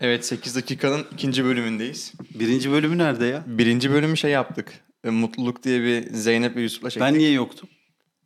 Evet 0.00 0.26
8 0.26 0.56
dakikanın 0.56 1.06
ikinci 1.12 1.44
bölümündeyiz. 1.44 2.12
Birinci 2.34 2.70
bölümü 2.70 2.98
nerede 2.98 3.26
ya? 3.26 3.44
Birinci 3.46 3.90
bölümü 3.90 4.16
şey 4.16 4.30
yaptık. 4.30 4.72
E, 5.04 5.10
Mutluluk 5.10 5.62
diye 5.62 5.82
bir 5.82 6.14
Zeynep 6.14 6.56
ve 6.56 6.62
Yusuf'la 6.62 6.90
çektik. 6.90 7.02
Ben 7.02 7.18
niye 7.18 7.30
yoktum? 7.32 7.68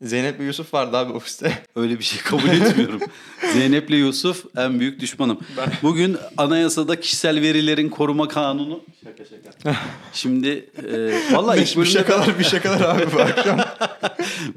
Zeynep 0.02 0.40
ve 0.40 0.44
Yusuf 0.44 0.74
vardı 0.74 0.96
abi 0.96 1.12
ofiste. 1.12 1.52
Öyle 1.76 1.98
bir 1.98 2.04
şey 2.04 2.20
kabul 2.20 2.48
etmiyorum. 2.48 3.00
Zeynep'le 3.52 3.90
Yusuf 3.90 4.44
en 4.56 4.80
büyük 4.80 5.00
düşmanım. 5.00 5.38
Bugün 5.82 6.16
anayasada 6.36 7.00
kişisel 7.00 7.40
verilerin 7.40 7.88
koruma 7.88 8.28
kanunu. 8.28 8.80
Şaka 9.04 9.24
şaka. 9.24 9.76
Şimdi 10.12 10.48
e, 10.92 11.34
vallahi 11.34 11.60
ilk 11.60 11.70
bir 11.70 11.76
bölümde 11.76 11.90
şakalar 11.90 12.38
bir 12.38 12.44
şakalar 12.44 12.80
abi 12.80 13.12
bu 13.12 13.20
akşam. 13.20 13.58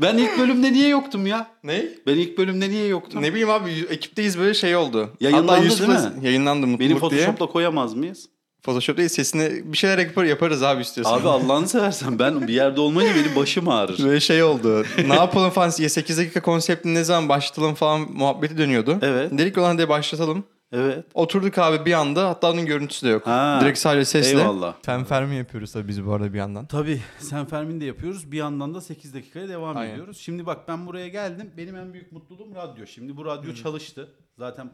ben 0.02 0.18
ilk 0.18 0.40
bölümde 0.40 0.74
niye 0.74 0.88
yoktum 0.88 1.28
ya? 1.28 1.48
ne? 1.64 1.86
Ben 2.08 2.16
ilk 2.16 2.38
bölümde 2.38 2.70
niye 2.70 2.88
yoktum? 2.88 3.22
Ne 3.22 3.32
bileyim 3.32 3.50
abi 3.50 3.86
ekipteyiz 3.90 4.40
böyle 4.40 4.54
şey 4.54 4.76
oldu. 4.76 5.10
Yayınlandı 5.20 5.52
Hatta 5.52 5.64
Yusuf'la- 5.66 6.04
değil 6.04 6.16
mi? 6.16 6.26
Yayınlandı 6.26 6.68
mutluluk 6.68 6.80
Beni 6.80 6.90
diye. 6.90 7.26
Photoshop'la 7.26 7.46
koyamaz 7.54 7.94
mıyız? 7.94 8.30
Photoshop 8.66 8.98
değil 8.98 9.10
sesini 9.10 9.74
bir 9.74 9.78
şeyler 9.78 9.98
yapar, 9.98 10.24
yaparız 10.24 10.64
abi 10.64 10.82
istiyorsan. 10.82 11.20
Abi 11.22 11.28
Allah'ını 11.28 11.68
seversen 11.68 12.20
ben 12.20 12.48
bir 12.48 12.54
yerde 12.54 12.82
olmayınca 12.82 13.16
benim 13.16 13.36
başım 13.36 13.70
ağrır. 13.70 14.04
Böyle 14.04 14.20
şey 14.20 14.44
oldu. 14.44 14.86
ne 15.08 15.16
yapalım 15.16 15.50
falan. 15.50 15.70
8 15.70 16.18
dakika 16.18 16.42
konseptini 16.42 16.94
ne 16.94 17.04
zaman 17.04 17.30
başlatalım 17.30 17.76
falan 17.76 18.02
muhabbeti 18.02 18.58
dönüyordu. 18.58 19.00
Evet. 19.02 19.32
Dedik 19.38 19.58
olan 19.58 19.78
diye 19.78 19.90
başlatalım. 19.90 20.44
Evet. 20.72 21.06
Oturduk 21.14 21.58
abi 21.58 21.86
bir 21.86 21.94
anda 21.94 22.30
hatta 22.30 22.52
onun 22.52 22.66
görüntüsü 22.66 23.06
de 23.06 23.10
yok. 23.10 23.28
Ha. 23.28 23.60
Direkt 23.62 23.80
sadece 23.80 24.06
sesle. 24.06 24.40
Eyvallah. 24.40 24.76
Fenfer 24.82 25.26
mi 25.26 25.36
yapıyoruz 25.36 25.72
tabii 25.72 25.88
biz 25.88 26.06
bu 26.06 26.14
arada 26.14 26.34
bir 26.34 26.38
yandan. 26.38 26.66
Tabii 26.66 27.02
sen 27.20 27.46
Fermin 27.46 27.82
de 27.82 27.86
yapıyoruz. 27.86 28.32
Bir 28.32 28.38
yandan 28.38 28.74
da 28.74 28.82
8 28.82 29.14
dakikaya 29.14 29.50
devam 29.50 29.78
Aynen. 29.78 29.94
ediyoruz. 29.94 30.18
Şimdi 30.18 30.46
bak 30.46 30.68
ben 30.68 30.88
buraya 30.88 31.08
geldim. 31.08 31.52
Benim 31.58 31.76
en 31.76 31.94
büyük 31.94 32.12
mutluluğum 32.12 32.56
radyo. 32.56 32.86
Şimdi 32.86 33.18
bu 33.18 33.26
radyo 33.26 33.54
çalıştı. 33.54 34.10
Zaten 34.38 34.70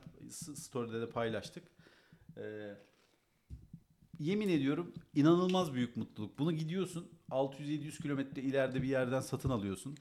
story'de 0.55 1.01
de 1.01 1.09
paylaştık. 1.09 1.63
Ee, 2.37 2.41
yemin 4.21 4.49
ediyorum 4.49 4.93
inanılmaz 5.15 5.73
büyük 5.73 5.97
mutluluk. 5.97 6.39
Bunu 6.39 6.51
gidiyorsun 6.51 7.07
600-700 7.31 8.01
kilometre 8.01 8.41
ileride 8.41 8.81
bir 8.81 8.87
yerden 8.87 9.21
satın 9.21 9.49
alıyorsun. 9.49 9.97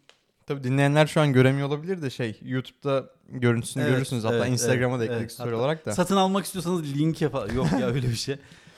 Tabii 0.46 0.64
dinleyenler 0.64 1.06
şu 1.06 1.20
an 1.20 1.32
göremiyor 1.32 1.68
olabilir 1.68 2.02
de 2.02 2.10
şey 2.10 2.40
YouTube'da 2.42 3.10
görüntüsünü 3.28 3.82
Evet, 3.82 3.92
görürsünüz. 3.92 4.24
Hatta 4.24 4.36
evet, 4.36 4.52
Instagram'a 4.52 4.96
evet, 4.96 5.00
da 5.00 5.04
ekledik 5.04 5.20
evet. 5.20 5.32
story 5.32 5.50
Hatta 5.50 5.60
olarak 5.60 5.86
da. 5.86 5.92
Satın 5.92 6.16
almak 6.16 6.44
istiyorsanız 6.44 6.98
linke 6.98 7.28
falan. 7.28 7.54
Yok 7.54 7.66
ya 7.80 7.86
öyle 7.86 8.08
bir 8.08 8.14
şey. 8.14 8.36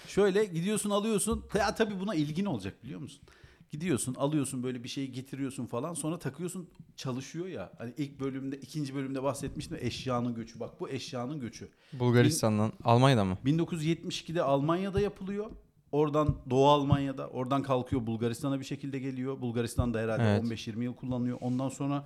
Şöyle 0.09 0.45
gidiyorsun 0.45 0.91
alıyorsun. 0.91 1.45
Ya 1.55 1.75
tabii 1.75 2.01
buna 2.01 2.15
ilgin 2.15 2.45
olacak 2.45 2.85
biliyor 2.85 3.01
musun? 3.01 3.23
Gidiyorsun 3.73 4.15
alıyorsun 4.15 4.63
böyle 4.63 4.85
bir 4.85 4.89
şeyi 4.89 5.13
getiriyorsun 5.13 5.67
falan 5.67 5.95
sonra 5.95 6.19
takıyorsun 6.19 6.69
çalışıyor 6.97 7.47
ya. 7.47 7.73
Hani 7.79 7.95
ilk 7.97 8.21
bölümde 8.21 8.57
ikinci 8.57 8.95
bölümde 8.95 9.23
bahsetmiştim 9.23 9.79
eşyanın 9.81 10.35
göçü. 10.35 10.61
Bak 10.61 10.81
bu 10.81 10.89
eşyanın 10.89 11.41
göçü. 11.41 11.69
Bulgaristan'dan. 11.93 12.73
Almanya'da 12.85 13.25
mı? 13.25 13.39
1972'de 13.45 14.43
Almanya'da 14.43 15.01
yapılıyor. 15.01 15.51
Oradan 15.93 16.37
Doğu 16.51 16.69
Almanya'da 16.69 17.29
oradan 17.29 17.63
kalkıyor 17.63 18.07
Bulgaristan'a 18.07 18.61
bir 18.61 18.65
şekilde 18.65 18.99
geliyor. 18.99 19.41
Bulgaristan'da 19.41 19.99
herhalde 19.99 20.23
Evet. 20.23 20.45
15-20 20.45 20.83
yıl 20.83 20.95
kullanıyor. 20.95 21.39
Ondan 21.41 21.69
sonra 21.69 22.05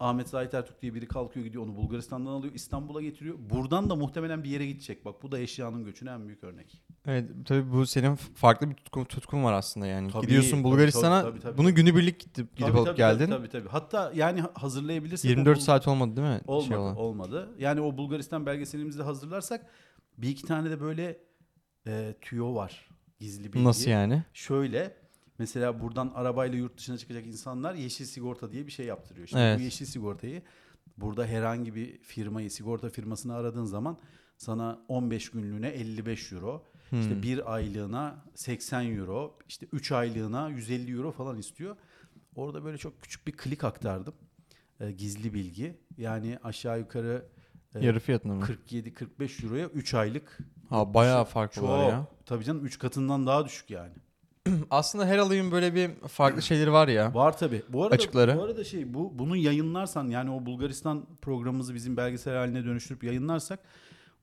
Ahmet 0.00 0.28
Zahit 0.28 0.54
Ertürk 0.54 0.82
diye 0.82 0.94
biri 0.94 1.08
kalkıyor 1.08 1.46
gidiyor 1.46 1.64
onu 1.64 1.76
Bulgaristan'dan 1.76 2.30
alıyor 2.30 2.54
İstanbul'a 2.54 3.02
getiriyor. 3.02 3.36
Buradan 3.50 3.90
da 3.90 3.96
muhtemelen 3.96 4.44
bir 4.44 4.50
yere 4.50 4.66
gidecek. 4.66 5.04
Bak 5.04 5.22
bu 5.22 5.32
da 5.32 5.38
eşyanın 5.38 5.84
göçüne 5.84 6.10
en 6.10 6.26
büyük 6.26 6.44
örnek. 6.44 6.82
Evet 7.06 7.30
tabii 7.44 7.72
bu 7.72 7.86
senin 7.86 8.14
farklı 8.14 8.70
bir 8.70 8.74
tutkun, 8.74 9.04
tutkun 9.04 9.44
var 9.44 9.52
aslında 9.52 9.86
yani. 9.86 10.10
Tabii, 10.10 10.22
Gidiyorsun 10.26 10.64
Bulgaristan'a 10.64 11.22
tabii, 11.22 11.40
tabii, 11.40 11.58
bunu 11.58 11.66
tabii. 11.66 11.74
günübirlik 11.76 12.20
gidip, 12.20 12.34
gidip 12.56 12.58
Tabii, 12.68 12.76
alıp 12.78 12.86
tabii, 12.86 12.96
geldin. 12.96 13.26
Tabii, 13.26 13.48
tabii 13.48 13.48
tabii. 13.48 13.68
Hatta 13.68 14.12
yani 14.14 14.42
hazırlayabilirsek. 14.54 15.28
o 15.28 15.30
24 15.32 15.56
Bul- 15.56 15.62
saat 15.62 15.88
olmadı 15.88 16.16
değil 16.16 16.28
mi? 16.28 16.40
Olmadı, 16.46 16.66
Şey 16.68 16.76
olan. 16.76 16.96
olmadı. 16.96 17.54
Yani 17.58 17.80
o 17.80 17.96
Bulgaristan 17.96 18.46
belgeselimizi 18.46 18.98
de 18.98 19.02
hazırlarsak 19.02 19.66
bir 20.18 20.28
iki 20.28 20.44
tane 20.44 20.70
de 20.70 20.80
böyle 20.80 21.18
e, 21.86 22.14
tüyo 22.20 22.54
var. 22.54 22.88
Gizli 23.20 23.52
bilgi. 23.52 23.64
Nasıl 23.64 23.90
yani? 23.90 24.24
Şöyle 24.32 24.96
mesela 25.38 25.80
buradan 25.80 26.12
arabayla 26.14 26.58
yurt 26.58 26.78
dışına 26.78 26.98
çıkacak 26.98 27.26
insanlar 27.26 27.74
yeşil 27.74 28.04
sigorta 28.04 28.52
diye 28.52 28.66
bir 28.66 28.72
şey 28.72 28.86
yaptırıyor. 28.86 29.26
Şimdi 29.26 29.42
Evet. 29.42 29.58
bu 29.58 29.62
yeşil 29.62 29.86
sigortayı 29.86 30.42
burada 30.96 31.26
herhangi 31.26 31.74
bir 31.74 31.98
firmayı 31.98 32.50
sigorta 32.50 32.88
firmasını 32.90 33.34
aradığın 33.34 33.64
zaman 33.64 33.98
sana 34.36 34.78
15 34.88 35.30
günlüğüne 35.30 35.68
55 35.68 36.32
euro, 36.32 36.64
Hmm. 36.90 37.00
işte 37.00 37.22
bir 37.22 37.54
aylığına 37.54 38.24
80 38.34 38.96
euro, 38.96 39.38
işte 39.48 39.66
3 39.72 39.92
aylığına 39.92 40.48
150 40.48 40.92
euro 40.96 41.12
falan 41.12 41.38
istiyor. 41.38 41.76
Orada 42.34 42.64
böyle 42.64 42.78
çok 42.78 43.02
küçük 43.02 43.26
bir 43.26 43.32
klik 43.32 43.64
aktardım. 43.64 44.14
E, 44.80 44.92
gizli 44.92 45.34
bilgi. 45.34 45.78
Yani 45.96 46.38
aşağı 46.44 46.78
yukarı 46.78 47.26
e, 47.74 47.84
Yarı 47.86 48.00
fiyatına 48.00 48.34
mı? 48.34 48.44
47-45 48.70 49.44
euroya 49.44 49.66
3 49.68 49.94
aylık. 49.94 50.38
Ha 50.68 50.94
bayağı 50.94 51.24
farklı 51.24 51.62
var 51.62 51.88
ya. 51.88 52.06
Tabii 52.26 52.44
canım 52.44 52.64
3 52.66 52.78
katından 52.78 53.26
daha 53.26 53.44
düşük 53.44 53.70
yani. 53.70 53.94
Aslında 54.70 55.06
her 55.06 55.18
alayın 55.18 55.50
böyle 55.50 55.74
bir 55.74 55.90
farklı 56.08 56.42
şeyleri 56.42 56.72
var 56.72 56.88
ya. 56.88 57.14
Var 57.14 57.38
tabi. 57.38 57.62
Bu 57.68 57.82
arada 57.82 57.94
Açıkları. 57.94 58.36
bu 58.36 58.42
arada 58.42 58.64
şey 58.64 58.94
bu 58.94 59.18
bunu 59.18 59.36
yayınlarsan 59.36 60.08
yani 60.08 60.30
o 60.30 60.46
Bulgaristan 60.46 61.06
programımızı 61.22 61.74
bizim 61.74 61.96
belgesel 61.96 62.34
haline 62.36 62.64
dönüştürüp 62.64 63.04
yayınlarsak 63.04 63.60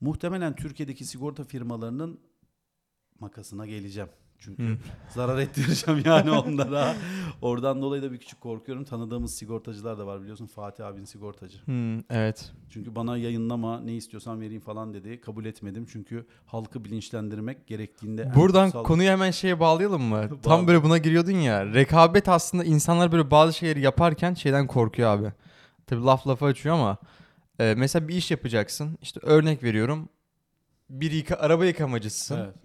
muhtemelen 0.02 0.56
Türkiye'deki 0.56 1.06
sigorta 1.06 1.44
firmalarının 1.44 2.20
makasına 3.20 3.66
geleceğim. 3.66 4.10
Çünkü 4.40 4.64
Hı. 4.64 4.78
zarar 5.10 5.38
ettireceğim 5.40 6.02
yani 6.06 6.32
onlara. 6.32 6.96
Oradan 7.42 7.82
dolayı 7.82 8.02
da 8.04 8.12
bir 8.12 8.18
küçük 8.18 8.42
korkuyorum. 8.42 8.84
Tanıdığımız 8.84 9.36
sigortacılar 9.36 9.98
da 9.98 10.08
var 10.08 10.22
biliyorsun. 10.22 10.46
Fatih 10.46 10.88
abin 10.88 11.06
sigortacı. 11.06 11.58
Hmm, 11.66 12.00
evet. 12.00 12.52
Çünkü 12.70 12.96
bana 12.96 13.18
yayınlama 13.18 13.80
ne 13.80 13.94
istiyorsan 13.96 14.42
vereyim 14.42 14.62
falan 14.62 14.94
dedi. 14.94 15.22
Kabul 15.22 15.46
etmedim. 15.46 15.86
Çünkü 15.92 16.26
halkı 16.46 16.86
bilinçlendirmek 16.86 17.68
gerektiğinde 17.68 18.32
Buradan 18.36 18.70
kutsal- 18.70 18.84
konuyu 18.84 19.10
hemen 19.10 19.32
şeye 19.32 19.60
bağlayalım 19.60 20.02
mı? 20.02 20.30
Tam 20.44 20.68
böyle 20.68 20.84
buna 20.84 20.98
giriyordun 20.98 21.32
ya. 21.32 21.66
Rekabet 21.66 22.30
aslında 22.30 22.64
insanlar 22.64 23.12
böyle 23.12 23.32
bazı 23.32 23.54
şeyleri 23.54 23.82
yaparken 23.82 24.34
şeyden 24.34 24.68
korkuyor 24.68 25.10
abi. 25.10 25.32
Tabii 25.88 26.04
laf 26.04 26.28
lafa 26.28 26.46
açıyor 26.46 26.76
ama 26.76 26.98
e, 27.60 27.74
mesela 27.78 28.08
bir 28.08 28.16
iş 28.16 28.32
yapacaksın. 28.32 28.98
İşte 29.02 29.20
örnek 29.24 29.64
veriyorum. 29.64 30.10
Bir 30.90 31.12
yıka, 31.12 31.36
araba 31.36 31.66
yıkamacısın. 31.66 32.38
Evet. 32.38 32.56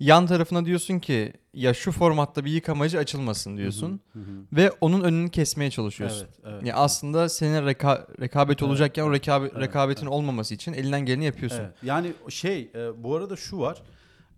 Yan 0.00 0.26
tarafına 0.26 0.64
diyorsun 0.64 0.98
ki 0.98 1.32
ya 1.54 1.74
şu 1.74 1.92
formatta 1.92 2.44
bir 2.44 2.50
yıkamacı 2.50 2.98
açılmasın 2.98 3.56
diyorsun. 3.56 4.00
Hı 4.12 4.18
hı. 4.18 4.22
Ve 4.52 4.70
onun 4.80 5.00
önünü 5.00 5.30
kesmeye 5.30 5.70
çalışıyorsun. 5.70 6.26
Evet, 6.26 6.40
evet. 6.54 6.66
Ya 6.66 6.76
aslında 6.76 7.28
senin 7.28 7.62
reka- 7.66 8.20
rekabet 8.20 8.52
Evet, 8.52 8.62
olacakken 8.62 9.02
o 9.02 9.06
rekabe- 9.14 9.50
evet, 9.52 9.60
rekabetin 9.60 10.06
olmaması 10.06 10.54
için 10.54 10.72
elinden 10.72 11.00
geleni 11.06 11.24
yapıyorsun. 11.24 11.58
Evet. 11.60 11.74
Yani 11.82 12.12
şey 12.28 12.70
e, 12.74 13.04
bu 13.04 13.16
arada 13.16 13.36
şu 13.36 13.58
var. 13.58 13.82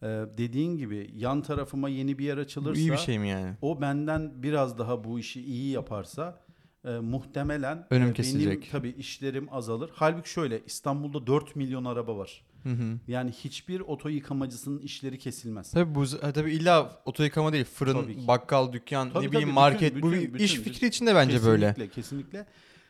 E, 0.03 0.07
dediğin 0.39 0.77
gibi 0.77 1.11
yan 1.17 1.43
tarafıma 1.43 1.89
yeni 1.89 2.19
bir 2.19 2.25
yer 2.25 2.37
Bu 2.37 2.41
açılırsa 2.41 2.81
iyi 2.81 2.93
bir 2.93 2.97
şey 2.97 3.19
mi 3.19 3.29
yani? 3.29 3.53
o 3.63 3.81
benden 3.81 4.43
biraz 4.43 4.79
daha 4.79 5.05
bu 5.05 5.19
işi 5.19 5.43
iyi 5.45 5.71
yaparsa 5.73 6.41
e, 6.85 6.91
muhtemelen 6.91 7.87
Önüm 7.91 8.03
benim 8.03 8.15
kesilecek. 8.15 8.69
tabii 8.73 8.89
işlerim 8.91 9.49
azalır. 9.55 9.91
Halbuki 9.95 10.31
şöyle 10.31 10.61
İstanbul'da 10.67 11.27
4 11.27 11.57
milyon 11.57 11.85
araba 11.85 12.17
var. 12.19 12.45
Hı 12.67 12.73
hı. 12.73 12.99
Yani 13.09 13.31
hiçbir 13.31 13.81
oto 13.81 14.09
yıkamacısının 14.09 14.79
işleri 14.79 15.19
kesilmez. 15.19 15.71
Tabii 15.71 15.95
bu 15.95 16.05
z- 16.05 16.33
tabii 16.33 16.53
illa 16.53 17.03
oto 17.05 17.23
yıkama 17.23 17.53
değil. 17.53 17.65
Fırın, 17.65 18.27
bakkal, 18.29 18.73
dükkan, 18.73 19.11
Tabii, 19.13 19.27
ne 19.27 19.31
bileyim 19.31 19.49
tabii, 19.49 19.55
market. 19.55 19.95
bütün- 19.97 20.09
bu 20.09 20.13
bir 20.13 20.35
bütün- 20.35 20.45
iş 20.45 20.59
bütün- 20.59 20.73
fikri 20.73 20.87
için 20.87 21.07
de 21.07 21.15
bence 21.15 21.45
böyle. 21.45 21.67
Kesinlikle, 21.67 21.89
kesinlikle. 21.95 22.47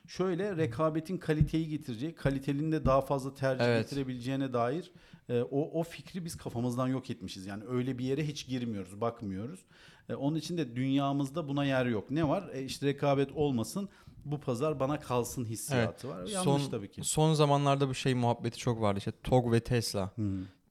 Şöyle 0.08 0.56
rekabetin 0.56 1.18
kaliteyi 1.18 1.68
getirecek, 1.68 2.18
kalitenin 2.18 2.72
de 2.72 2.84
daha 2.84 3.00
fazla 3.00 3.34
tercih 3.34 3.64
Evet. 3.64 3.82
getirebileceğine 3.90 4.52
dair 4.52 4.90
e, 5.28 5.40
o 5.42 5.80
o 5.80 5.82
fikri 5.82 6.24
biz 6.24 6.36
kafamızdan 6.36 6.88
yok 6.88 7.10
etmişiz. 7.10 7.46
Yani 7.46 7.62
öyle 7.68 7.98
bir 7.98 8.04
yere 8.04 8.26
hiç 8.28 8.46
girmiyoruz, 8.46 9.00
bakmıyoruz. 9.00 9.60
E, 10.08 10.14
onun 10.14 10.36
için 10.36 10.58
de 10.58 10.76
dünyamızda 10.76 11.48
buna 11.48 11.64
yer 11.64 11.86
yok. 11.86 12.10
Ne 12.10 12.28
var? 12.28 12.50
E, 12.52 12.62
işte 12.64 12.86
rekabet 12.86 13.32
olmasın, 13.32 13.88
bu 14.30 14.40
pazar 14.40 14.80
bana 14.80 15.00
kalsın 15.00 15.44
hissiyatı 15.44 16.08
var. 16.08 16.16
Yanlış 16.18 16.32
Son, 16.62 16.70
tabii 16.70 16.90
ki. 16.90 17.00
son 17.04 17.34
zamanlarda 17.34 17.88
bu 17.88 17.94
şey 17.94 18.14
muhabbeti 18.14 18.58
çok 18.58 18.80
vardı. 18.80 18.98
İşte 18.98 19.12
TOG 19.24 19.52
ve 19.52 19.60
Tesla. 19.60 20.10
Hı. 20.16 20.22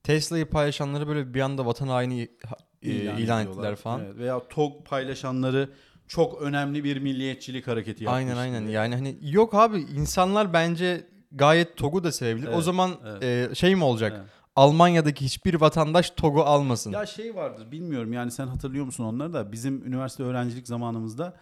Tesla'yı 0.03 0.45
paylaşanları 0.49 1.07
böyle 1.07 1.33
bir 1.33 1.41
anda 1.41 1.65
vatan 1.65 1.87
haini 1.87 2.27
ha- 2.45 2.55
e, 2.81 2.89
ilan, 2.91 3.17
ediyorlar. 3.17 3.47
ettiler 3.51 3.75
falan. 3.75 3.99
Evet, 4.05 4.17
Veya 4.17 4.47
TOG 4.47 4.85
paylaşanları 4.85 5.69
çok 6.07 6.41
önemli 6.41 6.83
bir 6.83 6.97
milliyetçilik 6.97 7.67
hareketi 7.67 8.03
yapmış. 8.03 8.17
Aynen 8.17 8.37
aynen. 8.37 8.61
gibi. 8.63 8.71
Yani 8.71 8.95
hani 8.95 9.17
yok 9.21 9.53
abi 9.53 9.79
insanlar 9.79 10.53
bence 10.53 11.07
gayet 11.31 11.77
TOG'u 11.77 12.03
da 12.03 12.11
sevebilir. 12.11 12.47
o 12.47 12.51
Evet, 12.51 12.63
zaman 12.63 12.91
evet. 13.05 13.51
e, 13.51 13.55
şey 13.55 13.75
mi 13.75 13.83
olacak? 13.83 14.13
Evet. 14.17 14.29
Almanya'daki 14.55 15.25
hiçbir 15.25 15.53
vatandaş 15.53 16.09
TOG'u 16.09 16.41
almasın. 16.43 16.91
Ya 16.91 17.05
şey 17.05 17.35
vardır 17.35 17.71
bilmiyorum 17.71 18.13
yani 18.13 18.31
sen 18.31 18.47
hatırlıyor 18.47 18.85
musun 18.85 19.03
onları 19.03 19.33
da 19.33 19.51
bizim 19.51 19.85
üniversite 19.87 20.23
öğrencilik 20.23 20.67
zamanımızda 20.67 21.33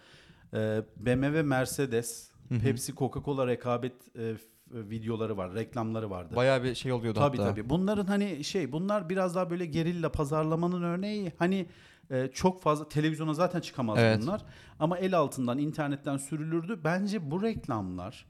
e, 0.54 0.82
BMW, 0.96 1.42
Mercedes, 1.42 2.30
Hı 2.48 2.54
hı. 2.54 2.58
Pepsi, 2.60 2.92
Coca-Cola 2.92 3.46
rekabet 3.46 3.92
e, 4.16 4.34
f- 4.34 4.44
videoları 4.90 5.36
var, 5.36 5.54
reklamları 5.54 6.10
vardı. 6.10 6.36
Bayağı 6.36 6.62
bir 6.64 6.74
şey 6.74 6.92
oluyordu 6.92 7.18
Tabii 7.18 7.36
hatta. 7.36 7.50
tabii. 7.50 7.70
Bunların 7.70 8.06
hani 8.06 8.44
şey 8.44 8.72
bunlar 8.72 9.08
biraz 9.08 9.34
daha 9.34 9.50
böyle 9.50 9.66
gerilla 9.66 10.12
pazarlamanın 10.12 10.82
örneği. 10.82 11.32
Hani 11.38 11.66
e, 12.10 12.28
çok 12.34 12.62
fazla 12.62 12.88
televizyona 12.88 13.34
zaten 13.34 13.60
çıkamaz 13.60 13.98
Evet. 14.00 14.18
bunlar. 14.22 14.42
Ama 14.78 14.98
el 14.98 15.16
altından 15.18 15.58
internetten 15.58 16.16
sürülürdü. 16.16 16.80
Bence 16.84 17.30
bu 17.30 17.42
reklamlar 17.42 18.26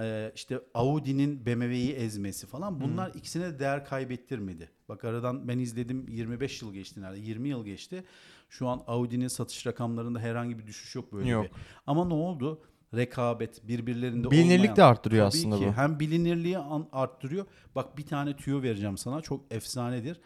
Ee, 0.00 0.32
işte 0.34 0.60
Audi'nin 0.74 1.46
BMW'yi 1.46 1.92
ezmesi 1.92 2.46
falan 2.46 2.80
bunlar 2.80 3.10
ikisine 3.14 3.44
de 3.54 3.58
değer 3.58 3.84
kaybettirmedi. 3.84 4.70
Bak 4.88 5.04
aradan 5.04 5.48
ben 5.48 5.58
izledim 5.58 6.08
25 6.08 6.62
yıl 6.62 6.72
geçti 6.72 7.00
nerede 7.00 7.18
20 7.20 7.48
yıl 7.48 7.64
geçti. 7.64 8.04
Şu 8.48 8.68
an 8.68 8.82
Audi'nin 8.86 9.28
satış 9.28 9.66
rakamlarında 9.66 10.18
herhangi 10.20 10.58
bir 10.58 10.66
düşüş 10.66 10.94
yok 10.94 11.12
böyle 11.12 11.28
Yok. 11.28 11.44
bir. 11.44 11.50
Ama 11.86 12.04
ne 12.04 12.14
oldu? 12.14 12.60
Rekabet 12.94 13.68
birbirlerinde 13.68 14.30
Bilinirlik 14.30 14.58
olmayan. 14.60 14.76
de 14.76 14.84
arttırıyor 14.84 15.30
Tabii 15.30 15.38
aslında 15.38 15.58
ki. 15.58 15.66
bu. 15.66 15.72
Hem 15.72 16.00
bilinirliği 16.00 16.58
arttırıyor. 16.92 17.46
Bak 17.74 17.98
bir 17.98 18.06
tane 18.06 18.36
tüyo 18.36 18.62
vereceğim 18.62 18.98
sana. 18.98 19.20
Çok 19.20 19.44
efsanedir. 19.50 20.20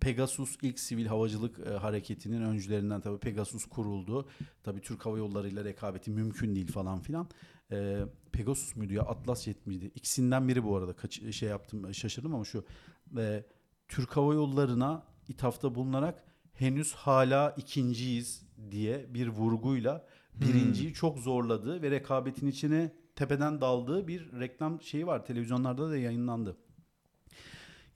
Pegasus 0.00 0.56
ilk 0.62 0.80
sivil 0.80 1.06
havacılık 1.06 1.58
e, 1.66 1.70
hareketinin 1.70 2.42
öncülerinden 2.42 3.00
tabii 3.00 3.18
Pegasus 3.18 3.64
kuruldu. 3.64 4.28
Tabii 4.62 4.80
Türk 4.80 5.06
Hava 5.06 5.18
Yolları 5.18 5.48
ile 5.48 5.64
rekabeti 5.64 6.10
mümkün 6.10 6.54
değil 6.54 6.72
falan 6.72 7.00
filan. 7.00 7.28
E, 7.72 7.98
Pegasus 8.32 8.76
muydu 8.76 8.92
ya 8.94 9.02
Atlas 9.02 9.42
Jet 9.44 9.66
miydi? 9.66 9.90
İkisinden 9.94 10.48
biri 10.48 10.64
bu 10.64 10.76
arada. 10.76 10.92
Kaç, 10.92 11.34
şey 11.34 11.48
yaptım 11.48 11.94
şaşırdım 11.94 12.34
ama 12.34 12.44
şu 12.44 12.64
e, 13.18 13.44
Türk 13.88 14.16
Hava 14.16 14.34
Yolları'na 14.34 15.02
ithafta 15.28 15.74
bulunarak 15.74 16.24
henüz 16.54 16.94
hala 16.94 17.54
ikinciyiz 17.56 18.46
diye 18.70 19.14
bir 19.14 19.28
vurguyla 19.28 20.06
birinciyi 20.34 20.94
çok 20.94 21.18
zorladığı 21.18 21.82
ve 21.82 21.90
rekabetin 21.90 22.46
içine 22.46 22.92
tepeden 23.16 23.60
daldığı 23.60 24.08
bir 24.08 24.32
reklam 24.40 24.82
şeyi 24.82 25.06
var. 25.06 25.26
Televizyonlarda 25.26 25.90
da 25.90 25.96
yayınlandı. 25.96 26.56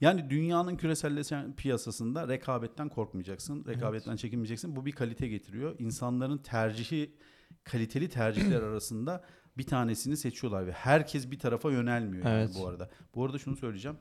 Yani 0.01 0.29
dünyanın 0.29 0.75
küreselleşen 0.75 1.55
piyasasında 1.55 2.27
rekabetten 2.27 2.89
korkmayacaksın. 2.89 3.65
Rekabetten 3.67 4.15
çekinmeyeceksin. 4.15 4.75
Bu 4.75 4.85
bir 4.85 4.91
kalite 4.91 5.27
getiriyor. 5.27 5.75
İnsanların 5.79 6.37
tercihi 6.37 7.17
kaliteli 7.63 8.09
tercihler 8.09 8.61
arasında 8.69 9.23
bir 9.57 9.63
tanesini 9.63 10.17
seçiyorlar 10.17 10.67
ve 10.67 10.71
herkes 10.71 11.31
bir 11.31 11.39
tarafa 11.39 11.71
yönelmiyor 11.71 12.25
yani 12.25 12.37
Evet. 12.37 12.55
bu 12.59 12.67
arada. 12.67 12.89
Bu 13.15 13.25
arada 13.25 13.37
şunu 13.37 13.55
söyleyeceğim. 13.55 13.97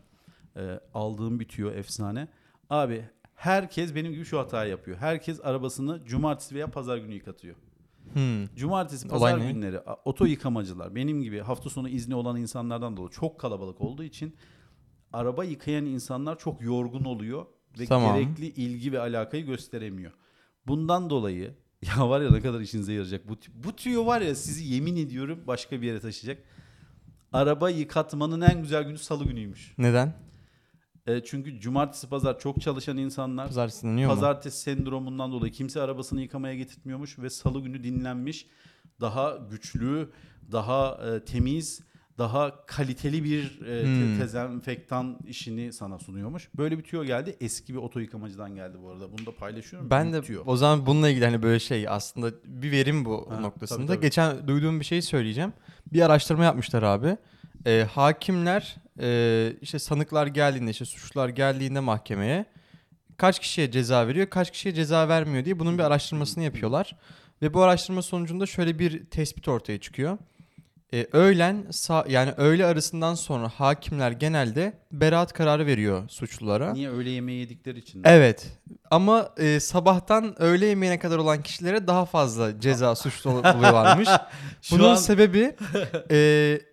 Ee, 0.56 0.80
aldığım 0.94 1.40
bitiyor 1.40 1.74
efsane. 1.74 2.28
Abi 2.70 3.04
herkes 3.38 3.94
benim 3.94 4.12
gibi 4.12 4.24
şu 4.24 4.38
hatayı 4.38 4.70
yapıyor. 4.70 4.96
Herkes 4.96 5.40
arabasını 5.44 6.04
cumartesi 6.04 6.54
veya 6.54 6.70
pazar 6.70 6.98
günü 6.98 7.14
yıkatıyor. 7.14 7.56
Hmm. 8.12 8.46
Cumartesi, 8.56 9.08
Olay 9.08 9.32
pazar 9.32 9.46
ne? 9.46 9.52
günleri 9.52 9.78
oto 10.04 10.24
yıkamacılar 10.24 10.94
benim 10.94 11.22
gibi 11.22 11.40
hafta 11.40 11.70
sonu 11.70 11.88
izni 11.88 12.14
olan 12.14 12.36
insanlardan 12.36 12.96
dolayı 12.96 13.10
çok 13.10 13.40
kalabalık 13.40 13.80
olduğu 13.80 14.02
için 14.04 14.36
araba 15.12 15.44
yıkayan 15.44 15.86
insanlar 15.86 16.38
çok 16.38 16.62
yorgun 16.62 17.04
oluyor 17.04 17.46
ve 17.78 17.86
Tamam. 17.86 18.14
gerekli 18.16 18.46
ilgi 18.46 18.92
ve 18.92 19.00
alakayı 19.00 19.46
gösteremiyor. 19.46 20.12
Bundan 20.66 21.10
dolayı 21.10 21.54
ya 21.96 22.08
var 22.08 22.20
ya 22.20 22.30
ne 22.30 22.40
kadar 22.40 22.60
işinize 22.60 22.92
yarayacak. 22.92 23.28
Bu, 23.28 23.32
tü- 23.34 23.50
bu 23.64 23.76
tüyo 23.76 24.06
var 24.06 24.20
ya 24.20 24.34
sizi 24.34 24.74
yemin 24.74 24.96
ediyorum 24.96 25.40
başka 25.46 25.80
bir 25.82 25.86
yere 25.86 26.00
taşıyacak. 26.00 26.44
Araba 27.32 27.70
yıkatmanın 27.70 28.40
en 28.40 28.62
güzel 28.62 28.82
günü 28.82 28.98
salı 28.98 29.24
günüymüş. 29.24 29.74
Neden? 29.78 30.14
E, 31.08 31.24
çünkü 31.24 31.60
cumartesi 31.60 32.08
pazar 32.08 32.38
çok 32.38 32.60
çalışan 32.60 32.96
insanlar 32.96 33.46
Pazartesi 33.46 33.82
dinleniyor 33.82 34.10
mu? 34.10 34.14
Pazartesi 34.14 34.58
sendromundan 34.60 35.32
dolayı 35.32 35.52
kimse 35.52 35.82
arabasını 35.82 36.20
yıkamaya 36.22 36.54
getirtmiyormuş 36.54 37.18
ve 37.18 37.30
salı 37.30 37.60
günü 37.60 37.84
dinlenmiş. 37.84 38.46
Daha 39.00 39.38
güçlü, 39.50 40.10
daha 40.52 40.98
e, 41.06 41.24
temiz, 41.24 41.80
daha 42.18 42.66
kaliteli 42.66 43.24
bir 43.24 43.60
e, 43.60 43.82
te- 43.84 43.84
Hmm. 44.14 44.18
dezenfektan 44.20 45.18
işini 45.26 45.72
sana 45.72 45.98
sunuyormuş. 45.98 46.48
Böyle 46.56 46.78
bir 46.78 46.82
tüyo 46.82 47.04
geldi. 47.04 47.36
Eski 47.40 47.74
bir 47.74 47.78
oto 47.78 48.00
yıkamacıdan 48.00 48.54
geldi 48.54 48.76
bu 48.82 48.90
arada. 48.90 49.12
Bunu 49.18 49.26
da 49.26 49.32
paylaşıyorum. 49.36 49.90
Ben 49.90 50.12
de 50.12 50.22
tüyo. 50.22 50.42
o 50.46 50.56
zaman 50.56 50.86
bununla 50.86 51.08
ilgili 51.08 51.24
hani 51.24 51.42
böyle 51.42 51.58
şey 51.60 51.88
aslında 51.88 52.30
bir 52.44 52.70
verim 52.72 53.04
bu 53.04 53.26
Ha, 53.30 53.40
noktasında. 53.40 53.78
tabii, 53.78 53.86
tabii. 53.96 54.00
Geçen 54.06 54.48
duyduğum 54.48 54.80
bir 54.80 54.84
şey 54.84 55.02
söyleyeceğim. 55.02 55.52
Bir 55.92 56.02
araştırma 56.02 56.44
yapmışlar 56.44 56.82
abi. 56.82 57.16
Ee, 57.66 57.86
hakimler 57.92 58.76
e, 59.00 59.52
işte 59.60 59.78
sanıklar 59.78 60.26
geldiğinde 60.26 60.70
işte 60.70 60.84
suçlular 60.84 61.28
geldiğinde 61.28 61.80
mahkemeye 61.80 62.44
kaç 63.16 63.38
kişiye 63.38 63.70
ceza 63.70 64.06
veriyor 64.08 64.30
kaç 64.30 64.50
kişiye 64.50 64.74
ceza 64.74 65.08
vermiyor 65.08 65.44
diye 65.44 65.58
bunun 65.58 65.78
bir 65.78 65.82
araştırmasını 65.82 66.44
yapıyorlar. 66.44 66.96
Ve 67.42 67.54
bu 67.54 67.62
araştırma 67.62 68.02
sonucunda 68.02 68.46
şöyle 68.46 68.78
bir 68.78 69.04
tespit 69.04 69.48
ortaya 69.48 69.80
çıkıyor. 69.80 70.18
Ee, 70.94 71.06
öğlen 71.12 71.66
yani 72.08 72.32
öğle 72.36 72.66
arasından 72.66 73.14
sonra 73.14 73.48
hakimler 73.48 74.10
genelde 74.10 74.72
beraat 74.92 75.32
kararı 75.32 75.66
veriyor 75.66 76.08
suçlulara. 76.08 76.72
Niye 76.72 76.90
öğle 76.90 77.10
yemeği 77.10 77.40
yedikleri 77.40 77.78
için? 77.78 78.02
Evet. 78.04 78.58
Ama 78.90 79.28
e, 79.38 79.60
sabahtan 79.60 80.42
öğle 80.42 80.66
yemeğine 80.66 80.98
kadar 80.98 81.18
olan 81.18 81.42
kişilere 81.42 81.86
daha 81.86 82.04
fazla 82.04 82.60
ceza 82.60 82.94
suçlu 82.94 83.30
buluyorlarmış. 83.30 84.08
Şu 84.62 84.78
Bunun 84.78 84.88
an- 84.88 84.94
sebebi 84.94 85.54
e, 86.10 86.16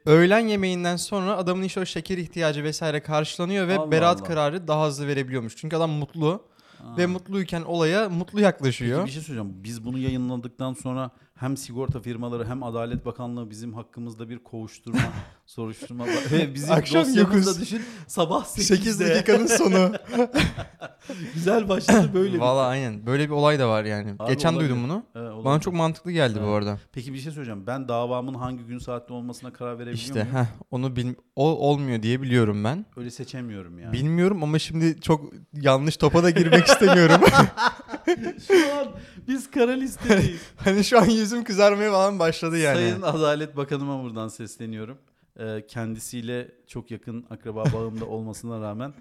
öğlen 0.05 0.47
yemeğinden 0.47 0.95
sonra 0.95 1.37
adamın 1.37 1.63
işte 1.63 1.79
o 1.79 1.85
şeker 1.85 2.17
ihtiyacı 2.17 2.63
vesaire 2.63 2.99
karşılanıyor 2.99 3.67
ve 3.67 3.77
Allah 3.77 3.91
beraat 3.91 4.19
Allah. 4.21 4.27
kararı 4.27 4.67
daha 4.67 4.87
hızlı 4.87 5.07
verebiliyormuş. 5.07 5.55
Çünkü 5.57 5.75
adam 5.75 5.89
mutlu 5.91 6.43
Aa. 6.83 6.97
ve 6.97 7.05
mutluyken 7.05 7.61
olaya 7.61 8.09
mutlu 8.09 8.31
Peki 8.35 8.43
yaklaşıyor. 8.43 9.05
bir 9.05 9.11
şey 9.11 9.21
söyleyeceğim. 9.21 9.63
Biz 9.63 9.85
bunu 9.85 9.97
yayınladıktan 9.97 10.73
sonra 10.73 11.11
hem 11.35 11.57
sigorta 11.57 11.99
firmaları 12.01 12.45
hem 12.47 12.63
Adalet 12.63 13.05
Bakanlığı 13.05 13.49
bizim 13.49 13.73
hakkımızda 13.73 14.29
bir 14.29 14.39
kovuşturma, 14.43 14.99
soruşturma 15.45 16.05
ve 16.31 16.53
bizim 16.53 16.71
Akşam 16.71 17.01
dosyamızda 17.05 17.19
yokuz. 17.37 17.61
düşün 17.61 17.81
sabah 18.07 18.45
8 18.45 19.01
8'de. 19.01 19.15
dakikanın 19.15 19.45
sonu. 19.47 19.91
Güzel 21.33 21.69
başladı 21.69 22.09
böyle. 22.13 22.39
Valla 22.39 22.65
aynen. 22.67 23.05
Böyle 23.05 23.25
bir 23.25 23.29
olay 23.33 23.59
da 23.59 23.69
var 23.69 23.83
yani. 23.85 24.15
Abi 24.19 24.29
Geçen 24.31 24.53
olabilir. 24.53 24.69
duydum 24.69 24.83
bunu. 24.83 25.03
Olabilir. 25.15 25.45
Bana 25.45 25.59
çok 25.59 25.73
mantıklı 25.73 26.11
geldi 26.11 26.39
bu 26.43 26.47
arada. 26.47 26.79
Peki 26.91 27.13
bir 27.13 27.19
şey 27.19 27.31
söyleyeceğim. 27.31 27.67
Ben 27.67 27.87
davamın 27.87 28.33
hangi 28.33 28.63
gün 28.63 28.77
saatte 28.77 29.13
olmasına 29.13 29.53
karar 29.53 29.73
verebiliyor 29.73 29.97
İşte 29.97 30.23
muyum? 30.23 30.35
heh, 30.37 30.45
onu 30.71 30.95
bil 30.95 31.13
o 31.35 31.69
olmuyor 31.69 32.03
diye 32.03 32.21
biliyorum 32.21 32.63
ben. 32.63 32.85
Öyle 32.97 33.11
seçemiyorum 33.11 33.79
yani. 33.79 33.93
Bilmiyorum 33.93 34.43
ama 34.43 34.59
şimdi 34.59 35.01
çok 35.01 35.33
yanlış 35.53 35.97
topa 35.97 36.23
da 36.23 36.29
girmek 36.29 36.67
istemiyorum. 36.67 37.21
Şu 38.47 38.53
an 38.79 38.87
biz 39.27 39.51
kara 39.51 39.71
listedeyiz. 39.71 40.41
hani 40.57 40.83
şu 40.83 40.99
an 40.99 41.09
yüzüm 41.25 41.43
kızarmaya 41.43 41.91
falan 41.91 42.19
başladı 42.19 42.57
yani. 42.57 42.75
Sayın 42.75 43.01
Adalet 43.01 43.57
Bakanıma 43.57 44.03
buradan 44.03 44.27
sesleniyorum. 44.27 44.97
Ee, 45.39 45.65
kendisiyle 45.67 46.51
çok 46.67 46.91
yakın 46.91 47.25
akraba 47.29 47.63
bağımda 47.73 48.05
olmasına 48.05 48.61
rağmen 48.61 48.93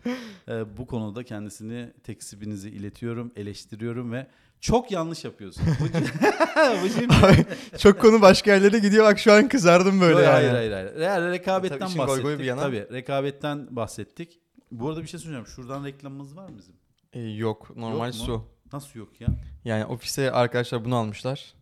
e, 0.48 0.76
bu 0.76 0.86
konuda 0.86 1.22
kendisini 1.22 1.92
teksibinizi 2.02 2.70
iletiyorum, 2.70 3.32
eleştiriyorum 3.36 4.12
ve 4.12 4.26
çok 4.60 4.90
yanlış 4.90 5.24
yapıyorsun. 5.24 5.64
Bu, 5.80 5.84
bu 6.84 6.88
şimdi... 6.88 7.14
Abi, 7.14 7.44
çok 7.78 8.00
konu 8.00 8.22
başka 8.22 8.54
yerlere 8.54 8.78
gidiyor 8.78 9.04
bak 9.04 9.18
şu 9.18 9.32
an 9.32 9.48
kızardım 9.48 10.00
böyle 10.00 10.12
Yok, 10.12 10.24
yani. 10.24 10.32
Hayır 10.32 10.50
hayır 10.50 10.72
hayır. 10.72 10.96
Yani 10.96 11.30
rekabetten 11.30 11.78
Tabii 11.78 11.98
bahsettik. 11.98 12.38
bir 12.38 12.44
yana. 12.44 12.60
Tabii 12.60 12.86
rekabetten 12.92 13.76
bahsettik. 13.76 14.40
Bu 14.72 14.88
arada 14.88 15.02
bir 15.02 15.06
şey 15.06 15.20
söyleyeceğim. 15.20 15.46
Şuradan 15.46 15.84
reklamımız 15.84 16.36
var 16.36 16.48
mı 16.48 16.56
bizim? 16.58 16.74
Ee, 17.12 17.20
yok 17.20 17.76
normal 17.76 18.06
Yok 18.06 18.14
mu? 18.14 18.24
su. 18.24 18.44
Nasıl 18.72 18.98
yok 18.98 19.20
ya? 19.20 19.28
Yani 19.64 19.84
ofise 19.84 20.32
arkadaşlar 20.32 20.84
bunu 20.84 20.96
almışlar. 20.96 21.54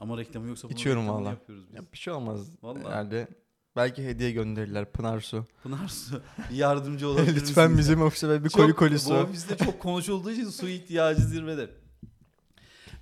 Ama 0.00 0.18
reklamı 0.18 0.48
yoksa 0.48 0.68
bunun 0.68 0.76
İçiyorum 0.76 1.02
reklamını 1.02 1.24
valla. 1.24 1.30
yapıyoruz 1.30 1.64
biz. 1.68 1.74
Ya 1.76 1.82
bir 1.92 1.98
şey 1.98 2.12
olmaz 2.12 2.40
Vallahi. 2.62 2.84
herhalde. 2.84 3.28
Belki 3.76 4.04
hediye 4.04 4.30
gönderirler 4.30 4.92
Pınar 4.92 5.20
su. 5.20 5.44
Pınar 5.62 5.88
su 5.88 6.22
bir 6.50 6.56
yardımcı 6.56 7.08
olabilir 7.08 7.26
Lütfen 7.36 7.70
misiniz? 7.70 7.78
bizim 7.78 8.02
ofise 8.02 8.28
böyle 8.28 8.44
bir 8.44 8.48
Çok- 8.50 8.60
koli 8.60 8.72
koli 8.74 8.94
Bu 8.94 8.98
su. 8.98 9.14
ofiste 9.14 9.56
çok 9.56 9.80
konuşulduğu 9.80 10.30
için 10.30 10.50
su 10.50 10.68
ihtiyacı 10.68 11.22
zirvede. 11.22 11.70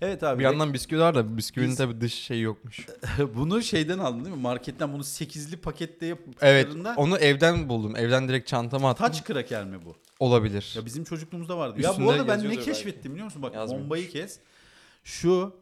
Evet 0.01 0.23
abi. 0.23 0.39
Bir 0.39 0.45
yandan 0.45 0.75
bisküvi 0.75 1.01
var 1.01 1.15
da 1.15 1.37
bisküvinin 1.37 1.71
Biz- 1.71 1.79
tabii 1.79 2.01
dış 2.01 2.15
şeyi 2.15 2.43
yokmuş. 2.43 2.87
bunu 3.35 3.63
şeyden 3.63 3.99
aldın 3.99 4.25
değil 4.25 4.37
mi? 4.37 4.43
Marketten 4.43 4.93
bunu 4.93 5.03
8'li 5.03 5.57
pakette 5.57 6.07
Evet 6.07 6.19
yaptıklarında 6.67 6.95
onu 6.97 7.19
evden 7.19 7.69
buldum. 7.69 7.97
Evden 7.97 8.29
direkt 8.29 8.49
çantama 8.49 8.91
attım. 8.91 9.07
taç 9.07 9.25
kraker 9.25 9.65
mi 9.65 9.79
bu? 9.85 9.97
Olabilir. 10.21 10.73
Ya 10.77 10.85
bizim 10.87 11.05
çocukluğumuzda 11.05 11.59
vardı. 11.59 11.81
ya 11.83 11.91
Üstünde 11.91 12.07
bu 12.07 12.11
arada 12.11 12.23
ben 12.23 12.29
ne 12.29 12.33
yazıyordur 12.33 12.57
belki. 12.59 12.71
keşfettim 12.73 13.13
biliyor 13.13 13.25
musun? 13.25 13.43
Bak 13.43 13.55
Yazmıyor. 13.55 13.83
bombayı 13.85 14.09
kes. 14.11 14.39
Şu 15.05 15.57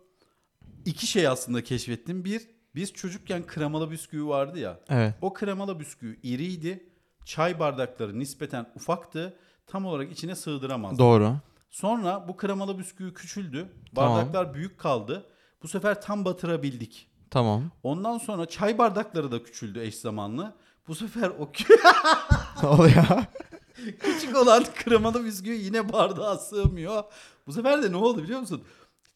iki 0.87 1.07
şey 1.07 1.29
aslında 1.29 1.65
keşfettim. 1.65 2.25
Bir, 2.25 2.43
biz 2.75 2.93
çocukken 2.93 3.47
kremalı 3.47 3.91
bisküvi 3.91 4.27
vardı 4.27 4.59
ya. 4.59 4.81
Evet. 4.89 5.15
O 5.23 5.33
kremalı 5.33 5.81
bisküvi 5.81 6.19
iriydi. 6.23 6.89
Çay 7.25 7.59
bardakları 7.61 8.19
nispeten 8.19 8.67
ufaktı. 8.75 9.37
Tam 9.67 9.87
olarak 9.87 10.13
içine 10.13 10.35
sığdıramazdı. 10.35 10.99
Doğru. 10.99 11.37
Sonra 11.71 12.29
bu 12.29 12.37
kremalı 12.37 12.79
bisküvi 12.79 13.15
küçüldü. 13.15 13.69
Tamam. 13.95 14.19
Bardaklar 14.19 14.55
büyük 14.55 14.79
kaldı. 14.79 15.27
Bu 15.63 15.69
sefer 15.69 16.03
tam 16.03 16.25
batırabildik. 16.25 17.09
Tamam. 17.31 17.71
Ondan 17.83 18.19
sonra 18.19 18.47
çay 18.47 18.79
bardakları 18.79 19.33
da 19.33 19.43
küçüldü 19.43 19.81
eş 19.81 19.95
zamanlı. 19.95 20.55
Bu 20.89 20.95
sefer 20.95 21.29
o 21.29 21.51
ne 22.63 22.69
oluyor? 22.69 23.05
küçük 24.01 24.37
olan 24.37 24.65
kremalı 24.75 25.25
bisküvi 25.25 25.57
yine 25.57 25.93
bardağa 25.93 26.37
sığmıyor. 26.39 27.05
Bu 27.47 27.53
sefer 27.53 27.83
de 27.83 27.93
ne 27.93 27.97
oldu 27.97 28.23
biliyor 28.23 28.41
musun? 28.41 28.65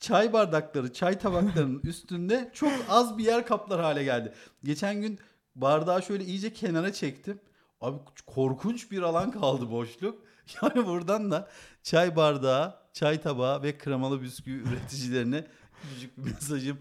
Çay 0.01 0.33
bardakları, 0.33 0.93
çay 0.93 1.19
tabaklarının 1.19 1.81
üstünde 1.85 2.51
çok 2.55 2.73
az 2.89 3.19
bir 3.19 3.25
yer 3.25 3.47
kaplar 3.47 3.81
hale 3.81 4.05
geldi. 4.05 4.33
Geçen 4.65 5.01
gün 5.01 5.19
bardağı 5.55 6.03
şöyle 6.03 6.25
iyice 6.25 6.53
kenara 6.53 6.93
çektim. 6.93 7.41
Abi 7.81 7.99
korkunç 8.27 8.91
bir 8.91 9.03
alan 9.03 9.31
kaldı 9.31 9.71
boşluk. 9.71 10.19
Yani 10.63 10.87
buradan 10.87 11.31
da 11.31 11.49
çay 11.83 12.17
bardağı, 12.17 12.75
çay 12.93 13.21
tabağı 13.21 13.63
ve 13.63 13.79
kremalı 13.79 14.23
bisküvi 14.23 14.63
üreticilerine 14.69 15.47
küçücük 15.83 16.19
bir 16.19 16.23
mesajım. 16.33 16.79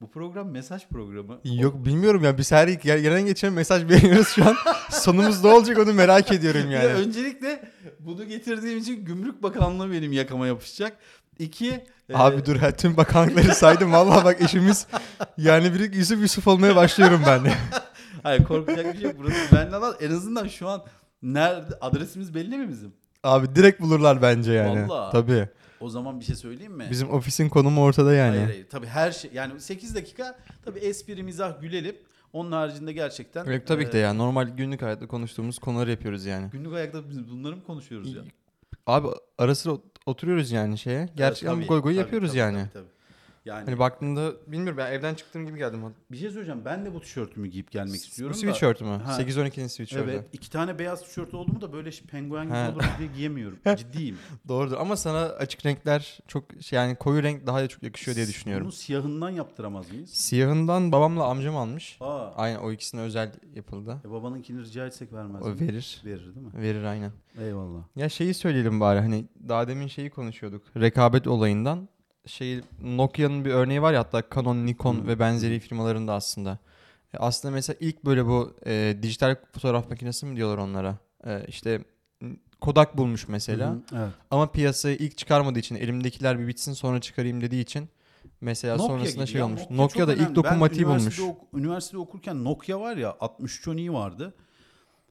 Bu 0.00 0.10
program 0.10 0.50
mesaj 0.50 0.88
programı. 0.88 1.40
Yok 1.44 1.84
bilmiyorum 1.84 2.24
ya 2.24 2.38
biz 2.38 2.52
her 2.52 2.68
gelen 2.68 3.26
geçen 3.26 3.52
mesaj 3.52 3.84
veriyoruz 3.90 4.28
şu 4.28 4.44
an. 4.44 4.56
Sonumuz 4.90 5.44
ne 5.44 5.50
olacak 5.50 5.78
onu 5.78 5.94
merak 5.94 6.32
ediyorum 6.32 6.70
Ya 6.70 6.82
yani. 6.82 6.92
öncelikle 6.92 7.72
bunu 8.00 8.24
getirdiğim 8.24 8.78
için 8.78 9.04
Gümrük 9.04 9.42
Bakanlığı 9.42 9.92
benim 9.92 10.12
yakama 10.12 10.46
yapışacak. 10.46 10.96
İki, 11.40 11.84
e, 12.08 12.14
Abi 12.14 12.46
dur 12.46 12.56
ha, 12.56 12.70
tüm 12.70 12.96
bakanlıkları 12.96 13.54
saydım. 13.54 13.92
Vallahi 13.92 14.24
bak 14.24 14.40
işimiz 14.40 14.86
yani 15.38 15.74
bir 15.74 15.92
Yusuf 15.92 16.20
Yusuf 16.20 16.48
olmaya 16.48 16.76
başlıyorum 16.76 17.22
ben 17.26 17.44
de. 17.44 17.52
hayır 18.22 18.44
korkacak 18.44 18.94
bir 18.94 19.00
şey 19.00 19.10
yok. 19.10 19.14
Burası 19.18 19.56
benden 19.56 19.82
al. 19.82 19.94
En 20.00 20.10
azından 20.10 20.48
şu 20.48 20.68
an 20.68 20.82
nerede 21.22 21.74
adresimiz 21.80 22.34
belli 22.34 22.58
mi 22.58 22.68
bizim? 22.68 22.92
Abi 23.24 23.54
direkt 23.54 23.80
bulurlar 23.80 24.22
bence 24.22 24.52
yani. 24.52 24.88
Vallahi. 24.88 25.12
Tabii. 25.12 25.48
O 25.80 25.88
zaman 25.88 26.20
bir 26.20 26.24
şey 26.24 26.36
söyleyeyim 26.36 26.72
mi? 26.72 26.86
Bizim 26.90 27.10
ofisin 27.10 27.48
konumu 27.48 27.82
ortada 27.82 28.14
yani. 28.14 28.36
Hayır 28.36 28.46
hayır. 28.46 28.68
Tabii 28.68 28.86
her 28.86 29.12
şey 29.12 29.30
yani 29.34 29.60
8 29.60 29.94
dakika 29.94 30.38
tabii 30.64 30.78
espri 30.78 31.22
mizah 31.22 31.60
gülelim. 31.60 31.96
Onun 32.32 32.52
haricinde 32.52 32.92
gerçekten 32.92 33.46
Evet, 33.46 33.66
tabii 33.66 33.86
ki 33.86 33.92
de 33.92 33.98
e, 33.98 34.00
ya. 34.00 34.12
Normal 34.12 34.48
günlük 34.48 34.82
hayatta 34.82 35.06
konuştuğumuz 35.06 35.58
konuları 35.58 35.90
yapıyoruz 35.90 36.26
yani. 36.26 36.50
Günlük 36.52 36.72
ayakta 36.74 37.08
biz 37.10 37.30
bunları 37.30 37.56
mı 37.56 37.64
konuşuyoruz 37.64 38.14
ya? 38.14 38.22
Abi 38.86 39.08
ara 39.38 39.54
sıra 39.54 39.72
ot- 39.72 39.82
oturuyoruz 40.06 40.50
yani 40.52 40.78
şeye. 40.78 41.08
Gerçekten 41.16 41.54
Tabii, 41.54 41.66
goy 41.66 41.80
goy 41.80 41.92
tabii, 41.92 42.00
yapıyoruz 42.00 42.28
tabii, 42.28 42.38
yani. 42.38 42.58
tabii, 42.58 42.72
tabii. 42.72 42.99
Yani 43.50 43.64
Hani 43.64 43.78
baktığında 43.78 44.32
bilmiyorum 44.46 44.76
ben 44.78 44.92
evden 44.92 45.14
çıktığım 45.14 45.46
gibi 45.46 45.58
geldim. 45.58 45.80
bir 46.10 46.16
şey 46.16 46.30
söyleyeceğim. 46.30 46.62
Ben 46.64 46.84
de 46.86 46.94
bu 46.94 47.00
tişörtümü 47.00 47.48
giyip 47.48 47.70
gelmek 47.70 47.92
Bu 47.92 47.96
istiyorum 47.96 48.34
da. 48.34 48.38
sweatshirt 48.38 48.80
mü? 48.80 48.86
Ha. 49.04 49.20
8-12'nin 49.22 49.66
sweatshirt'ü. 49.66 50.02
Evet. 50.04 50.24
iki 50.32 50.50
tane 50.50 50.78
beyaz 50.78 51.02
tişört 51.02 51.34
oldu 51.34 51.52
mu 51.52 51.60
da 51.60 51.72
böyle 51.72 51.90
penguen 52.10 52.44
gibi 52.46 52.54
olur 52.56 52.84
diye 52.98 53.08
giyemiyorum. 53.16 53.58
Ciddiyim. 53.76 54.18
Doğrudur 54.48 54.76
ama 54.76 54.96
sana 54.96 55.18
açık 55.20 55.66
renkler 55.66 56.18
çok 56.28 56.44
şey 56.60 56.76
yani 56.76 56.96
koyu 56.96 57.22
renk 57.22 57.46
daha 57.46 57.68
çok 57.68 57.82
yakışıyor 57.82 58.14
diye 58.16 58.26
düşünüyorum. 58.26 58.64
Bunu 58.64 58.72
siyahından 58.72 59.30
yaptıramaz 59.30 59.90
mıyız? 59.92 60.10
Siyahından 60.10 60.92
babamla 60.92 61.24
amcam 61.24 61.56
almış. 61.56 61.96
Aa. 62.00 62.30
Aynen 62.36 62.58
o 62.58 62.72
ikisine 62.72 63.00
özel 63.00 63.32
yapıldı. 63.54 63.96
E 64.04 64.10
babanınkini 64.10 64.60
rica 64.60 64.86
etsek 64.86 65.12
vermez 65.12 65.42
O 65.42 65.48
mi? 65.48 65.60
verir. 65.60 66.02
Verir 66.04 66.34
değil 66.34 66.46
mi? 66.46 66.52
Verir 66.62 66.84
aynen. 66.84 67.12
Eyvallah. 67.40 67.82
Ya 67.96 68.08
şeyi 68.08 68.34
söyleyelim 68.34 68.80
bari 68.80 69.00
hani 69.00 69.24
daha 69.48 69.68
demin 69.68 69.86
şeyi 69.86 70.10
konuşuyorduk. 70.10 70.62
Rekabet 70.76 71.26
olayından. 71.26 71.88
Şey 72.26 72.60
Nokia'nın 72.82 73.44
bir 73.44 73.50
örneği 73.50 73.82
var 73.82 73.92
ya 73.92 74.00
hatta 74.00 74.22
Canon, 74.34 74.66
Nikon 74.66 74.94
Hı. 74.94 75.06
ve 75.06 75.18
benzeri 75.18 75.60
firmalarında 75.60 76.12
aslında. 76.14 76.58
E, 77.14 77.18
Aslında 77.18 77.54
mesela 77.54 77.76
ilk 77.80 78.04
böyle 78.04 78.26
bu 78.26 78.54
e, 78.66 78.98
dijital 79.02 79.36
fotoğraf 79.52 79.90
makinesi 79.90 80.26
mi 80.26 80.36
diyorlar 80.36 80.58
onlara? 80.58 80.96
E, 81.26 81.44
işte 81.48 81.80
Kodak 82.60 82.96
bulmuş 82.96 83.28
mesela. 83.28 83.70
Hı 83.70 83.78
Evet. 83.96 84.08
Ama 84.30 84.52
piyasaya 84.52 84.96
ilk 84.96 85.18
çıkarmadığı 85.18 85.58
için 85.58 85.74
elimdekiler 85.74 86.38
bir 86.38 86.48
bitsin 86.48 86.72
sonra 86.72 87.00
çıkarayım 87.00 87.40
dediği 87.40 87.60
için 87.62 87.88
mesela 88.40 88.76
Nokia 88.76 88.88
sonrasında 88.88 89.26
şey 89.26 89.38
ya, 89.38 89.46
olmuş. 89.46 89.60
Nokia 89.60 89.76
Nokia, 89.76 90.08
da 90.08 90.12
önemli. 90.12 90.28
ilk 90.28 90.36
dokunmatiği 90.36 90.86
ben 90.88 90.98
bulmuş. 90.98 91.20
ok- 91.20 91.44
üniversitede 91.54 91.98
okurken 91.98 92.44
Nokia 92.44 92.80
var 92.80 92.96
ya 92.96 93.10
6310i 93.20 93.92
vardı. 93.92 94.34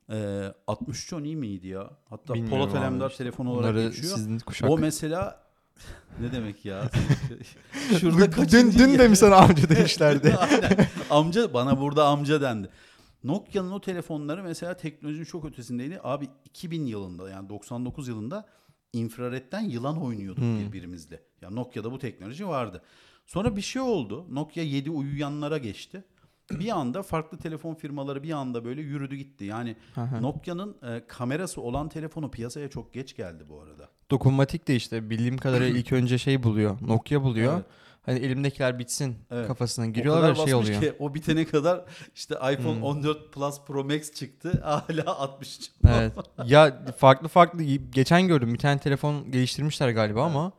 Ee, 0.10 0.54
6310i 0.68 1.36
miydi 1.36 1.68
ya? 1.68 1.90
Hatta 2.10 2.34
Bilmiyorum 2.34 2.60
Polat 2.60 2.76
Alemdar 2.76 3.10
telefon 3.10 3.46
olarak 3.46 3.74
Bunları 3.76 3.90
geçiyor. 3.90 4.16
sizin 4.16 4.40
kuşak. 4.40 4.70
O 4.70 4.78
mesela 4.78 5.44
ne 6.22 6.32
demek 6.32 6.66
ya? 6.66 6.90
Şurada 8.00 8.26
dün, 8.26 8.32
kaçıncı 8.32 8.80
dün 8.80 9.00
de 9.00 9.08
mi 9.08 9.16
sana 9.16 9.36
amca 9.36 9.70
demişlerdi? 9.70 10.36
Aynen. 10.40 10.88
Amca 11.10 11.54
bana 11.54 11.82
burada 11.82 12.08
amca 12.08 12.42
dendi. 12.42 12.70
Nokia'nın 13.24 13.72
o 13.72 13.82
telefonları 13.82 14.44
mesela 14.44 14.78
teknolojinin 14.78 15.26
çok 15.26 15.46
ötesindeydi. 15.46 16.00
Abi 16.04 16.28
2000 16.46 16.86
yılında 16.86 17.30
yani 17.30 17.50
99 17.50 18.08
yılında 18.08 18.46
infraredden 18.94 19.62
yılan 19.62 20.02
oynuyorduk 20.04 20.44
Hmm. 20.44 20.60
birbirimizle. 20.60 21.22
Ya 21.42 21.50
Nokia'da 21.50 21.92
bu 21.92 22.00
teknoloji 22.00 22.48
vardı. 22.48 22.82
Sonra 23.26 23.56
bir 23.56 23.62
şey 23.62 23.82
oldu. 23.82 24.26
Nokia 24.30 24.64
7 24.64 24.90
uyuyanlara 24.92 25.58
geçti. 25.58 26.04
Bir 26.52 26.70
anda 26.70 27.04
farklı 27.04 27.38
telefon 27.38 27.76
firmaları 27.76 28.24
bir 28.24 28.32
anda 28.32 28.66
böyle 28.66 28.82
yürüdü 28.82 29.16
gitti. 29.16 29.46
Yani. 29.46 29.76
Nokia'nın 30.22 30.78
e, 30.84 31.08
kamerası 31.08 31.62
olan 31.62 31.90
telefonu 31.90 32.32
piyasaya 32.32 32.70
çok 32.70 32.94
geç 32.94 33.16
geldi 33.16 33.44
bu 33.50 33.62
arada. 33.62 33.90
Dokunmatik 34.12 34.68
de 34.68 34.76
işte 34.76 35.10
bildiğim 35.10 35.38
kadarıyla 35.38 35.80
ilk 35.80 35.92
önce 35.92 36.18
şey 36.18 36.44
buluyor. 36.44 36.78
Nokia 36.82 37.24
buluyor. 37.24 37.54
Evet. 37.54 37.66
Hani 38.06 38.20
elimdekiler 38.20 38.80
bitsin 38.80 39.16
Evet. 39.32 39.48
kafasına 39.48 39.86
giriyorlar 39.86 40.32
ve 40.32 40.36
şey 40.36 40.54
oluyor. 40.54 40.82
Ki, 40.82 40.94
o 41.00 41.14
bitene 41.14 41.46
kadar 41.46 41.82
işte 42.16 42.36
iPhone 42.36 42.76
Hmm. 42.76 42.84
14 42.84 43.34
Plus 43.34 43.62
Pro 43.68 43.84
Max 43.84 44.14
çıktı. 44.14 44.62
Hala 44.64 45.18
60. 45.20 45.60
Evet. 45.90 46.14
ya 46.46 46.86
farklı 46.98 47.28
farklı 47.28 47.64
geçen 47.92 48.28
gördüm 48.28 48.54
bir 48.54 48.60
tane 48.60 48.80
telefon 48.80 49.32
geliştirmişler 49.32 49.90
galiba 49.90 50.24
ama 50.26 50.52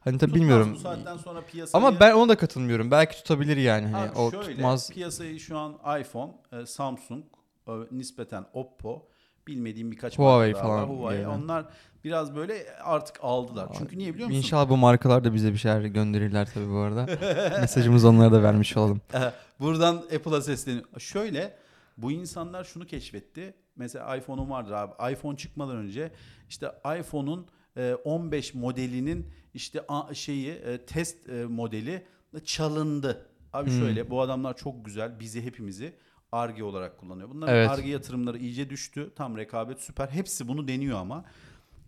hani 0.00 0.18
tabii 0.18 0.34
bilmiyorum. 0.34 0.72
Bu 0.74 0.78
saatten 0.78 1.16
sonra 1.16 1.40
piyasayı... 1.40 1.84
Ama 1.84 2.00
ben 2.00 2.12
ona 2.14 2.28
da 2.28 2.36
katılmıyorum. 2.36 2.90
Belki 2.90 3.16
tutabilir 3.16 3.56
yani 3.56 3.86
hani 3.86 4.10
o 4.10 4.30
şöyle, 4.30 4.44
tutmaz. 4.54 4.90
piyasayı 4.90 5.40
şu 5.40 5.58
an 5.58 5.72
iPhone, 6.00 6.32
e, 6.52 6.66
Samsung, 6.66 7.24
e, 7.68 7.72
nispeten 7.90 8.44
Oppo, 8.52 9.08
bilmediğim 9.46 9.90
birkaç 9.90 10.18
Huawei 10.18 10.54
var. 10.54 10.60
falan 10.62 10.84
Huawei. 10.86 11.18
gibi. 11.18 11.28
Onlar 11.28 11.64
biraz 12.06 12.36
böyle 12.36 12.66
artık 12.84 13.16
aldılar. 13.22 13.68
Çünkü 13.78 13.98
niye 13.98 14.14
biliyor 14.14 14.28
musun? 14.28 14.38
İnşallah 14.38 14.68
bu 14.68 14.76
markalar 14.76 15.24
da 15.24 15.34
bize 15.34 15.52
bir 15.52 15.58
şeyler 15.58 15.80
gönderirler 15.80 16.48
tabii 16.54 16.70
bu 16.70 16.76
arada. 16.78 17.06
Mesajımızı 17.60 18.08
onlara 18.08 18.32
da 18.32 18.42
vermiş 18.42 18.76
olalım. 18.76 19.00
Buradan 19.60 19.96
Apple'a 19.96 20.40
sesleniyor. 20.40 20.84
Şöyle 20.98 21.56
bu 21.96 22.12
insanlar 22.12 22.64
şunu 22.64 22.86
keşfetti. 22.86 23.54
Mesela 23.76 24.16
iPhone'um 24.16 24.50
vardır 24.50 24.72
abi. 24.72 25.12
iPhone 25.12 25.36
çıkmadan 25.36 25.76
önce 25.76 26.12
işte 26.48 26.72
iPhone'un 27.00 27.46
e, 27.76 27.94
15 28.04 28.54
modelinin 28.54 29.26
işte 29.54 29.82
şeyi 30.12 30.50
e, 30.52 30.78
test 30.78 31.28
e, 31.28 31.44
modeli 31.44 32.06
çalındı. 32.44 33.26
Abi 33.52 33.70
Hmm. 33.70 33.78
şöyle 33.78 34.10
bu 34.10 34.20
adamlar 34.20 34.56
çok 34.56 34.84
güzel 34.84 35.20
bizi 35.20 35.44
hepimizi 35.44 35.92
ARGE 36.32 36.64
olarak 36.64 36.98
kullanıyor. 36.98 37.28
Bunların 37.30 37.54
Evet. 37.54 37.70
ARGE 37.70 37.88
yatırımları 37.88 38.38
iyice 38.38 38.70
düştü. 38.70 39.12
Tam 39.16 39.36
rekabet 39.36 39.80
süper. 39.80 40.08
Hepsi 40.08 40.48
bunu 40.48 40.68
deniyor 40.68 40.98
ama. 40.98 41.24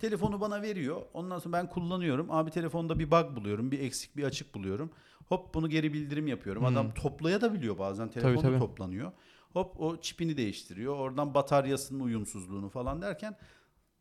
Telefonu 0.00 0.40
bana 0.40 0.62
veriyor. 0.62 1.02
Ondan 1.14 1.38
sonra 1.38 1.52
ben 1.56 1.68
kullanıyorum. 1.68 2.30
Abi 2.30 2.50
telefonda 2.50 2.98
bir 2.98 3.10
bug 3.10 3.36
buluyorum. 3.36 3.70
Bir 3.70 3.78
eksik 3.80 4.16
bir 4.16 4.24
açık 4.24 4.54
buluyorum. 4.54 4.90
Hop 5.28 5.54
bunu 5.54 5.68
geri 5.68 5.92
bildirim 5.92 6.26
yapıyorum. 6.26 6.64
Adam 6.64 6.86
Hmm. 6.86 6.94
toplaya 6.94 7.40
da 7.40 7.54
biliyor 7.54 7.78
bazen. 7.78 8.08
Telefon 8.10 8.36
da 8.36 8.40
tabii. 8.40 8.58
toplanıyor. 8.58 9.12
Hop 9.52 9.80
o 9.80 10.00
çipini 10.00 10.36
değiştiriyor. 10.36 10.96
Oradan 10.96 11.34
bataryasının 11.34 12.00
uyumsuzluğunu 12.00 12.68
falan 12.68 13.02
derken 13.02 13.36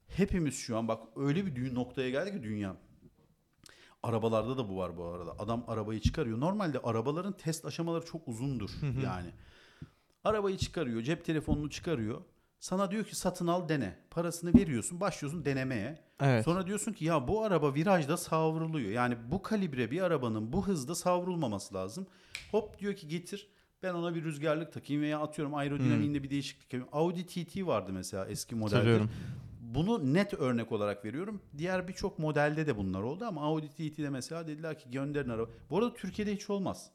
hepimiz 0.08 0.56
şu 0.56 0.78
an 0.78 0.88
bak 0.88 1.04
öyle 1.16 1.46
bir 1.46 1.76
noktaya 1.76 2.10
geldi 2.10 2.32
ki 2.32 2.44
dünya. 2.44 2.76
Arabalarda 4.04 4.58
da 4.58 4.70
bu 4.70 4.78
var 4.78 4.98
bu 4.98 5.06
arada. 5.06 5.36
Adam 5.40 5.64
arabayı 5.68 6.00
çıkarıyor. 6.00 6.40
Normalde 6.40 6.80
arabaların 6.80 7.34
test 7.34 7.66
aşamaları 7.66 8.06
çok 8.06 8.28
uzundur 8.28 8.70
yani. 9.04 9.30
Arabayı 10.24 10.58
çıkarıyor, 10.58 11.02
cep 11.02 11.26
telefonunu 11.26 11.70
çıkarıyor. 11.70 12.22
Sana 12.60 12.92
diyor 12.92 13.06
ki 13.06 13.16
satın 13.16 13.48
al 13.48 13.70
dene. 13.70 13.96
Parasını 14.10 14.54
veriyorsun, 14.54 15.00
başlıyorsun 15.00 15.46
denemeye. 15.46 16.00
Evet. 16.22 16.46
Sonra 16.46 16.68
diyorsun 16.68 16.94
ki 16.94 17.06
ya 17.06 17.28
bu 17.28 17.44
araba 17.44 17.74
virajda 17.74 18.18
savruluyor. 18.18 18.92
Yani 18.92 19.18
bu 19.32 19.42
kalibre 19.42 19.92
bir 19.92 20.02
arabanın 20.02 20.54
bu 20.54 20.68
hızda 20.68 20.96
savrulmaması 20.96 21.74
lazım. 21.74 22.08
Hop 22.52 22.80
diyor 22.80 22.96
ki 22.96 23.08
getir. 23.08 23.48
Ben 23.84 23.94
ona 23.94 24.16
bir 24.16 24.24
rüzgarlık 24.24 24.74
takayım 24.74 25.02
veya 25.02 25.20
atıyorum 25.20 25.56
aerodinamiğinde 25.56 26.24
bir 26.24 26.30
değişiklik 26.30 26.74
yapayım. 26.74 26.88
Audi 26.92 27.26
TT 27.26 27.66
vardı 27.68 27.92
mesela 27.94 28.28
eski 28.28 28.56
modelde. 28.56 28.76
Hatırlıyorum. 28.76 29.12
Bunu 29.62 30.14
net 30.14 30.34
örnek 30.34 30.72
olarak 30.72 31.06
veriyorum. 31.06 31.42
Diğer 31.58 31.88
birçok 31.88 32.20
modelde 32.20 32.68
de 32.68 32.78
bunlar 32.78 33.02
oldu 33.02 33.26
ama 33.26 33.42
Audi 33.42 33.70
TT'de 33.70 34.10
mesela 34.10 34.48
dediler 34.48 34.80
ki 34.80 34.92
gönderin 34.92 35.30
araba. 35.30 35.50
Bu 35.70 35.78
arada 35.78 35.94
Türkiye'de 35.94 36.36
hiç 36.36 36.50
olmaz. 36.50 36.90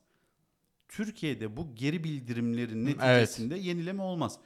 Türkiye'de 0.88 1.57
bu 1.57 1.75
geri 1.75 2.04
bildirimlerin 2.04 2.87
Evet. 2.87 2.97
neticesinde 2.97 3.57
yenileme 3.57 4.02
olmaz. 4.02 4.38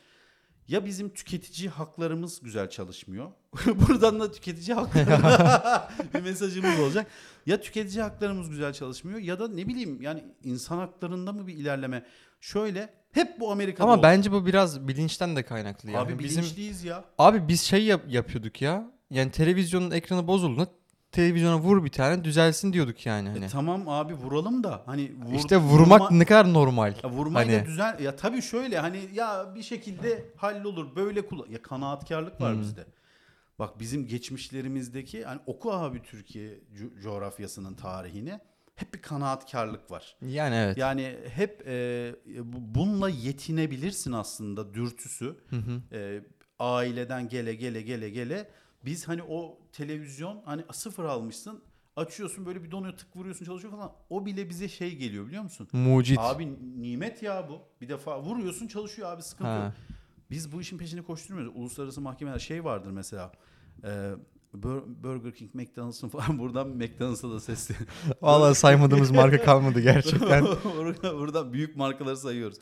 Ya 0.69 0.85
bizim 0.85 1.15
tüketici 1.15 1.69
haklarımız 1.69 2.41
güzel 2.43 2.71
çalışmıyor. 2.71 3.31
Buradan 3.67 4.21
da 4.21 4.33
tüketici 4.33 4.75
haklarına 4.75 5.89
bir 6.15 6.21
mesajımız 6.23 6.81
olacak. 6.81 7.07
Ya 7.47 7.61
tüketici 7.61 8.03
haklarımız 8.03 8.51
güzel 8.51 8.73
çalışmıyor 8.73 9.19
ya 9.19 9.39
da 9.39 9.49
ne 9.49 9.69
bileyim 9.69 10.03
yani 10.03 10.25
insan 10.45 10.79
haklarında 10.79 11.33
mı 11.33 11.47
bir 11.47 11.55
ilerleme? 11.55 12.05
Şöyle 12.41 12.89
hep 13.13 13.41
bu 13.41 13.53
Amerika'da 13.53 13.85
Ama 13.85 13.93
oldu. 13.93 14.03
bence 14.03 14.33
bu 14.33 14.47
biraz 14.47 14.89
bilinçten 14.89 15.37
de 15.37 15.43
kaynaklı 15.43 15.91
yani. 15.91 15.99
Abi 16.13 16.19
Bizim 16.25 16.43
bilinçliyiz 16.43 16.85
ya. 16.85 17.05
Abi 17.19 17.49
biz 17.49 17.61
şey 17.61 17.85
yap- 17.85 18.05
yapıyorduk 18.09 18.63
ya. 18.63 18.91
Yani 19.11 19.31
televizyonun 19.31 19.91
ekranı 19.91 20.27
bozuldu. 20.27 20.67
Televizyona 21.17 21.59
vur 21.59 21.85
bir 21.85 21.89
tane 21.91 22.25
düzelsin 22.25 22.73
diyorduk 22.73 23.07
yani 23.07 23.29
hani. 23.29 23.45
E 23.45 23.49
tamam 23.49 23.89
abi 23.89 24.15
vuralım 24.15 24.65
da 24.65 24.83
hani 24.87 25.13
vur, 25.25 25.35
işte 25.35 25.57
vurmak 25.57 26.01
vurma- 26.01 26.19
ne 26.19 26.25
kadar 26.25 26.53
normal. 26.53 26.95
ya 27.05 27.11
vurmayla 27.11 27.59
hani- 27.59 27.67
düzen 27.67 27.99
ya 28.03 28.17
tabii 28.17 28.43
şöyle 28.43 28.79
hani 28.79 29.01
ya 29.15 29.53
bir 29.55 29.63
şekilde 29.63 30.25
hallolur 30.37 30.97
böyle 30.97 31.27
kullan 31.27 31.47
ya 31.51 31.63
kanaatkarlık 31.63 32.41
var 32.41 32.53
Hmm. 32.55 32.61
bizde. 32.61 32.85
Bak 33.59 33.81
bizim 33.81 34.07
geçmişlerimizdeki 34.07 35.25
hani 35.25 35.41
oku 35.47 35.73
abi 35.73 36.03
Türkiye 36.03 36.49
co- 36.77 37.01
coğrafyasının 37.03 37.75
tarihini 37.75 38.41
hep 38.75 38.95
bir 38.95 39.03
kanaatkarlık 39.03 39.91
var. 39.91 40.17
Yani 40.27 40.55
evet. 40.55 40.79
Yani 40.79 41.17
hep 41.35 41.63
e, 41.69 42.13
bu- 42.39 42.75
bununla 42.81 43.09
yetinebilirsin 43.09 44.13
aslında 44.13 44.75
dürtüsü. 44.75 45.37
Hı 45.51 45.57
hı. 45.57 45.97
E, 45.97 46.21
aileden 46.59 47.29
gele 47.29 47.55
gele 47.55 47.83
gele 47.83 48.11
gele 48.11 48.49
biz 48.85 49.09
hani 49.09 49.23
o 49.23 49.59
televizyon 49.73 50.43
hani 50.45 50.65
sıfır 50.73 51.05
almışsın 51.05 51.63
Açıyorsun 51.97 52.47
böyle 52.47 52.63
bir 52.63 52.71
donuyor 52.71 52.97
tık 52.97 53.17
vuruyorsun 53.17 53.45
çalışıyor 53.45 53.73
falan. 53.73 53.93
O 54.11 54.27
bile 54.27 54.49
bize 54.49 54.69
şey 54.69 54.97
geliyor 54.97 55.27
biliyor 55.27 55.43
musun? 55.43 55.69
Mucit. 55.73 56.19
Abi 56.19 56.57
nimet 56.83 57.23
ya 57.23 57.49
bu. 57.49 57.61
Bir 57.81 57.89
defa 57.89 58.23
vuruyorsun 58.23 58.67
çalışıyor 58.67 59.09
abi 59.09 59.23
sıkıntı 59.23 59.51
Ha. 59.51 59.65
yok. 59.65 59.73
Biz 60.31 60.53
bu 60.53 60.61
işin 60.61 60.79
peşini 60.79 61.03
koşturmuyoruz. 61.03 61.53
Uluslararası 61.57 62.01
mahkemeler 62.01 62.39
şey 62.39 62.65
vardır 62.65 62.91
mesela. 62.91 63.33
E, 63.85 64.13
Bur- 64.55 65.03
Burger 65.03 65.35
King, 65.35 65.55
McDonald's'ın 65.55 66.09
falan 66.09 66.39
buradan 66.39 66.69
McDonald's'a 66.69 67.31
da 67.31 67.41
sesli. 67.41 67.75
Vallahi 68.23 68.55
saymadığımız 68.55 69.11
marka 69.11 69.43
kalmadı 69.43 69.81
gerçekten. 69.81 70.47
Burada, 70.77 71.19
burada 71.19 71.53
büyük 71.53 71.77
markaları 71.77 72.17
sayıyoruz. 72.17 72.59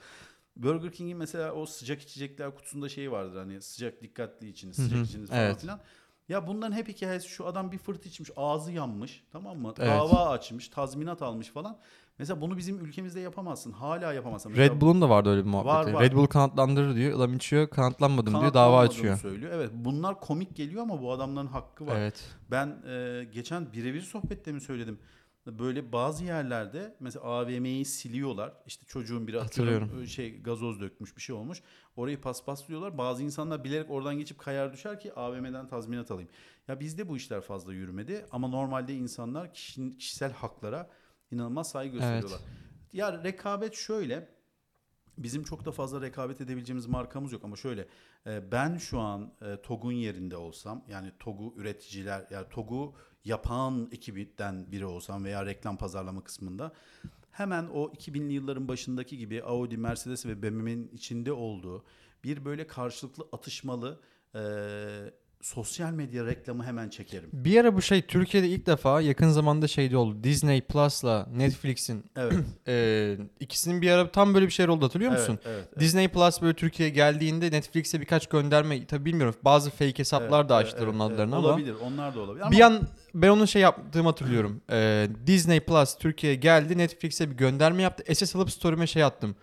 Burger 0.57 0.93
King'in 0.93 1.19
mesela 1.19 1.53
o 1.53 1.67
sıcak 1.67 2.03
içecekler 2.03 2.55
kutusunda 2.55 2.89
şey 2.89 3.13
vardır 3.13 3.37
hani 3.37 3.63
sıcak 3.63 4.03
dikkatli 4.03 4.49
içiniz, 4.49 4.77
sıcak 4.77 5.07
içiniz 5.07 5.31
falan 5.31 5.43
evet. 5.43 5.61
filan. 5.61 5.81
Ya 6.29 6.47
bunların 6.47 6.73
hep 6.73 6.89
hikayesi 6.89 7.29
şu 7.29 7.47
adam 7.47 7.73
bir 7.73 7.79
fırt 7.79 8.07
içmiş, 8.07 8.31
ağzı 8.37 8.73
yanmış 8.73 9.25
tamam 9.33 9.59
mı? 9.59 9.75
Evet. 9.79 9.91
Dava 9.91 10.29
açmış, 10.31 10.69
tazminat 10.69 11.23
almış 11.23 11.51
falan. 11.51 11.79
Mesela 12.19 12.41
bunu 12.41 12.57
bizim 12.57 12.85
ülkemizde 12.85 13.21
yapamazsın. 13.21 13.73
Hala 13.73 14.13
yapamazsın. 14.13 14.51
Red 14.51 14.57
Mesela 14.57 14.81
Bull'un 14.81 15.03
da 15.03 15.11
vardı 15.11 15.31
öyle 15.31 15.45
bir 15.45 15.49
muhabbeti. 15.49 15.93
Var, 15.93 15.93
var. 15.93 16.03
Red 16.03 16.13
Bull 16.13 16.27
kanatlandırır 16.27 16.97
diyor. 16.97 17.17
Adam 17.17 17.35
içiyor 17.35 17.71
kanatlanmadım 17.71 18.41
diyor. 18.41 18.55
Dava 18.55 18.81
açıyor. 18.81 19.17
söylüyor. 19.17 19.53
Evet 19.55 19.71
bunlar 19.75 20.21
komik 20.21 20.57
geliyor 20.57 20.83
ama 20.83 21.03
bu 21.03 21.13
adamların 21.13 21.47
hakkı 21.47 21.87
var. 21.87 21.97
Evet. 21.97 22.25
Ben 22.51 22.83
e, 22.89 23.25
geçen 23.33 23.73
birebir 23.73 24.01
sohbette 24.01 24.53
mi 24.53 24.61
söyledim? 24.61 24.99
Böyle 25.47 25.93
bazı 25.93 26.25
yerlerde 26.25 26.97
mesela 27.01 27.25
AVM'yi 27.25 27.85
siliyorlar. 27.85 28.53
İşte 28.67 28.87
çocuğun 28.87 29.27
biri 29.27 29.39
Hatırlıyorum. 29.39 30.03
e, 30.03 30.07
şey 30.07 30.43
gazoz 30.43 30.81
dökmüş 30.81 31.17
bir 31.17 31.23
şey 31.23 31.37
olmuş. 31.37 31.63
Orayı 31.97 32.21
paspaslıyorlar. 32.21 32.99
Bazı 32.99 33.23
insanlar 33.23 33.65
bilerek 33.65 33.91
oradan 33.91 34.19
geçip 34.19 34.39
kayar 34.39 34.73
düşer 34.73 35.01
ki 35.01 35.13
AVM'den 35.13 35.67
tazminat 35.67 36.11
alayım. 36.11 36.31
Ya 36.69 36.81
bizde 36.81 37.09
bu 37.09 37.17
işler 37.17 37.41
fazla 37.41 37.73
yürümedi 37.73 38.27
ama 38.31 38.49
normalde 38.49 38.95
insanlar 38.95 39.55
kişisel 39.55 40.33
haklara 40.33 40.91
inanılmaz 41.31 41.71
saygı 41.71 41.93
gösteriyorlar. 41.93 42.41
Ya 42.93 43.25
rekabet 43.25 43.75
şöyle 43.75 44.35
Bizim 45.19 45.45
çok 45.45 45.65
da 45.65 45.73
fazla 45.73 46.01
rekabet 46.01 46.41
edebileceğimiz 46.41 46.87
markamız 46.87 47.33
yok 47.33 47.45
ama 47.45 47.57
şöyle 47.57 47.89
ben 48.27 48.79
şu 48.79 49.01
an 49.01 49.33
e, 49.43 49.63
TOG'un 49.63 49.93
yerinde 49.93 50.37
olsam 50.37 50.85
yani 50.89 51.13
TOG'u 51.19 51.55
üreticiler 51.57 52.27
yani 52.31 52.47
TOG'u 52.49 52.95
yapan 53.25 53.89
ekibinden 53.93 54.73
biri 54.73 54.87
olsam 54.87 55.25
veya 55.25 55.47
reklam 55.47 55.77
pazarlama 55.77 56.25
kısmında 56.25 56.73
hemen 57.31 57.67
o 57.67 57.89
2000'li 57.89 58.33
yılların 58.33 58.69
başındaki 58.69 59.19
gibi 59.19 59.43
Audi, 59.43 59.77
Mercedes 59.77 60.27
ve 60.27 60.43
BMW'nin 60.43 60.89
içinde 60.89 61.33
olduğu 61.33 61.85
bir 62.25 62.45
böyle 62.45 62.67
karşılıklı 62.67 63.29
atışmalı 63.33 64.01
e, 64.35 64.41
sosyal 65.45 65.91
medya 65.93 66.27
reklamı 66.27 66.65
hemen 66.65 66.89
çekerim. 66.89 67.29
Bir 67.33 67.61
ara 67.61 67.77
bu 67.77 67.83
şey 67.83 68.03
Türkiye'de 68.03 68.49
ilk 68.49 68.67
defa 68.67 69.01
yakın 69.01 69.29
zamanda 69.29 69.69
şeyde 69.69 69.97
oldu. 69.97 70.17
Disney 70.25 70.61
Plus'la 70.61 71.27
Netflix'in 71.37 72.05
Evet. 72.17 72.35
e, 72.69 73.17
ikisinin 73.41 73.83
bir 73.83 73.91
ara 73.91 74.11
tam 74.13 74.35
böyle 74.35 74.47
bir 74.47 74.51
şey 74.51 74.69
oldu 74.69 74.85
hatırlıyor 74.85 75.13
musun? 75.13 75.39
Evet, 75.45 75.57
evet, 75.57 75.69
evet. 75.73 75.81
Disney 75.81 76.09
Plus 76.09 76.43
böyle 76.43 76.55
Türkiye'ye 76.55 76.95
geldiğinde 76.95 77.51
Netflix'e 77.51 78.01
birkaç 78.01 78.27
gönderme 78.27 78.87
tabi 78.87 79.05
bilmiyorum 79.05 79.35
bazı 79.43 79.71
fake 79.71 79.99
hesaplar 79.99 80.41
Evet, 80.41 80.49
da 80.49 80.57
evet, 80.57 80.67
açtılar 80.67 80.83
evet, 80.87 80.95
onun 80.95 81.05
evet. 81.07 81.15
adlarını 81.15 81.37
ama 81.37 81.49
Olabilir 81.49 81.75
onlar 81.83 82.15
da 82.15 82.21
olabilir. 82.21 82.51
bir 82.51 82.61
Ama- 82.61 82.77
an 82.77 82.83
ben 83.15 83.29
onun 83.29 83.45
şey 83.45 83.63
yaptığımı 83.63 84.09
hatırlıyorum. 84.09 84.61
Ee, 84.71 85.09
Disney 85.27 85.61
Plus 85.61 85.95
Türkiye'ye 85.99 86.39
geldi 86.39 86.79
Netflix'e 86.79 87.31
bir 87.31 87.37
gönderme 87.37 87.83
yaptı. 87.83 88.15
SS 88.15 88.37
alıp 88.37 88.51
story'me 88.51 88.87
şey 88.87 89.05
attım. 89.05 89.37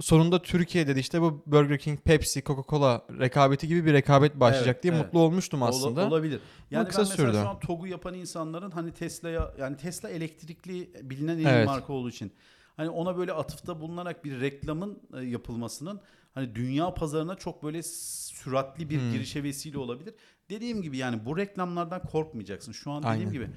Sonunda 0.00 0.42
Türkiye 0.42 0.86
dedi 0.86 1.00
işte 1.00 1.20
bu 1.22 1.42
Burger 1.46 1.78
King, 1.78 2.00
Pepsi, 2.04 2.40
Coca-Cola 2.42 3.18
rekabeti 3.20 3.68
gibi 3.68 3.86
bir 3.86 3.92
rekabet 3.92 4.40
başlayacak 4.40 4.74
Evet, 4.74 4.82
diye 4.82 4.92
evet. 4.94 5.04
mutlu 5.04 5.18
olmuştum 5.18 5.62
Ola- 5.62 5.68
aslında. 5.68 6.06
olabilir. 6.08 6.40
Yani 6.70 6.88
kısa 6.88 7.02
ben 7.02 7.08
mesela 7.10 7.28
sürdü. 7.32 7.42
şu 7.42 7.48
an 7.48 7.60
TOG'u 7.60 7.86
yapan 7.86 8.14
insanların 8.14 8.70
hani 8.70 8.92
Tesla'ya 8.92 9.54
yani 9.58 9.76
Tesla 9.76 10.08
elektrikli 10.08 10.90
bilinen 11.10 11.34
en 11.34 11.38
iyi 11.38 11.46
Evet. 11.48 11.66
marka 11.66 11.92
olduğu 11.92 12.08
için 12.10 12.32
hani 12.76 12.88
ona 12.90 13.16
böyle 13.16 13.32
atıfta 13.32 13.80
bulunarak 13.80 14.24
bir 14.24 14.40
reklamın 14.40 14.98
e, 15.16 15.20
yapılmasının 15.24 16.00
hani 16.34 16.54
dünya 16.54 16.94
pazarına 16.94 17.34
çok 17.34 17.62
böyle 17.62 17.82
süratli 17.82 18.90
bir 18.90 19.00
Hmm. 19.00 19.12
girişe 19.12 19.42
vesile 19.42 19.78
olabilir. 19.78 20.14
Dediğim 20.50 20.82
gibi 20.82 20.96
yani 20.96 21.24
bu 21.26 21.36
reklamlardan 21.36 22.02
korkmayacaksın. 22.02 22.72
Şu 22.72 22.90
an 22.90 23.02
dediğim 23.02 23.18
Aynen. 23.18 23.32
gibi 23.32 23.48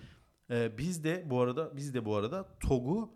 e, 0.49 0.77
biz 0.77 1.03
de 1.03 1.23
bu 1.29 1.39
arada 1.41 1.77
biz 1.77 1.93
de 1.93 2.05
bu 2.05 2.15
arada 2.15 2.45
TOG'u 2.59 3.09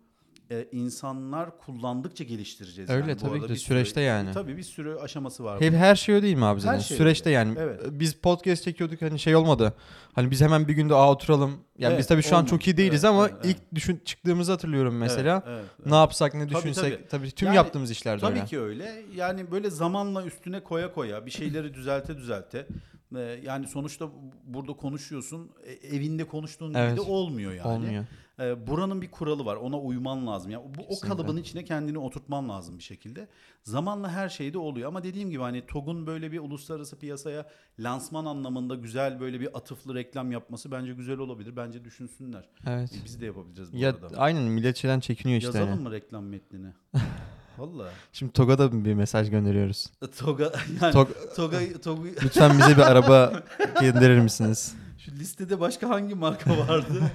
e, 0.50 0.68
insanlar 0.72 1.58
kullandıkça 1.58 2.24
geliştireceğiz. 2.24 2.90
Öyle 2.90 3.08
yani. 3.10 3.16
Tabii 3.20 3.40
ki 3.42 3.48
de, 3.48 3.56
süreçte 3.56 4.00
yani. 4.00 4.32
Tabii 4.32 4.56
bir 4.56 4.62
sürü 4.62 4.96
aşaması 4.96 5.44
var. 5.44 5.60
Hep 5.60 5.72
bunun. 5.72 5.80
her 5.80 5.94
şey 5.96 6.22
değil 6.22 6.36
mi 6.36 6.44
abi 6.44 6.60
zaten? 6.60 6.78
Her 6.78 6.82
şey 6.84 6.96
Süreçte 6.96 7.28
öyle. 7.30 7.34
yani. 7.38 7.54
Evet. 7.58 7.80
Biz 7.90 8.14
podcast 8.14 8.62
çekiyorduk 8.64 9.02
hani 9.02 9.18
şey 9.18 9.36
olmadı. 9.36 9.74
Hani 10.12 10.30
biz 10.30 10.40
hemen 10.40 10.68
bir 10.68 10.72
günde 10.72 10.94
aa 10.94 11.10
oturalım. 11.12 11.50
Yani 11.78 11.90
Evet, 11.90 11.98
biz 12.00 12.06
tabii 12.06 12.22
şu 12.22 12.36
an 12.36 12.44
çok 12.44 12.52
olmadı. 12.52 12.70
iyi 12.70 12.76
değiliz 12.76 13.04
Evet, 13.04 13.14
ama 13.14 13.28
evet, 13.28 13.44
ilk 13.44 13.74
düşün 13.74 14.00
çıktığımızı 14.04 14.52
hatırlıyorum 14.52 14.96
mesela. 14.98 15.42
Evet, 15.46 15.58
evet, 15.78 15.86
Ne 15.86 15.94
yapsak 15.96 16.34
ne 16.34 16.40
Tabii, 16.48 16.54
düşünsek 16.56 16.92
tabii, 16.92 17.08
tabii. 17.08 17.30
tüm 17.30 17.46
Yani, 17.46 17.56
yaptığımız 17.56 17.90
işlerde 17.90 18.20
Tabii 18.20 18.34
öyle. 18.38 18.44
ki 18.46 18.60
öyle. 18.60 19.02
Yani 19.14 19.50
böyle 19.50 19.70
zamanla 19.70 20.24
üstüne 20.24 20.60
koya 20.60 20.92
koya 20.92 21.26
bir 21.26 21.30
şeyleri 21.30 21.74
düzelte 21.74 22.16
düzelte. 22.16 22.66
Ee, 23.16 23.40
Yani 23.44 23.66
sonuçta 23.66 24.08
burada 24.44 24.72
konuşuyorsun. 24.72 25.50
e, 25.64 25.72
Evinde 25.96 26.24
konuştuğun 26.24 26.68
gibi 26.68 26.78
Evet. 26.78 26.96
de 26.96 27.00
olmuyor 27.00 27.52
yani. 27.52 27.68
Olmuyor. 27.68 28.04
Ee, 28.40 28.66
Buranın 28.66 29.02
bir 29.02 29.10
kuralı 29.10 29.44
var. 29.44 29.56
Ona 29.56 29.78
uyman 29.80 30.26
lazım. 30.26 30.50
Ya 30.50 30.58
bu 30.60 30.64
o 30.82 30.88
Kesinlikle. 30.88 31.08
kalıbın 31.08 31.36
içine 31.36 31.64
kendini 31.64 31.98
oturtman 31.98 32.48
lazım 32.48 32.78
bir 32.78 32.82
şekilde. 32.82 33.28
Zamanla 33.62 34.10
her 34.10 34.28
şey 34.28 34.52
de 34.54 34.58
oluyor 34.58 34.88
ama 34.88 35.02
dediğim 35.04 35.30
gibi 35.30 35.42
hani 35.42 35.66
TOG'un 35.66 36.06
böyle 36.06 36.32
bir 36.32 36.38
uluslararası 36.38 36.98
piyasaya 36.98 37.46
lansman 37.78 38.24
anlamında 38.24 38.74
güzel 38.74 39.20
böyle 39.20 39.40
bir 39.40 39.56
atıflı 39.58 39.94
reklam 39.94 40.32
yapması 40.32 40.70
bence 40.70 40.92
güzel 40.92 41.18
olabilir. 41.18 41.56
Bence 41.56 41.84
düşünsünler. 41.84 42.48
Evet. 42.66 42.90
Biz 43.04 43.20
de 43.20 43.26
yapabiliriz 43.26 43.72
bu 43.72 43.76
Ya 43.76 43.90
arada. 43.90 44.08
aynen 44.16 44.42
millet 44.42 44.76
şeyden 44.76 45.00
çekiniyor 45.00 45.38
işte. 45.38 45.46
Yazalım 45.58 45.68
yani. 45.68 45.82
mı 45.82 45.92
reklam 45.92 46.24
metnini? 46.24 46.72
Vallahi. 47.58 47.90
Şimdi 48.12 48.32
TOG'a 48.32 48.58
da 48.58 48.84
bir 48.84 48.94
mesaj 48.94 49.30
gönderiyoruz. 49.30 49.86
Toga 50.18 50.52
yani 50.82 50.92
Tog, 50.92 51.08
Toga 51.36 51.58
Toga 51.84 52.08
lütfen 52.22 52.58
bize 52.58 52.76
bir 52.76 52.82
araba 52.82 53.42
gönderir 53.80 54.18
misiniz? 54.20 54.74
Şu 54.98 55.10
listede 55.12 55.60
başka 55.60 55.88
hangi 55.88 56.14
marka 56.14 56.58
vardı? 56.58 57.02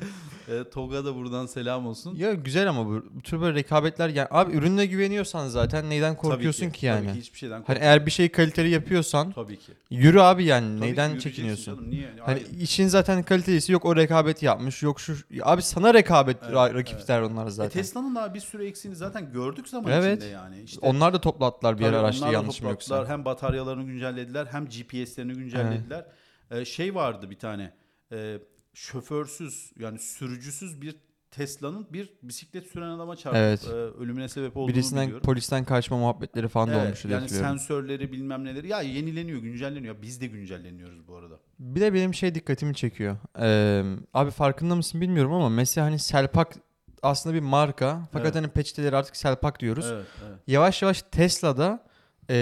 e, 0.47 0.69
Toga 0.69 1.05
da 1.05 1.15
buradan 1.15 1.45
selam 1.45 1.87
olsun. 1.87 2.15
Ya 2.15 2.33
güzel 2.33 2.69
ama 2.69 2.85
bu, 2.85 3.03
bu 3.11 3.21
tür 3.21 3.41
böyle 3.41 3.59
rekabetler 3.59 4.09
yani 4.09 4.27
abi 4.31 4.53
ürününe 4.53 4.85
güveniyorsan 4.85 5.47
zaten 5.47 5.89
neyden 5.89 6.15
korkuyorsun 6.15 6.65
Tabii 6.65 6.77
ki, 6.77 6.85
yani? 6.85 7.05
Tabii 7.05 7.13
ki 7.13 7.19
hiçbir 7.21 7.37
şeyden 7.37 7.63
Hani 7.67 7.79
eğer 7.81 8.05
bir 8.05 8.11
şeyi 8.11 8.29
kaliteli 8.29 8.69
yapıyorsun 8.69 9.31
Tabii 9.31 9.59
ki. 9.59 9.71
yürü 9.89 10.19
abi 10.19 10.45
yani 10.45 10.65
Tabii 10.67 10.79
ki 10.79 10.85
neyden 10.85 11.17
çekiniyorsun? 11.19 11.75
canım, 11.75 11.89
Niye? 11.91 12.07
Hani 12.07 12.19
Hayır. 12.41 12.47
işin 12.61 12.87
zaten 12.87 13.23
kalitelisi 13.23 13.71
yok 13.71 13.85
o 13.85 13.95
rekabet 13.95 14.43
yapmış 14.43 14.83
yok 14.83 14.99
şu 14.99 15.15
abi 15.41 15.61
sana 15.61 15.93
rekabet 15.93 16.37
Evet, 16.43 16.53
ra- 16.53 16.73
rakipler 16.73 17.21
onlar 17.21 17.47
E, 17.47 17.49
zaten. 17.49 17.69
Tesla'nın 17.81 18.15
daha 18.15 18.33
bir 18.33 18.39
sürü 18.39 18.65
eksiğini 18.65 18.95
zaten 18.95 19.31
gördük 19.31 19.67
zaman 19.69 19.91
Evet. 19.91 20.17
içinde 20.17 20.31
yani. 20.33 20.61
İşte, 20.61 20.79
onlar 20.81 21.13
da 21.13 21.21
toplattılar 21.21 21.79
bir 21.79 21.85
ara 21.85 21.99
araçta 21.99 22.31
yanlışım 22.31 22.65
toplattılar. 22.65 22.99
yoksa. 22.99 23.13
Hem 23.13 23.25
bataryalarını 23.25 23.83
güncellediler 23.83 24.45
hem 24.45 24.65
GPS'lerini 24.65 25.33
güncellediler. 25.33 26.05
E, 26.51 26.65
şey 26.65 26.95
vardı 26.95 27.29
bir 27.29 27.39
tane 27.39 27.73
e, 28.11 28.37
şoförsüz 28.73 29.71
yani 29.79 29.99
sürücüsüz 29.99 30.81
bir 30.81 30.95
Tesla'nın 31.31 31.87
bir 31.93 32.13
bisiklet 32.23 32.67
süren 32.67 32.89
adama 32.89 33.15
çarpıp 33.15 33.39
Evet. 33.39 33.67
e, 33.67 33.71
ölümüne 33.71 34.29
sebep 34.29 34.57
olduğunu 34.57 34.73
Birisinden 34.73 35.03
biliyorum. 35.05 35.25
polisten 35.25 35.63
kaçma 35.65 35.97
muhabbetleri 35.97 36.47
falan 36.47 36.69
da 36.69 36.73
Evet, 36.73 36.85
olmuştu 36.85 37.07
diye 37.07 37.19
yani 37.19 37.29
sensörleri 37.29 38.11
bilmem 38.11 38.43
neleri 38.43 38.67
ya 38.67 38.81
yenileniyor, 38.81 39.39
güncelleniyor. 39.41 39.95
Biz 40.01 40.21
de 40.21 40.27
güncelleniyoruz 40.27 41.07
bu 41.07 41.15
arada. 41.15 41.39
Bir 41.59 41.81
de 41.81 41.93
benim 41.93 42.13
şey 42.13 42.35
dikkatimi 42.35 42.75
çekiyor. 42.75 43.17
Ee, 43.39 43.83
abi 44.13 44.31
farkında 44.31 44.75
mısın 44.75 45.01
bilmiyorum 45.01 45.33
ama 45.33 45.49
mesela 45.49 45.87
hani 45.87 45.99
Selpak 45.99 46.53
aslında 47.01 47.35
bir 47.35 47.39
marka. 47.41 48.09
Fakat 48.11 48.25
Evet. 48.25 48.35
hani 48.35 48.47
peçeteleri 48.47 48.95
artık 48.95 49.17
Selpak 49.17 49.59
diyoruz. 49.59 49.85
Evet, 49.93 50.05
evet. 50.27 50.37
Yavaş 50.47 50.81
yavaş 50.81 51.01
Tesla'da 51.01 51.83
e, 52.29 52.35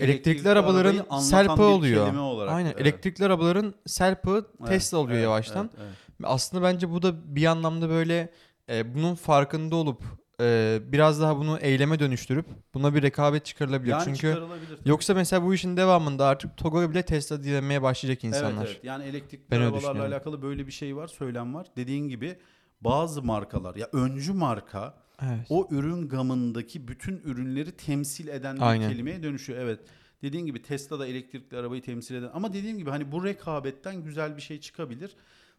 elektrikli, 0.00 0.48
arabaların 0.48 0.96
anlatan 0.96 1.18
Selpı 1.18 1.56
bir 1.56 1.62
oluyor. 1.62 2.46
Aynen 2.48 2.70
evet. 2.70 2.80
elektrikli 2.80 3.24
arabaların 3.24 3.74
Selpı 3.86 4.46
Evet, 4.60 4.68
Tesla 4.68 4.98
oluyor 4.98 5.16
evet, 5.16 5.24
yavaştan. 5.24 5.70
evet, 5.76 5.86
evet. 5.86 5.96
Aslında 6.24 6.62
bence 6.62 6.90
bu 6.90 7.02
da 7.02 7.34
bir 7.36 7.46
anlamda 7.46 7.88
böyle 7.88 8.32
e, 8.70 8.94
bunun 8.94 9.14
farkında 9.14 9.76
olup 9.76 10.02
e, 10.40 10.78
biraz 10.82 11.20
daha 11.20 11.36
bunu 11.36 11.58
eyleme 11.58 11.98
dönüştürüp 11.98 12.46
buna 12.74 12.94
bir 12.94 13.02
rekabet 13.02 13.44
çıkarılabilir. 13.44 13.90
Yani 13.90 14.04
Çünkü 14.04 14.18
çıkarılabilir. 14.18 14.78
yoksa 14.84 15.14
mesela 15.14 15.44
bu 15.44 15.54
işin 15.54 15.76
devamında 15.76 16.26
artık 16.26 16.56
Togo 16.56 16.90
bile 16.90 17.02
Tesla 17.02 17.42
dilemeye 17.42 17.82
başlayacak 17.82 18.24
insanlar. 18.24 18.62
Evet, 18.62 18.70
evet. 18.72 18.84
Yani 18.84 19.04
elektrikli 19.04 19.50
Ben 19.50 19.60
arabalarla 19.60 20.06
alakalı 20.06 20.42
böyle 20.42 20.66
bir 20.66 20.72
şey 20.72 20.96
var, 20.96 21.08
söylem 21.08 21.54
var. 21.54 21.66
Dediğin 21.76 22.08
gibi 22.08 22.38
bazı 22.80 23.22
markalar 23.22 23.74
ya 23.76 23.88
öncü 23.92 24.32
marka 24.32 24.94
Evet. 25.22 25.46
o 25.50 25.68
ürün 25.70 26.08
gamındaki 26.08 26.88
bütün 26.88 27.18
ürünleri 27.18 27.72
temsil 27.72 28.28
eden 28.28 28.56
bir 28.56 28.60
Aynen. 28.62 28.90
kelimeye 28.90 29.22
dönüşüyor. 29.22 29.58
Evet. 29.58 29.80
Dediğin 30.22 30.46
gibi 30.46 30.62
Tesla 30.62 30.98
da 30.98 31.06
elektrikli 31.06 31.56
arabayı 31.56 31.82
temsil 31.82 32.14
eden 32.14 32.30
ama 32.34 32.52
dediğim 32.52 32.78
gibi 32.78 32.90
hani 32.90 33.12
bu 33.12 33.24
rekabetten 33.24 34.04
güzel 34.04 34.36
bir 34.36 34.42
şey 34.42 34.60
çıkabilir. 34.60 35.16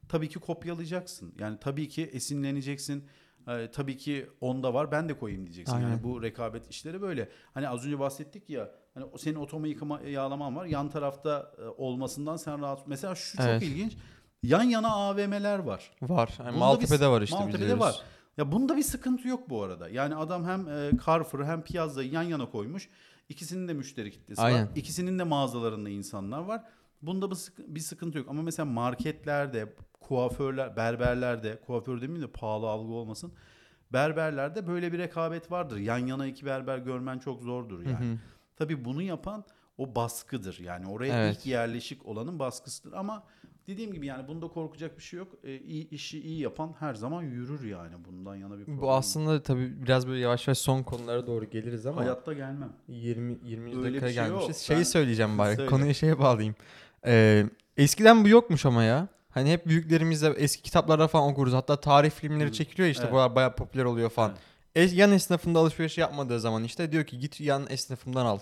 Tabii 0.09 0.29
ki 0.29 0.39
kopyalayacaksın. 0.39 1.33
Yani 1.39 1.57
tabii 1.61 1.87
ki 1.89 2.03
esinleneceksin. 2.13 3.03
Ee, 3.47 3.71
tabii 3.71 3.97
ki 3.97 4.29
onda 4.41 4.73
var 4.73 4.91
ben 4.91 5.09
de 5.09 5.17
koyayım 5.17 5.45
diyeceksin. 5.45 5.75
Yani 5.75 5.85
Aynen. 5.85 6.03
bu 6.03 6.23
rekabet 6.23 6.69
işleri 6.69 7.01
böyle. 7.01 7.29
Hani 7.53 7.69
az 7.69 7.85
önce 7.85 7.99
bahsettik 7.99 8.49
ya 8.49 8.71
hani 8.93 9.05
senin 9.17 9.35
otomo 9.35 9.65
yıkama 9.65 10.01
yağlaman 10.01 10.55
var. 10.55 10.65
Yan 10.65 10.89
tarafta 10.89 11.51
e, 11.57 11.61
olmasından 11.67 12.37
sen 12.37 12.61
rahat. 12.61 12.87
Mesela 12.87 13.15
şu 13.15 13.37
Evet. 13.41 13.61
çok 13.61 13.69
ilginç. 13.69 13.93
Yan 14.43 14.63
yana 14.63 14.89
AVM'ler 14.95 15.59
var. 15.59 15.91
Var. 16.01 16.37
Yani 16.45 16.57
Maltepe'de 16.57 17.07
var 17.07 17.21
işte 17.21 17.35
Maltepe'de 17.35 17.61
biliyoruz. 17.61 17.81
var. 17.83 18.01
Ya 18.37 18.51
bunda 18.51 18.77
bir 18.77 18.83
sıkıntı 18.83 19.27
yok 19.27 19.49
bu 19.49 19.63
arada. 19.63 19.89
Yani 19.89 20.15
adam 20.15 20.45
hem 20.45 20.69
e, 20.69 20.91
Carrefour'u 21.05 21.45
hem 21.45 21.61
Piazza'yı 21.63 22.11
yan 22.11 22.23
yana 22.23 22.49
koymuş. 22.49 22.89
İkisinin 23.29 23.67
de 23.67 23.73
müşteri 23.73 24.11
kitlesi 24.11 24.41
var. 24.41 24.45
Aynen. 24.47 24.69
İkisinin 24.75 25.19
de 25.19 25.23
mağazalarında 25.23 25.89
insanlar 25.89 26.39
var. 26.39 26.63
Bunda 27.01 27.29
bir, 27.31 27.35
sıkı- 27.35 27.75
bir 27.75 27.79
sıkıntı 27.79 28.17
yok. 28.17 28.27
Ama 28.29 28.41
mesela 28.41 28.65
marketlerde, 28.65 29.73
kuaförler, 30.01 30.75
berberlerde, 30.75 31.59
kuaför 31.65 32.01
demeyeyim 32.01 32.27
de 32.27 32.31
pahalı 32.31 32.67
algı 32.69 32.93
olmasın. 32.93 33.33
Berberlerde 33.93 34.67
böyle 34.67 34.93
bir 34.93 34.97
rekabet 34.97 35.51
vardır. 35.51 35.77
Yan 35.77 35.97
yana 35.97 36.25
iki 36.27 36.45
berber 36.45 36.77
görmen 36.77 37.19
çok 37.19 37.41
zordur 37.41 37.85
Hı 37.85 37.89
yani. 37.89 38.05
hı. 38.13 38.17
Tabii 38.55 38.85
bunu 38.85 39.01
yapan 39.01 39.43
o 39.77 39.95
baskıdır. 39.95 40.59
Yani 40.59 40.87
oraya 40.87 41.23
Evet. 41.23 41.37
ilk 41.37 41.45
yerleşik 41.45 42.05
olanın 42.05 42.39
baskısıdır. 42.39 42.93
Ama 42.93 43.23
dediğim 43.67 43.93
gibi 43.93 44.05
yani 44.05 44.27
bunda 44.27 44.47
korkacak 44.47 44.97
bir 44.97 45.03
şey 45.03 45.17
yok. 45.19 45.27
E, 45.43 45.57
iyi, 45.57 45.89
işi 45.89 46.21
iyi 46.21 46.39
yapan 46.39 46.75
her 46.79 46.93
zaman 46.93 47.23
yürür 47.23 47.63
yani. 47.63 47.93
Bundan 48.07 48.35
yana 48.35 48.57
bir 48.57 48.63
problem 48.65 48.81
Bu 48.81 48.85
yok. 48.85 48.93
aslında 48.97 49.43
tabii 49.43 49.83
biraz 49.83 50.07
böyle 50.07 50.19
yavaş 50.19 50.47
yavaş 50.47 50.57
son 50.57 50.83
konulara 50.83 51.27
doğru 51.27 51.45
geliriz 51.49 51.85
ama 51.85 52.01
Hayatta 52.01 52.33
gelmem. 52.33 52.73
20 52.87 53.37
20 53.43 53.69
Öyle 53.77 53.83
dakikaya 54.01 54.13
şey 54.13 54.25
yok. 54.33 54.39
gelmişiz. 54.41 54.61
Şeyi 54.63 54.77
Ben- 54.77 54.83
söyleyeceğim 54.83 55.37
bari. 55.37 55.55
Söyle. 55.55 55.69
Konuyu 55.69 55.93
şeye 55.93 56.19
bağlayayım. 56.19 56.55
Ee, 57.05 57.45
eskiden 57.77 58.23
bu 58.23 58.27
yokmuş 58.27 58.65
ama 58.65 58.83
ya. 58.83 59.07
Hani 59.29 59.51
hep 59.51 59.65
büyüklerimizle 59.67 60.27
eski 60.29 60.61
kitaplarda 60.63 61.07
falan 61.07 61.31
okuruz. 61.31 61.53
Hatta 61.53 61.79
tarih 61.79 62.11
filmleri 62.11 62.53
çekiliyor 62.53 62.89
işte. 62.89 63.03
Evet. 63.11 63.13
Bu 63.31 63.35
bayağı 63.35 63.55
popüler 63.55 63.83
oluyor 63.85 64.09
falan. 64.09 64.31
Evet. 64.75 64.93
Yan 64.93 65.11
esnafında 65.11 65.59
alışveriş 65.59 65.97
yapmadığı 65.97 66.39
zaman 66.39 66.63
işte 66.63 66.91
diyor 66.91 67.03
ki 67.03 67.19
git 67.19 67.41
yan 67.41 67.65
esnafımdan 67.69 68.25
al. 68.25 68.39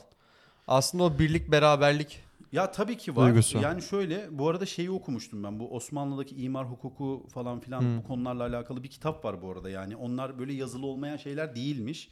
Aslında 0.67 1.03
o 1.03 1.19
birlik 1.19 1.51
beraberlik 1.51 2.19
Ya 2.55 2.71
tabii 2.71 2.97
ki 2.97 3.15
var. 3.15 3.25
Duygusu. 3.29 3.57
Yani 3.57 3.81
şöyle 3.81 4.27
bu 4.31 4.49
arada 4.49 4.65
şeyi 4.65 4.91
okumuştum 4.91 5.43
ben. 5.43 5.59
Bu 5.59 5.75
Osmanlı'daki 5.75 6.35
imar 6.35 6.65
hukuku 6.69 7.27
falan 7.33 7.59
filan 7.59 7.81
Hı. 7.81 7.97
bu 7.97 8.07
konularla 8.07 8.43
alakalı 8.43 8.83
bir 8.83 8.87
kitap 8.89 9.25
var 9.25 9.41
bu 9.41 9.51
arada. 9.51 9.69
Yani 9.69 9.95
onlar 9.95 10.39
böyle 10.39 10.53
yazılı 10.53 10.85
olmayan 10.85 11.17
şeyler 11.17 11.55
değilmiş. 11.55 12.09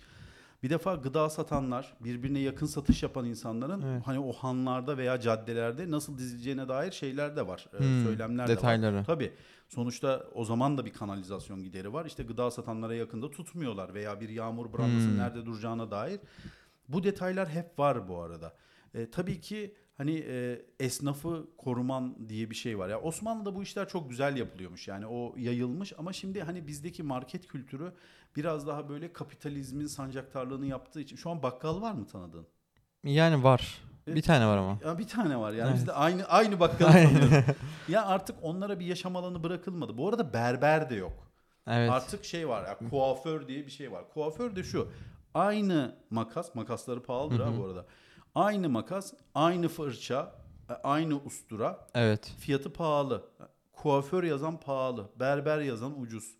Bir 0.63 0.69
defa 0.69 0.95
gıda 0.95 1.29
satanlar, 1.29 1.93
birbirine 2.03 2.39
yakın 2.39 2.65
satış 2.65 3.03
yapan 3.03 3.25
insanların 3.25 3.81
Evet. 3.81 4.01
hani 4.05 4.19
o 4.19 4.31
hanlarda 4.33 4.97
veya 4.97 5.19
caddelerde 5.19 5.91
nasıl 5.91 6.17
dizileceğine 6.17 6.67
dair 6.67 6.91
şeyler 6.91 7.35
de 7.35 7.47
var. 7.47 7.67
Hmm, 7.77 8.03
söylemler 8.03 8.47
de 8.47 8.51
var. 8.51 8.57
detayları. 8.57 9.03
Tabii. 9.03 9.33
Sonuçta 9.69 10.23
o 10.35 10.45
zaman 10.45 10.77
da 10.77 10.85
bir 10.85 10.93
kanalizasyon 10.93 11.63
gideri 11.63 11.93
var. 11.93 12.05
İşte 12.05 12.23
gıda 12.23 12.51
satanlara 12.51 12.95
yakında 12.95 13.31
tutmuyorlar 13.31 13.93
veya 13.93 14.21
bir 14.21 14.29
yağmur 14.29 14.73
brandasının 14.73 15.11
Hmm. 15.11 15.17
nerede 15.17 15.45
duracağına 15.45 15.91
dair. 15.91 16.19
Bu 16.89 17.03
detaylar 17.03 17.49
hep 17.49 17.79
var 17.79 18.07
bu 18.07 18.21
arada. 18.21 18.53
E, 18.93 19.09
tabii 19.11 19.41
ki 19.41 19.75
hani 19.97 20.23
e, 20.27 20.61
esnafı 20.79 21.47
koruman 21.57 22.29
diye 22.29 22.49
bir 22.49 22.55
şey 22.55 22.79
var. 22.79 22.89
Ya 22.89 23.01
Osmanlı'da 23.01 23.55
bu 23.55 23.63
işler 23.63 23.87
çok 23.87 24.09
güzel 24.09 24.37
yapılıyormuş. 24.37 24.87
Yani 24.87 25.07
o 25.07 25.35
yayılmış 25.37 25.93
ama 25.97 26.13
şimdi 26.13 26.41
hani 26.41 26.67
bizdeki 26.67 27.03
market 27.03 27.47
kültürü 27.47 27.93
biraz 28.35 28.67
daha 28.67 28.89
böyle 28.89 29.13
kapitalizmin 29.13 29.87
sancaktarlığını 29.87 30.65
yaptığı 30.65 31.01
için. 31.01 31.15
Şu 31.15 31.29
an 31.29 31.43
bakkal 31.43 31.81
var 31.81 31.93
mı 31.93 32.07
tanıdığın? 32.07 32.47
yani 33.03 33.43
var. 33.43 33.81
Bir 34.07 34.21
tane 34.21 34.47
var 34.47 34.57
ama. 34.57 34.79
Ya 34.85 34.97
bir 34.97 35.07
tane 35.07 35.39
var 35.39 35.53
yani 35.53 35.67
Evet. 35.67 35.77
biz 35.77 35.87
de 35.87 35.93
aynı 35.93 36.25
aynı 36.25 36.59
bakkalı 36.59 36.91
tanıyoruz. 36.91 37.55
ya 37.87 38.05
artık 38.05 38.35
onlara 38.41 38.79
bir 38.79 38.85
yaşam 38.85 39.15
alanı 39.15 39.43
bırakılmadı. 39.43 39.97
Bu 39.97 40.09
arada 40.09 40.33
berber 40.33 40.89
de 40.89 40.95
yok. 40.95 41.31
Evet. 41.67 41.91
Artık 41.91 42.25
şey 42.25 42.49
var 42.49 42.67
ya 42.67 42.89
kuaför 42.89 43.47
diye 43.47 43.65
bir 43.65 43.71
şey 43.71 43.91
var. 43.91 44.09
Kuaför 44.13 44.55
de 44.55 44.63
şu. 44.63 44.91
Aynı 45.33 45.95
makas, 46.09 46.55
makasları 46.55 47.03
pahalıdır 47.03 47.39
ha 47.39 47.57
bu 47.57 47.65
arada. 47.65 47.85
Aynı 48.35 48.69
makas, 48.69 49.13
aynı 49.35 49.67
fırça, 49.67 50.35
e, 50.69 50.73
aynı 50.73 51.15
ustura. 51.15 51.87
Evet. 51.95 52.35
Fiyatı 52.39 52.73
pahalı. 52.73 53.29
Kuaför 53.73 54.23
yazan 54.23 54.59
pahalı. 54.59 55.09
Berber 55.19 55.61
yazan 55.61 56.01
ucuz. 56.01 56.35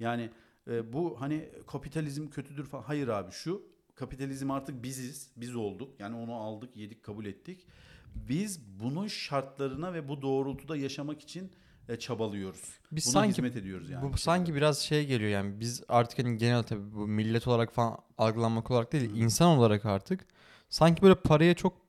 Yani 0.00 0.30
e, 0.70 0.92
bu 0.92 1.20
hani 1.20 1.48
kapitalizm 1.66 2.28
kötüdür 2.28 2.64
falan. 2.64 2.82
Hayır 2.82 3.08
abi 3.08 3.32
şu 3.32 3.62
kapitalizm 3.94 4.50
artık 4.50 4.82
biziz. 4.82 5.30
Biz 5.36 5.56
olduk. 5.56 6.00
Yani 6.00 6.16
onu 6.16 6.34
aldık, 6.34 6.76
yedik, 6.76 7.02
kabul 7.02 7.26
ettik. 7.26 7.66
Biz 8.14 8.60
bunun 8.80 9.06
şartlarına 9.06 9.94
ve 9.94 10.08
bu 10.08 10.22
doğrultuda 10.22 10.76
yaşamak 10.76 11.20
için 11.20 11.52
e, 11.88 11.96
çabalıyoruz. 11.96 12.78
Biz 12.92 13.06
Buna 13.06 13.12
sanki 13.12 13.28
hizmet 13.28 13.56
ediyoruz 13.56 13.90
yani. 13.90 14.12
Bu 14.12 14.18
sanki 14.18 14.54
biraz 14.54 14.78
şey 14.78 15.06
geliyor 15.06 15.30
yani 15.30 15.60
biz 15.60 15.82
artık 15.88 16.18
hani 16.18 16.38
genel 16.38 16.62
tabii 16.62 16.94
bu 16.94 17.06
millet 17.06 17.48
olarak 17.48 17.72
falan 17.72 17.98
algılanmak 18.18 18.70
olarak 18.70 18.92
değil 18.92 19.10
insan 19.14 19.58
olarak 19.58 19.86
artık 19.86 20.26
sanki 20.68 21.02
böyle 21.02 21.14
paraya 21.14 21.54
çok 21.54 21.88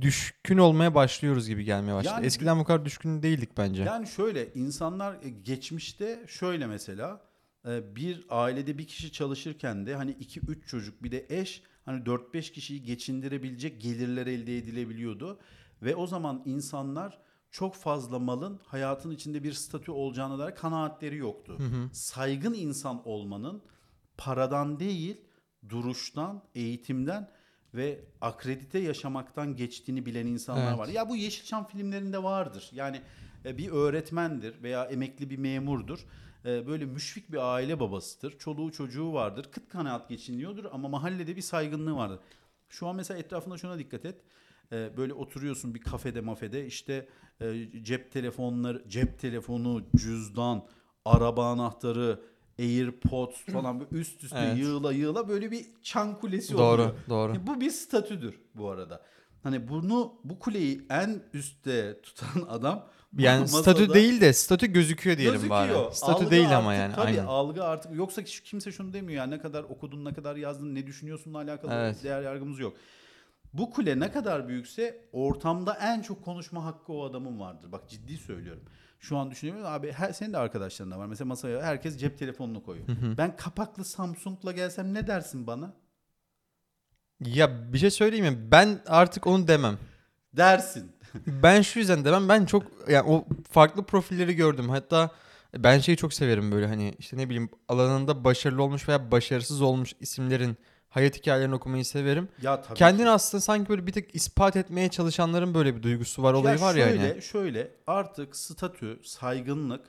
düşkün 0.00 0.58
olmaya 0.58 0.94
başlıyoruz 0.94 1.48
gibi 1.48 1.64
gelmeye 1.64 1.94
başladı. 1.94 2.14
Yani- 2.14 2.26
Eskiden 2.26 2.58
bu 2.58 2.64
kadar 2.64 2.84
düşkün 2.84 3.22
değildik 3.22 3.50
bence. 3.56 3.82
Yani 3.82 4.06
şöyle 4.06 4.52
insanlar 4.54 5.16
e, 5.22 5.28
geçmişte 5.28 6.24
şöyle 6.28 6.66
mesela 6.66 7.20
e, 7.68 7.96
bir 7.96 8.26
ailede 8.28 8.78
bir 8.78 8.86
kişi 8.86 9.12
çalışırken 9.12 9.86
de 9.86 9.94
hani 9.96 10.10
2-3 10.12 10.66
çocuk 10.66 11.02
bir 11.02 11.12
de 11.12 11.26
eş 11.28 11.62
hani 11.84 12.02
4-5 12.02 12.52
kişiyi 12.52 12.82
geçindirebilecek 12.82 13.80
gelirler 13.80 14.26
elde 14.26 14.58
edilebiliyordu. 14.58 15.38
Ve 15.82 15.96
o 15.96 16.06
zaman 16.06 16.42
insanlar 16.44 17.18
çok 17.50 17.74
fazla 17.74 18.18
malın 18.18 18.60
hayatın 18.64 19.10
içinde 19.10 19.42
bir 19.42 19.52
statü 19.52 19.90
olacağına 19.90 20.38
dair 20.38 20.54
kanaatleri 20.54 21.16
yoktu. 21.16 21.58
Saygın 21.92 22.54
insan 22.54 23.08
olmanın 23.08 23.62
paradan 24.16 24.80
değil 24.80 25.20
duruştan, 25.68 26.42
eğitimden 26.54 27.30
ve 27.74 28.00
akredite 28.20 28.78
yaşamaktan 28.78 29.56
geçtiğini 29.56 30.06
bilen 30.06 30.26
insanlar 30.26 30.68
Evet. 30.68 30.78
var. 30.78 30.88
Ya 30.88 31.08
bu 31.08 31.16
Yeşilçam 31.16 31.66
filmlerinde 31.66 32.22
vardır. 32.22 32.70
Yani 32.72 33.00
e, 33.44 33.58
bir 33.58 33.68
öğretmendir 33.70 34.62
veya 34.62 34.84
emekli 34.84 35.30
bir 35.30 35.38
memurdur. 35.38 36.06
E, 36.44 36.66
Böyle 36.66 36.84
müşfik 36.84 37.32
bir 37.32 37.54
aile 37.54 37.80
babasıdır. 37.80 38.38
Çoluğu 38.38 38.72
çocuğu 38.72 39.12
vardır. 39.12 39.46
Kıt 39.52 39.68
kanaat 39.68 40.08
geçiniyordur 40.08 40.64
ama 40.72 40.88
mahallede 40.88 41.36
bir 41.36 41.42
saygınlığı 41.42 41.96
vardır. 41.96 42.18
Şu 42.68 42.86
an 42.86 42.96
mesela 42.96 43.18
etrafında 43.20 43.58
şuna 43.58 43.78
dikkat 43.78 44.04
et. 44.04 44.20
E, 44.72 44.96
Böyle 44.96 45.12
oturuyorsun 45.12 45.74
bir 45.74 45.80
kafede 45.80 46.20
mafede 46.20 46.66
işte 46.66 47.08
cep 47.82 48.12
telefonları, 48.12 48.88
cep 48.88 49.18
telefonu, 49.18 49.82
cüzdan, 49.96 50.66
araba 51.04 51.50
anahtarı, 51.50 52.20
AirPods 52.58 53.36
falan 53.52 53.80
böyle 53.80 53.90
üst 54.00 54.24
üste 54.24 54.38
Evet. 54.38 54.58
yığıla 54.58 54.92
yığıla 54.92 55.28
böyle 55.28 55.50
bir 55.50 55.66
çan 55.82 56.18
kulesi 56.20 56.52
Doğru, 56.52 56.62
oluyor. 56.82 56.94
doğru. 57.08 57.32
E, 57.36 57.46
Bu 57.46 57.60
bir 57.60 57.70
statüdür 57.70 58.40
bu 58.54 58.70
arada. 58.70 59.02
Hani 59.42 59.68
bunu 59.68 60.14
bu 60.24 60.38
kuleyi 60.38 60.86
en 60.90 61.22
üstte 61.32 62.00
tutan 62.02 62.42
adam 62.48 62.86
Yani 63.18 63.48
statü 63.48 63.94
değil 63.94 64.20
de 64.20 64.32
statü 64.32 64.66
gözüküyor 64.66 65.16
diyelim 65.18 65.34
gözüküyor. 65.34 65.84
bari. 65.86 65.94
Statü 65.94 66.12
Algı 66.24 66.30
değil 66.30 66.56
ama 66.58 66.70
artık- 66.70 66.80
yani 66.80 66.94
Tabii 66.94 67.06
aynen. 67.06 67.24
algı 67.26 67.64
artık 67.64 67.94
yoksa 67.94 68.22
kimse 68.24 68.72
şunu 68.72 68.92
demiyor 68.92 69.18
yani 69.18 69.30
ne 69.30 69.38
kadar 69.40 69.62
okudun 69.64 70.04
ne 70.04 70.14
kadar 70.14 70.36
yazdın 70.36 70.74
ne 70.74 70.86
düşünüyorsunla 70.86 71.38
alakalı 71.38 71.72
Evet. 71.74 72.04
değer 72.04 72.22
yargımız 72.22 72.58
yok. 72.58 72.76
Bu 73.52 73.70
kule 73.70 74.00
ne 74.00 74.12
kadar 74.12 74.48
büyükse 74.48 75.04
ortamda 75.12 75.74
en 75.74 76.02
çok 76.02 76.24
konuşma 76.24 76.64
hakkı 76.64 76.92
o 76.92 77.04
adamın 77.04 77.40
vardır. 77.40 77.72
Bak 77.72 77.88
ciddi 77.88 78.16
söylüyorum. 78.16 78.62
Şu 79.04 79.18
an 79.18 79.30
düşünüyorum 79.30 79.64
abi 79.66 79.92
her, 79.92 80.12
senin 80.12 80.32
de 80.32 80.38
arkadaşların 80.38 80.92
da 80.92 80.98
var. 80.98 81.06
Mesela 81.06 81.28
masaya 81.28 81.62
herkes 81.62 81.98
cep 81.98 82.18
telefonunu 82.18 82.62
koyuyor. 82.62 82.86
Ben 83.18 83.36
kapaklı 83.36 83.84
Samsung'la 83.84 84.52
gelsem 84.52 84.94
ne 84.94 85.06
dersin 85.06 85.46
bana? 85.46 85.72
Ya 87.20 87.72
bir 87.72 87.78
şey 87.78 87.90
söyleyeyim 87.90 88.26
mi? 88.26 88.50
Ben 88.50 88.80
artık 88.86 89.26
onu 89.26 89.48
demem. 89.48 89.78
Dersin. 90.32 90.92
Ben 91.26 91.62
şu 91.62 91.78
yüzden 91.78 92.04
demem. 92.04 92.28
Ben 92.28 92.44
çok 92.44 92.62
yani 92.88 93.08
o 93.08 93.24
farklı 93.50 93.84
profilleri 93.84 94.36
gördüm. 94.36 94.68
Hatta 94.68 95.10
ben 95.56 95.78
şeyi 95.78 95.96
çok 95.96 96.14
severim 96.14 96.52
böyle 96.52 96.66
hani 96.66 96.94
işte 96.98 97.16
ne 97.16 97.26
bileyim 97.26 97.48
alanında 97.68 98.24
başarılı 98.24 98.62
olmuş 98.62 98.88
veya 98.88 99.10
başarısız 99.10 99.62
olmuş 99.62 99.92
isimlerin 100.00 100.56
hayat 100.94 101.16
hikayelerini 101.16 101.54
okumayı 101.54 101.84
severim. 101.84 102.28
Ya 102.42 102.62
tabii 102.62 102.78
Kendini 102.78 103.04
ki. 103.04 103.10
aslında 103.10 103.40
sanki 103.40 103.68
böyle 103.68 103.86
bir 103.86 103.92
tık 103.92 104.14
ispat 104.14 104.56
etmeye 104.56 104.88
çalışanların 104.90 105.54
böyle 105.54 105.76
bir 105.76 105.82
duygusu 105.82 106.22
var, 106.22 106.34
olayı 106.34 106.60
var 106.60 106.74
ya 106.74 106.88
şöyle, 106.88 107.08
hani. 107.12 107.22
Şöyle 107.22 107.70
artık 107.86 108.36
statü, 108.36 109.00
saygınlık 109.04 109.86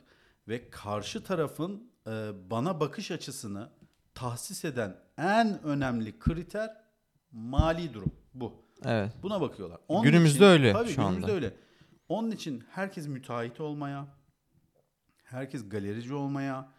ve 0.48 0.70
karşı 0.70 1.24
tarafın 1.24 1.92
e, 2.08 2.12
bana 2.50 2.80
bakış 2.80 3.12
açısını 3.12 3.70
tahsis 4.14 4.66
eden 4.66 4.96
en 5.18 5.64
önemli 5.64 6.20
kriter 6.20 6.78
mali 7.32 7.94
durum 7.94 8.12
bu. 8.34 8.66
Evet. 8.86 9.12
Buna 9.24 9.42
bakıyorlar. 9.42 9.80
Onun 9.88 10.04
Günümüzde 10.04 10.36
için- 10.36 10.46
öyle 10.46 10.74
Tabii 10.74 10.90
şu 10.90 10.96
günümüzde 10.96 11.26
anda. 11.26 11.32
öyle. 11.32 11.54
Onun 12.10 12.32
için 12.32 12.64
herkes 12.72 13.08
müteahhit 13.08 13.60
olmaya, 13.60 14.08
herkes 15.24 15.70
galerici 15.70 16.14
olmaya, 16.14 16.72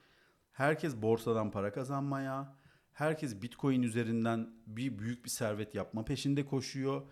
herkes 0.52 0.96
borsadan 0.96 1.50
para 1.50 1.72
kazanmaya, 1.72 2.55
herkes 2.96 3.42
bitcoin 3.42 3.82
üzerinden 3.82 4.50
bir 4.66 4.98
büyük 4.98 5.24
bir 5.24 5.30
servet 5.30 5.74
yapma 5.74 6.04
peşinde 6.04 6.46
koşuyor. 6.46 7.02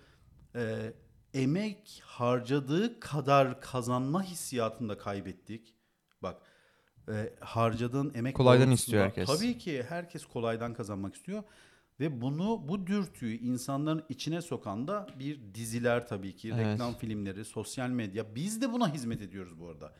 Ee, 0.54 0.92
emek 1.34 2.02
harcadığı 2.04 3.00
kadar 3.00 3.60
kazanma 3.60 4.22
hissiyatını 4.22 4.88
da 4.88 4.98
kaybettik. 4.98 5.74
Bak 6.22 6.42
e, 7.08 7.34
harcadığın 7.40 8.12
emek 8.14 8.36
Kolaydan 8.36 8.70
istiyor 8.70 9.04
herkes. 9.04 9.26
Tabii 9.26 9.58
ki 9.58 9.82
herkes 9.88 10.26
kolaydan 10.26 10.74
kazanmak 10.74 11.14
istiyor. 11.14 11.42
Ve 12.00 12.20
bunu 12.20 12.68
bu 12.68 12.86
dürtüyü 12.86 13.38
insanların 13.38 14.04
içine 14.08 14.42
sokan 14.42 14.88
da 14.88 15.06
bir 15.18 15.54
diziler 15.54 16.08
tabii 16.08 16.36
ki, 16.36 16.52
Evet. 16.54 16.66
reklam 16.66 16.94
filmleri, 16.94 17.44
sosyal 17.44 17.88
medya. 17.88 18.34
Biz 18.34 18.62
de 18.62 18.72
buna 18.72 18.94
hizmet 18.94 19.22
ediyoruz 19.22 19.60
bu 19.60 19.68
arada. 19.68 19.92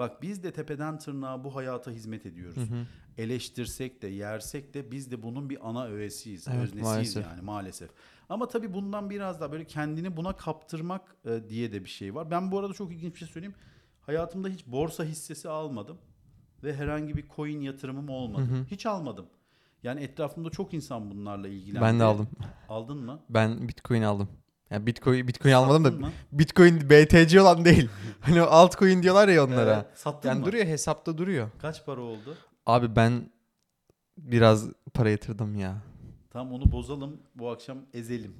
Bak 0.00 0.22
biz 0.22 0.42
de 0.42 0.52
tepeden 0.52 0.98
tırnağa 0.98 1.44
bu 1.44 1.56
hayata 1.56 1.90
hizmet 1.90 2.26
ediyoruz. 2.26 2.56
Hı 2.56 2.60
hı. 2.60 2.86
Eleştirsek 3.18 4.02
de 4.02 4.08
yersek 4.08 4.74
de 4.74 4.90
biz 4.90 5.10
de 5.10 5.22
bunun 5.22 5.50
bir 5.50 5.68
ana 5.68 5.86
öğesiyiz, 5.86 6.48
Evet, 6.48 6.58
öznesiyiz 6.62 6.84
maalesef. 6.84 7.26
yani 7.26 7.42
maalesef. 7.42 7.90
Ama 8.28 8.48
tabii 8.48 8.74
bundan 8.74 9.10
biraz 9.10 9.40
daha 9.40 9.52
böyle 9.52 9.64
kendini 9.64 10.16
buna 10.16 10.36
kaptırmak 10.36 11.16
e, 11.24 11.48
diye 11.48 11.72
de 11.72 11.84
bir 11.84 11.88
şey 11.90 12.14
var. 12.14 12.30
Ben 12.30 12.50
bu 12.50 12.58
arada 12.58 12.72
çok 12.72 12.92
ilginç 12.92 13.14
bir 13.14 13.18
şey 13.18 13.28
söyleyeyim. 13.28 13.54
Hayatımda 14.00 14.48
hiç 14.48 14.66
borsa 14.66 15.04
hissesi 15.04 15.48
almadım 15.48 15.98
ve 16.62 16.76
herhangi 16.76 17.16
bir 17.16 17.24
coin 17.36 17.60
yatırımım 17.60 18.08
olmadı. 18.08 18.42
Hı 18.42 18.54
hı. 18.54 18.64
Hiç 18.70 18.86
almadım. 18.86 19.26
Yani 19.82 20.00
etrafımda 20.00 20.50
çok 20.50 20.74
insan 20.74 21.10
bunlarla 21.10 21.48
ilgilendi. 21.48 21.84
Ben 21.84 22.00
de 22.00 22.04
aldım. 22.04 22.28
Aldın 22.68 22.98
mı? 23.04 23.20
Ben 23.28 23.68
Bitcoin 23.68 24.02
aldım. 24.02 24.28
Ya 24.70 24.86
Bitcoin 24.86 25.28
Bitcoin 25.28 25.52
almadım 25.52 25.84
da 25.84 25.90
mı? 25.90 26.12
Bitcoin 26.32 26.90
BTC 26.90 27.40
olan 27.40 27.64
değil. 27.64 27.88
hani 28.20 28.40
altcoin 28.40 29.02
diyorlar 29.02 29.28
ya 29.28 29.44
onlara. 29.44 29.74
Evet, 29.74 29.98
sattın 29.98 30.28
yani 30.28 30.40
mı? 30.40 30.46
duruyor 30.46 30.66
hesapta 30.66 31.18
duruyor. 31.18 31.48
Kaç 31.58 31.86
para 31.86 32.00
oldu? 32.00 32.36
Abi 32.66 32.96
ben 32.96 33.30
biraz 34.18 34.68
para 34.94 35.10
yatırdım 35.10 35.58
ya. 35.58 35.82
Tam 36.30 36.52
onu 36.52 36.72
bozalım. 36.72 37.20
Bu 37.34 37.50
akşam 37.50 37.78
ezelim. 37.94 38.34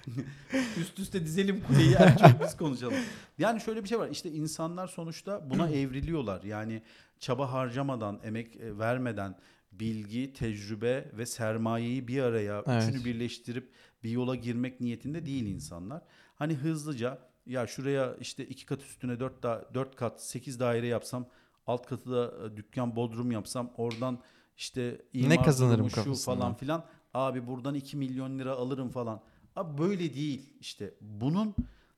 Üst 0.80 0.98
üste 0.98 1.24
dizelim 1.24 1.62
kuleyi. 1.66 1.94
En 1.94 2.16
çok 2.16 2.42
biz 2.42 2.56
konuşalım. 2.56 2.94
Yani 3.38 3.60
şöyle 3.60 3.82
bir 3.84 3.88
şey 3.88 3.98
var. 3.98 4.08
İşte 4.08 4.30
insanlar 4.30 4.88
sonuçta 4.88 5.50
buna 5.50 5.70
evriliyorlar. 5.70 6.42
Yani 6.42 6.82
çaba 7.18 7.52
harcamadan, 7.52 8.20
emek 8.24 8.56
e, 8.56 8.78
vermeden 8.78 9.36
bilgi, 9.80 10.32
tecrübe 10.32 11.10
ve 11.16 11.26
sermayeyi 11.26 12.08
bir 12.08 12.22
araya 12.22 12.64
Evet. 12.66 12.82
üçünü 12.82 13.04
birleştirip 13.04 13.72
bir 14.02 14.10
yola 14.10 14.34
girmek 14.36 14.80
niyetinde 14.80 15.26
değil 15.26 15.46
insanlar. 15.46 16.02
Hani 16.34 16.54
hızlıca 16.54 17.18
ya 17.46 17.66
şuraya 17.66 18.14
işte 18.20 18.46
iki 18.46 18.66
kat 18.66 18.82
üstüne 18.82 19.20
dört, 19.20 19.42
da, 19.42 19.70
dört 19.74 19.96
kat 19.96 20.22
sekiz 20.22 20.60
daire 20.60 20.86
yapsam 20.86 21.26
alt 21.66 21.86
katı 21.86 22.10
da 22.12 22.46
e, 22.46 22.56
dükkan 22.56 22.96
bodrum 22.96 23.30
yapsam 23.32 23.72
oradan 23.76 24.18
işte 24.56 25.02
imar 25.12 25.44
kazanırım 25.44 25.76
kurumu 25.76 25.90
şu 25.90 25.94
kafasında. 26.04 26.36
falan 26.36 26.54
filan 26.54 26.84
abi 27.14 27.46
buradan 27.46 27.74
2 27.74 27.96
milyon 27.96 28.38
lira 28.38 28.52
alırım 28.52 28.88
falan. 28.90 29.20
Abi 29.56 29.78
böyle 29.82 30.14
değil 30.14 30.56
işte 30.60 30.94
bunun 31.00 31.54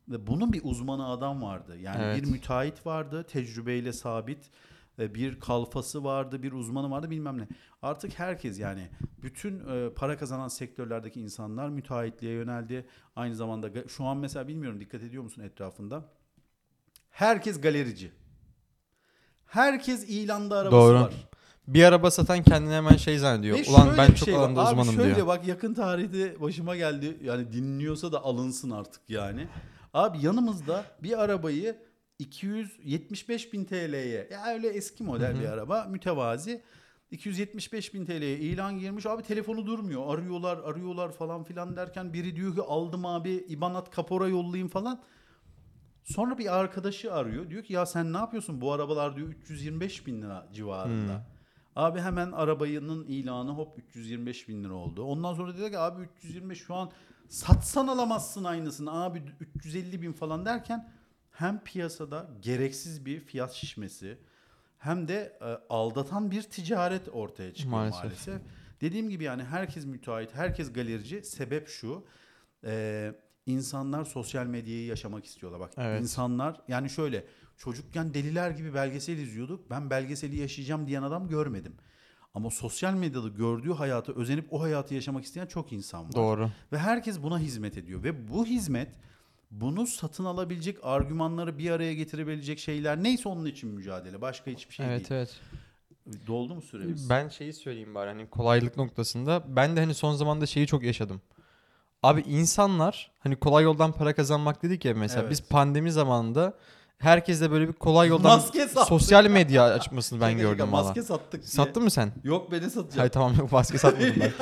bunun 0.09 0.53
bir 0.53 0.61
uzmanı 0.65 1.09
adam 1.09 1.43
vardı. 1.43 1.79
Yani 1.79 2.03
Evet. 2.03 2.23
bir 2.23 2.31
müteahhit 2.31 2.87
vardı 2.87 3.25
tecrübeyle 3.29 3.93
sabit 3.93 4.51
bir 4.99 5.41
kalfası 5.41 6.05
vardı, 6.05 6.43
bir 6.43 6.53
uzmanı 6.53 6.91
vardı 6.91 7.11
bilmem 7.11 7.39
ne. 7.39 7.49
Artık 7.83 8.19
herkes 8.19 8.59
yani 8.59 8.89
bütün 9.23 9.61
e, 9.69 9.91
para 9.95 10.19
kazanan 10.19 10.49
sektörlerdeki 10.49 11.21
insanlar 11.21 11.69
müteahhitliğe 11.69 12.33
yöneldi. 12.33 12.87
Aynı 13.17 13.35
zamanda 13.35 13.89
şu 13.89 14.05
an 14.05 14.17
mesela 14.17 14.49
bilmiyorum 14.49 14.81
dikkat 14.81 15.03
ediyor 15.03 15.23
musun 15.23 15.43
etrafında? 15.43 16.05
Herkes 17.11 17.61
galerici. 17.61 18.13
Herkes 19.47 20.09
ilanda 20.09 20.57
arabası 20.59 20.73
Doğru. 20.77 21.01
var. 21.01 21.15
Bir 21.69 21.85
araba 21.85 22.11
satan 22.11 22.43
kendini 22.43 22.75
hemen 22.75 22.97
şey 22.97 23.19
zannediyor. 23.19 23.59
Ve 23.59 23.71
Ulan 23.71 23.95
ben 23.99 24.07
çok 24.07 24.17
şey 24.17 24.35
var. 24.35 24.39
alanda 24.39 24.61
Abi 24.61 24.71
uzmanım 24.81 24.95
şöyle 25.01 25.15
diyor. 25.17 25.27
bak 25.27 25.47
yakın 25.47 25.75
tarihte 25.75 26.41
başıma 26.41 26.77
geldi. 26.77 27.19
Yani 27.23 27.53
dinliyorsa 27.53 28.13
da 28.13 28.25
alınsın 28.25 28.71
artık 28.71 29.11
yani. 29.11 29.49
Abi 29.95 30.19
yanımızda 30.27 30.85
bir 31.03 31.23
arabayı 31.23 31.77
275 32.19 33.53
bin 33.53 33.65
TL'ye 33.65 34.29
ya 34.31 34.47
öyle 34.47 34.69
eski 34.69 35.05
model 35.05 35.41
bir 35.41 35.47
araba 35.47 35.85
mütevazi. 35.85 36.63
275 37.11 37.95
bin 37.95 38.05
TL'ye 38.07 38.39
ilan 38.39 38.79
girmiş. 38.79 39.07
Abi 39.07 39.23
telefonu 39.23 39.67
durmuyor. 39.67 40.15
Arıyorlar 40.15 40.59
arıyorlar 40.59 41.13
falan 41.13 41.45
filan 41.45 41.77
derken 41.77 42.13
biri 42.13 42.37
diyor 42.37 42.55
ki 42.55 42.63
aldım 42.63 43.07
abi 43.07 43.31
ibanat 43.31 43.91
kapora 43.91 44.29
yollayayım 44.29 44.69
falan. 44.69 45.03
Sonra 46.05 46.39
bir 46.39 46.57
arkadaşı 46.59 47.15
arıyor. 47.15 47.51
Diyor 47.51 47.65
ki 47.65 47.73
ya 47.73 47.87
sen 47.87 48.13
ne 48.13 48.17
yapıyorsun? 48.17 48.61
Bu 48.61 48.73
arabalar 48.73 49.17
diyor 49.17 49.29
325 49.29 50.07
bin 50.07 50.23
lira 50.23 50.49
civarında. 50.53 51.27
Abi 51.77 52.01
hemen 52.01 52.33
arabanın 52.33 53.05
ilanı 53.07 53.51
hop 53.51 53.79
325 53.79 54.49
bin 54.49 54.65
lira 54.65 54.75
oldu. 54.75 55.03
Ondan 55.03 55.35
sonra 55.35 55.59
dedi 55.59 55.71
ki 55.71 55.79
abi 55.79 56.03
325 56.03 56.59
şu 56.59 56.75
an 56.75 56.91
satsan 57.29 57.87
alamazsın 57.87 58.45
aynısını. 58.45 59.05
Abi 59.05 59.23
350 59.55 60.03
bin 60.03 60.13
falan 60.13 60.45
derken 60.47 60.93
hem 61.39 61.65
piyasada 61.65 62.31
gereksiz 62.43 63.07
bir 63.07 63.21
fiyat 63.21 63.53
şişmesi 63.53 64.19
hem 64.79 65.09
de 65.09 65.39
e, 65.41 65.45
aldatan 65.71 66.31
bir 66.31 66.43
ticaret 66.43 67.09
ortaya 67.13 67.55
çıkıyor 67.55 67.71
Maalesef. 67.79 68.03
maalesef. 68.05 68.41
Dediğim 68.81 69.09
gibi 69.11 69.25
yani 69.25 69.45
herkes 69.45 69.85
müteahhit, 69.87 70.35
herkes 70.35 70.73
galerici. 70.73 71.23
Sebep 71.23 71.69
şu. 71.69 72.05
e, 72.65 73.13
insanlar 73.47 74.05
sosyal 74.05 74.47
medyayı 74.47 74.87
yaşamak 74.87 75.25
istiyorlar. 75.25 75.61
Bak 75.61 75.71
Evet. 75.77 76.03
insanlar 76.03 76.61
yani 76.69 76.91
şöyle 76.91 77.25
çocukken 77.57 78.15
deliler 78.15 78.51
gibi 78.51 78.75
belgesel 78.75 79.19
izliyorduk. 79.19 79.71
Ben 79.71 79.91
belgeseli 79.91 80.37
yaşayacağım 80.37 80.87
diyen 80.87 81.03
adam 81.03 81.29
görmedim. 81.29 81.75
Ama 82.35 82.51
sosyal 82.51 82.95
medyada 82.95 83.29
gördüğü 83.29 83.73
hayatı 83.73 84.13
özenip 84.17 84.53
o 84.53 84.63
hayatı 84.63 84.95
yaşamak 84.95 85.25
isteyen 85.25 85.47
çok 85.47 85.73
insan 85.73 86.05
var. 86.05 86.13
Doğru. 86.13 86.51
Ve 86.73 86.79
herkes 86.79 87.23
buna 87.23 87.39
hizmet 87.39 87.77
ediyor. 87.79 88.03
Ve 88.03 88.29
bu 88.29 88.47
hizmet 88.47 88.89
bunu 89.51 89.87
satın 89.87 90.25
alabilecek 90.25 90.79
argümanları 90.83 91.59
bir 91.59 91.71
araya 91.71 91.95
getirebilecek 91.95 92.59
şeyler 92.59 93.03
neyse 93.03 93.29
onun 93.29 93.45
için 93.47 93.71
mücadele. 93.71 94.21
Başka 94.21 94.51
hiçbir 94.51 94.75
şey 94.75 94.87
evet 94.87 95.11
değil. 95.11 95.21
evet. 95.21 95.41
Doldu 96.27 96.55
mu 96.55 96.63
süremiz? 96.63 97.11
Ben 97.11 97.29
şeyi 97.29 97.53
söyleyeyim 97.53 97.95
bari 97.95 98.09
hani 98.11 98.31
kolaylık 98.31 98.77
noktasında. 98.77 99.43
Ben 99.49 99.77
de 99.77 99.81
hani 99.81 99.95
son 99.95 100.15
zamanda 100.15 100.47
şeyi 100.47 100.67
çok 100.67 100.83
yaşadım. 100.83 101.21
Abi 102.03 102.21
insanlar 102.21 103.11
hani 103.19 103.37
kolay 103.37 103.65
yoldan 103.65 103.93
para 103.93 104.15
kazanmak 104.15 104.63
dedik 104.63 104.85
ya 104.85 104.95
mesela 104.95 105.21
Evet. 105.21 105.31
biz 105.31 105.43
pandemi 105.49 105.93
zamanında 105.93 106.55
herkes 106.99 107.41
de 107.41 107.51
böyle 107.51 107.69
bir 107.69 107.73
kolay 107.73 108.09
yoldan 108.09 108.39
Maske 108.39 108.69
sosyal 108.69 109.27
medya 109.27 109.65
açmasını 109.65 110.21
ben 110.21 110.39
gördüm 110.39 110.73
valla. 110.73 110.83
Maske 110.85 111.03
sattık 111.03 111.43
diye. 111.43 111.51
Sattın 111.51 111.83
mı 111.83 111.91
sen? 111.91 112.13
Yok 112.25 112.53
beni 112.53 112.71
satacağım. 112.71 112.99
Hayır 112.99 113.11
tamam 113.11 113.35
yok 113.39 113.53
maske 113.53 113.79
satmadım 113.79 114.15
ben. 114.21 114.33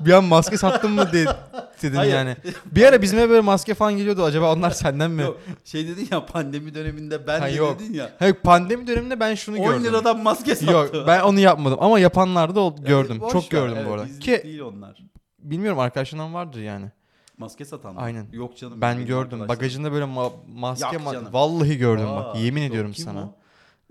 bir 0.06 0.12
an 0.12 0.24
maske 0.24 0.56
sattın 0.56 0.90
mı 0.90 1.12
diye 1.12 1.26
dedim 1.82 1.96
Hayır. 1.96 2.14
yani. 2.14 2.36
Bir 2.66 2.84
ara 2.84 3.02
bizim 3.02 3.18
eve 3.18 3.28
böyle 3.28 3.40
maske 3.40 3.74
falan 3.74 3.96
geliyordu 3.96 4.24
acaba 4.24 4.52
onlar 4.54 4.70
senden 4.70 5.10
mi? 5.10 5.22
Yok, 5.22 5.40
şey 5.64 5.88
dedin 5.88 6.08
ya 6.10 6.26
pandemi 6.26 6.74
döneminde 6.74 7.26
ben 7.26 7.40
Ha, 7.40 7.46
de 7.46 7.50
yok. 7.52 7.80
dedin 7.80 7.94
ya. 7.94 8.10
Hayır 8.18 8.34
pandemi 8.34 8.86
döneminde 8.86 9.20
ben 9.20 9.34
şunu 9.34 9.58
10 9.58 9.64
gördüm. 9.64 9.84
liradan 9.84 10.22
maske 10.22 10.54
sattı. 10.54 10.72
Yok 10.72 11.06
ben 11.06 11.20
onu 11.20 11.40
yapmadım 11.40 11.78
ama 11.80 11.98
yapanlar 11.98 12.54
da 12.54 12.60
ol- 12.60 12.76
gördüm. 12.84 13.10
Evet, 13.10 13.20
boş 13.22 13.32
Çok 13.32 13.42
ver. 13.44 13.48
gördüm 13.60 13.74
Evet, 13.76 13.88
bu 13.88 13.92
arada. 13.92 14.06
bizlik 14.06 14.22
Ki 14.22 14.40
değil 14.44 14.60
onlar. 14.60 15.02
bilmiyorum 15.38 15.78
arkadaşından 15.78 16.34
vardır 16.34 16.60
yani. 16.60 16.86
Maske 17.38 17.64
satan 17.64 17.94
mı? 17.94 18.00
Aynen. 18.00 18.26
Yok 18.32 18.56
canım. 18.56 18.80
Ben 18.80 18.96
benim 18.96 19.06
gördüm. 19.06 19.18
arkadaşlarım. 19.22 19.48
Bagajında 19.48 19.92
böyle 19.92 20.04
ma- 20.04 20.32
maske 20.54 20.84
Yak 20.96 21.02
ma- 21.02 21.12
canım. 21.12 21.32
vallahi 21.32 21.78
gördüm 21.78 22.06
bak. 22.16 22.36
Aa, 22.36 22.38
Yemin 22.38 22.62
yok, 22.62 22.70
ediyorum 22.70 22.92
kim 22.92 23.04
sana. 23.04 23.20
o? 23.22 23.34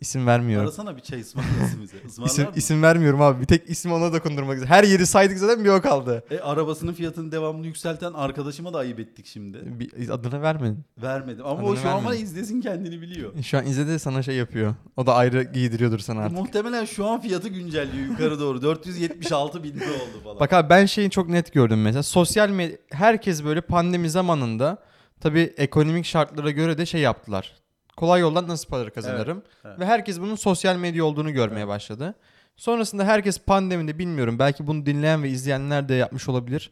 İsim 0.01 0.27
vermiyorum. 0.27 0.67
Arasana 0.67 0.97
bir 0.97 1.01
çay 1.01 1.21
ısmarlasın 1.21 1.81
bize. 1.81 1.97
İsim, 2.25 2.45
mı? 2.45 2.51
isim 2.55 2.83
vermiyorum 2.83 3.21
abi. 3.21 3.41
Bir 3.41 3.45
tek 3.45 3.69
ismi 3.69 3.93
ona 3.93 4.13
dokundurmak 4.13 4.55
üzere. 4.57 4.69
Her 4.69 4.83
yeri 4.83 5.07
saydık 5.07 5.37
zaten 5.37 5.65
bir 5.65 5.69
o 5.69 5.81
kaldı. 5.81 6.23
E, 6.31 6.39
arabasının 6.39 6.93
fiyatını 6.93 7.31
devamlı 7.31 7.67
yükselten 7.67 8.13
arkadaşıma 8.13 8.73
da 8.73 8.77
ayıp 8.77 8.99
ettik 8.99 9.25
şimdi. 9.25 9.59
Bir, 9.65 10.09
adını 10.09 10.41
vermedin. 10.41 10.79
Vermedim. 11.01 11.45
Ama 11.45 11.53
Adını 11.59 11.67
o 11.69 11.75
şu 11.75 11.89
an 11.89 11.95
bana 11.97 12.03
vermedin. 12.05 12.23
izlesin 12.23 12.61
kendini 12.61 13.01
biliyor. 13.01 13.43
Şu 13.43 13.57
an 13.57 13.65
izledi 13.65 13.99
sana 13.99 14.23
şey 14.23 14.35
yapıyor. 14.35 14.75
O 14.97 15.05
da 15.05 15.15
ayrı 15.15 15.43
giydiriyordur 15.43 15.99
sana 15.99 16.21
artık. 16.21 16.37
Muhtemelen 16.37 16.85
şu 16.85 17.05
an 17.05 17.21
fiyatı 17.21 17.49
güncelliyor 17.49 18.07
yukarı 18.07 18.39
doğru. 18.39 18.61
476 18.61 19.63
bin 19.63 19.73
lira 19.73 19.93
oldu 19.93 20.23
falan. 20.23 20.39
Bak 20.39 20.53
abi 20.53 20.69
ben 20.69 20.85
şeyi 20.85 21.09
çok 21.09 21.29
net 21.29 21.53
gördüm 21.53 21.81
mesela. 21.81 22.03
Sosyal 22.03 22.49
medya 22.49 22.77
herkes 22.91 23.43
böyle 23.43 23.61
pandemi 23.61 24.09
zamanında 24.09 24.77
tabii 25.19 25.53
ekonomik 25.57 26.05
şartlara 26.05 26.51
göre 26.51 26.77
de 26.77 26.85
şey 26.85 27.01
yaptılar. 27.01 27.60
Kolay 28.01 28.21
yoldan 28.21 28.47
nasıl 28.47 28.67
para 28.69 28.89
kazanırım? 28.89 29.43
evet. 29.65 29.79
Ve 29.79 29.85
herkes 29.85 30.19
bunun 30.21 30.35
sosyal 30.35 30.75
medya 30.75 31.05
olduğunu 31.05 31.31
görmeye 31.33 31.59
Evet. 31.59 31.67
başladı. 31.67 32.15
Sonrasında 32.55 33.03
herkes 33.05 33.39
pandemide 33.39 33.99
bilmiyorum 33.99 34.39
belki 34.39 34.67
bunu 34.67 34.85
dinleyen 34.85 35.23
ve 35.23 35.29
izleyenler 35.29 35.89
de 35.89 35.93
yapmış 35.93 36.29
olabilir. 36.29 36.71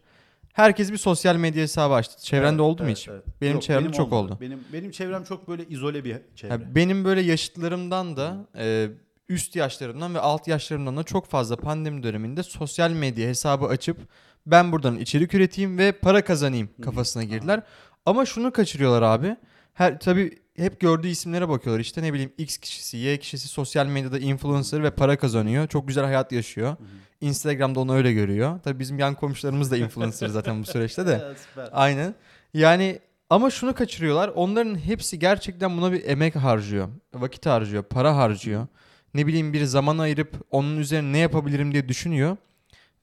Herkes 0.53 0.91
bir 0.91 0.97
sosyal 0.97 1.35
medya 1.35 1.61
hesabı 1.63 1.93
açtı. 1.93 2.23
Çevrende 2.23 2.49
Evet, 2.49 2.59
oldu 2.61 2.81
mu 2.83 2.87
evet, 2.89 2.97
hiç? 2.97 3.07
evet. 3.07 3.23
Benim 3.41 3.59
çevremde 3.59 3.93
çok 3.93 4.13
olmadı. 4.13 4.33
oldu. 4.33 4.41
Benim 4.41 4.59
benim 4.73 4.91
çevrem 4.91 5.23
çok 5.23 5.47
böyle 5.47 5.65
izole 5.67 6.03
bir 6.03 6.17
çevre. 6.35 6.53
Ya 6.53 6.75
benim 6.75 7.05
böyle 7.05 7.21
yaşıtlarımdan 7.21 8.17
da 8.17 8.47
e, 8.57 8.87
üst 9.29 9.55
yaşlarımdan 9.55 10.15
ve 10.15 10.19
alt 10.19 10.47
yaşlarımdan 10.47 10.97
da 10.97 11.03
çok 11.03 11.25
fazla 11.25 11.55
pandemi 11.55 12.03
döneminde 12.03 12.43
sosyal 12.43 12.91
medya 12.91 13.27
hesabı 13.27 13.65
açıp 13.65 13.97
ben 14.45 14.71
buradan 14.71 14.97
içerik 14.97 15.33
üreteyim 15.33 15.77
ve 15.77 15.91
para 15.91 16.23
kazanayım 16.23 16.69
kafasına 16.81 17.23
girdiler. 17.23 17.61
Ama 18.05 18.25
şunu 18.25 18.51
kaçırıyorlar 18.51 19.01
abi. 19.01 19.35
Her 19.73 19.99
tabii 19.99 20.39
hep 20.59 20.79
gördüğü 20.79 21.07
isimlere 21.07 21.49
bakıyorlar. 21.49 21.79
İşte 21.81 22.03
ne 22.03 22.13
bileyim 22.13 22.31
X 22.37 22.57
kişisi, 22.57 22.97
Y 22.97 23.17
kişisi 23.17 23.47
sosyal 23.47 23.85
medyada 23.85 24.19
influencer 24.19 24.83
ve 24.83 24.91
para 24.91 25.17
kazanıyor. 25.17 25.67
Çok 25.67 25.87
güzel 25.87 26.03
hayat 26.05 26.31
yaşıyor. 26.31 26.75
Instagram'da 27.21 27.79
onu 27.79 27.93
öyle 27.95 28.13
görüyor. 28.13 28.59
Tabii 28.63 28.79
bizim 28.79 28.99
yan 28.99 29.15
komşularımız 29.15 29.71
da 29.71 29.77
influencer 29.85 30.27
zaten 30.27 30.61
bu 30.61 30.65
süreçte 30.65 31.07
de. 31.07 31.33
Aynen. 31.71 32.15
Yani 32.53 32.99
ama 33.29 33.49
şunu 33.49 33.73
kaçırıyorlar. 33.73 34.27
Onların 34.35 34.75
hepsi 34.75 35.19
gerçekten 35.19 35.77
buna 35.77 35.91
bir 35.91 36.05
emek 36.05 36.35
harcıyor. 36.35 36.87
Vakit 37.13 37.45
harcıyor, 37.45 37.83
para 37.83 38.15
harcıyor. 38.15 38.67
Ne 39.13 39.27
bileyim 39.27 39.53
bir 39.53 39.65
zaman 39.65 39.97
ayırıp 39.97 40.33
onun 40.51 40.77
üzerine 40.77 41.13
ne 41.13 41.17
yapabilirim 41.17 41.71
diye 41.71 41.89
düşünüyor. 41.89 42.37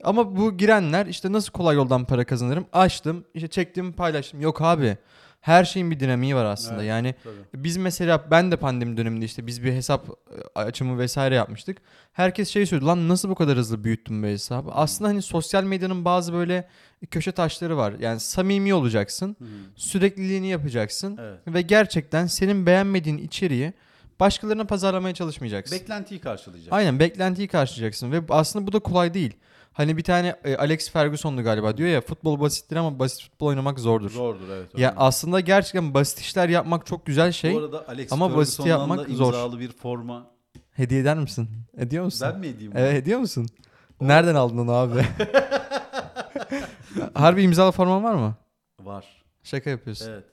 Ama 0.05 0.37
bu 0.37 0.57
girenler 0.57 1.07
işte 1.07 1.33
nasıl 1.33 1.53
kolay 1.53 1.77
yoldan 1.77 2.05
para 2.05 2.25
kazanırım? 2.25 2.67
Açtım, 2.73 3.25
işte 3.35 3.49
çektim, 3.49 3.93
paylaştım. 3.93 4.41
Yok 4.41 4.63
abi. 4.63 4.99
Her 5.41 5.65
şeyin 5.65 5.91
bir 5.91 6.01
dinamiği 6.01 6.37
var 6.37 6.45
aslında. 6.45 6.81
Evet. 6.81 6.89
Yani 6.89 7.15
Tabii. 7.25 7.65
biz 7.65 7.77
mesela 7.77 8.31
ben 8.31 8.51
de 8.51 8.57
pandemi 8.57 8.97
döneminde 8.97 9.25
işte 9.25 9.47
biz 9.47 9.65
bir 9.65 9.73
hesap 9.73 10.09
e, 10.09 10.61
açımı 10.61 10.99
vesaire 10.99 11.35
yapmıştık. 11.35 11.79
Herkes 12.13 12.49
şey 12.49 12.67
söyledi 12.67 12.87
lan 12.87 13.09
nasıl 13.09 13.29
bu 13.29 13.35
kadar 13.35 13.59
hızlı 13.59 13.85
büyüttün 13.85 14.23
bu 14.23 14.27
hesabı? 14.27 14.71
Aslında 14.73 15.11
hani 15.11 15.23
sosyal 15.23 15.65
medyanın 15.65 16.05
bazı 16.05 16.33
böyle 16.33 16.69
köşe 17.11 17.33
taşları 17.33 17.77
var. 17.77 17.95
Yani 18.01 18.21
samimi 18.21 18.75
olacaksın. 18.75 19.37
Hı. 19.39 19.45
Sürekliliğini 19.77 20.49
yapacaksın. 20.49 21.19
Evet. 21.21 21.39
Ve 21.47 21.63
gerçekten 21.63 22.27
senin 22.27 22.67
beğenmediğin 22.67 23.19
içeriği 23.19 23.73
başkalarına 24.21 24.65
pazarlamaya 24.65 25.15
çalışmayacaksın. 25.15 25.79
Beklentiyi 25.79 26.21
karşılayacak. 26.21 26.73
Aynen 26.73 26.99
beklentiyi 26.99 27.49
karşılayacaksın 27.49 28.13
ve 28.13 28.21
aslında 28.29 28.67
bu 28.67 28.73
da 28.73 28.79
kolay 28.79 29.15
değil. 29.15 29.33
Hani 29.77 29.97
bir 29.97 30.03
tane 30.03 30.37
e, 30.45 30.57
Alex 30.57 30.91
Ferguson'du 30.91 31.43
galiba 31.43 31.77
diyor 31.77 31.89
ya 31.89 32.01
futbol 32.01 32.41
basittir 32.41 32.77
ama 32.77 32.99
basit 32.99 33.23
futbol 33.23 33.47
oynamak 33.47 33.79
zordur. 33.79 34.11
Zordur 34.11 34.49
evet. 34.49 34.79
Ya 34.79 34.91
öyle. 34.91 34.99
aslında 35.01 35.41
gerçekten 35.41 35.95
basit 35.95 36.21
işler 36.21 36.49
yapmak 36.49 36.87
çok 36.87 37.07
güzel 37.07 37.33
şey. 37.33 37.55
Bu 37.55 37.59
arada 37.59 37.89
Alex 37.89 38.13
ama 38.13 38.37
basit 38.37 38.57
Ferguson'dan 38.57 38.79
yapmak 38.79 39.09
da 39.09 39.15
zor. 39.15 39.27
imzalı 39.27 39.61
bir 39.61 39.73
forma. 39.73 40.27
Hediye 40.71 41.01
eder 41.01 41.19
misin? 41.19 41.49
Ediyor 41.79 42.05
musun? 42.05 42.29
Ben 42.33 42.41
mi 42.41 42.47
edeyim? 42.47 42.73
Evet 42.75 42.95
ediyor 42.95 43.21
musun? 43.21 43.47
Nereden 44.01 44.35
aldın 44.35 44.59
onu 44.59 44.73
abi? 44.73 45.03
Harbi 47.15 47.43
imzalı 47.43 47.73
forman 47.73 48.05
var 48.05 48.15
mı? 48.15 48.35
Var. 48.81 49.05
Şaka 49.43 49.71
yapıyorsun. 49.71 50.11
Evet. 50.11 50.25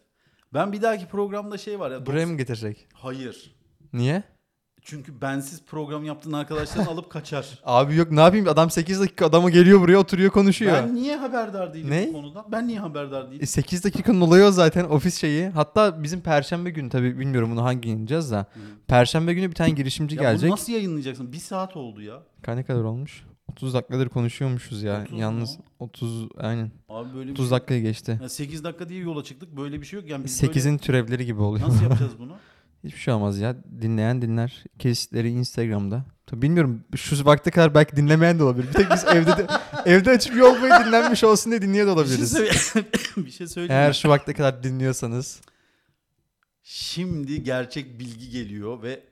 Ben 0.53 0.71
bir 0.71 0.81
dahaki 0.81 1.07
programda 1.07 1.57
şey 1.57 1.79
var 1.79 1.91
ya. 1.91 2.05
Buraya 2.05 2.25
mı 2.25 2.37
getirecek? 2.37 2.87
Hayır. 2.93 3.55
Niye? 3.93 4.23
Çünkü 4.85 5.21
bensiz 5.21 5.61
program 5.65 6.03
yaptığın 6.03 6.31
arkadaşlarını 6.33 6.89
alıp 6.91 7.09
kaçar. 7.09 7.59
Abi 7.63 7.95
yok 7.95 8.11
ne 8.11 8.19
yapayım 8.21 8.47
adam 8.47 8.69
8 8.69 8.99
dakika 8.99 9.25
adamı 9.25 9.49
geliyor 9.51 9.79
buraya 9.81 9.97
oturuyor 9.97 10.31
konuşuyor. 10.31 10.73
Ben 10.73 10.95
niye 10.95 11.15
haberdar 11.15 11.73
değilim 11.73 11.89
Ne? 11.91 12.07
bu 12.07 12.13
konudan? 12.13 12.45
Ben 12.51 12.67
niye 12.67 12.79
haberdar 12.79 13.27
değilim? 13.31 13.43
E, 13.43 13.45
8 13.45 13.83
dakikanın 13.83 14.21
olayı 14.21 14.43
o 14.43 14.51
zaten 14.51 14.83
ofis 14.85 15.15
şeyi. 15.21 15.49
Hatta 15.49 16.03
bizim 16.03 16.21
perşembe 16.21 16.69
günü 16.69 16.89
tabii 16.89 17.19
bilmiyorum 17.19 17.51
bunu 17.51 17.63
hangi 17.63 17.81
gün 17.81 17.89
yayınlayacağız 17.89 18.31
da. 18.31 18.45
Perşembe 18.87 19.33
günü 19.33 19.49
bir 19.49 19.55
tane 19.55 19.69
girişimci 19.69 20.15
ya 20.15 20.21
gelecek. 20.21 20.43
bunu 20.47 20.51
nasıl 20.53 20.73
yayınlayacaksın? 20.73 21.31
Bir 21.31 21.37
saat 21.37 21.77
oldu 21.77 22.01
ya. 22.01 22.23
Kaç 22.41 22.55
ne 22.57 22.63
kadar 22.63 22.83
olmuş? 22.83 23.23
30 23.51 23.73
dakikadır 23.73 24.09
konuşuyormuşuz 24.09 24.83
ya. 24.83 25.01
30 25.01 25.11
mu? 25.13 25.19
Yalnız 25.19 25.57
30 25.79 26.27
aynen. 26.37 26.71
Abi 26.89 27.13
böyle 27.15 27.27
bir 27.27 27.33
30 27.33 27.45
şey- 27.45 27.51
dakikayı 27.51 27.81
geçti. 27.81 28.19
Ya 28.21 28.29
8 28.29 28.63
dakika 28.63 28.89
diye 28.89 28.99
yola 28.99 29.23
çıktık. 29.23 29.57
Böyle 29.57 29.81
bir 29.81 29.85
şey 29.85 29.99
yok. 29.99 30.09
Yani 30.09 30.23
biz 30.23 30.43
8'in 30.43 30.77
türevleri 30.77 31.25
gibi 31.25 31.37
böyle... 31.37 31.45
oluyor. 31.47 31.67
Nasıl 31.67 31.83
yapacağız 31.83 32.11
bunu? 32.19 32.33
Hiçbir 32.83 32.99
şey 32.99 33.13
olmaz 33.13 33.39
ya. 33.39 33.55
Dinleyen 33.81 34.21
dinler. 34.21 34.63
Kesitleri 34.79 35.29
Instagram'da. 35.29 36.05
Tabii 36.25 36.41
bilmiyorum 36.41 36.83
şu 36.95 37.25
vakte 37.25 37.51
kadar 37.51 37.75
belki 37.75 37.95
dinlemeyen 37.95 38.39
de 38.39 38.43
olabilir. 38.43 38.67
Bir 38.67 38.73
tek 38.73 38.91
biz 38.91 39.03
evde 39.03 39.37
de, 39.37 39.47
evde 39.85 40.09
açıp 40.11 40.35
yol 40.37 40.61
boyu 40.61 40.71
dinlenmiş 40.85 41.23
olsun 41.23 41.51
diye 41.51 41.61
dinliyor 41.61 41.87
da 41.87 41.91
bir 41.91 41.95
şey, 41.95 42.01
olabiliriz. 42.03 42.31
söyle- 42.31 42.87
bir 43.25 43.31
şey 43.31 43.47
söyleyeyim. 43.47 43.81
Eğer 43.81 43.93
şu 43.93 44.09
vakte 44.09 44.33
kadar 44.33 44.63
dinliyorsanız. 44.63 45.41
Şimdi 46.63 47.43
gerçek 47.43 47.99
bilgi 47.99 48.29
geliyor 48.29 48.81
ve 48.83 49.03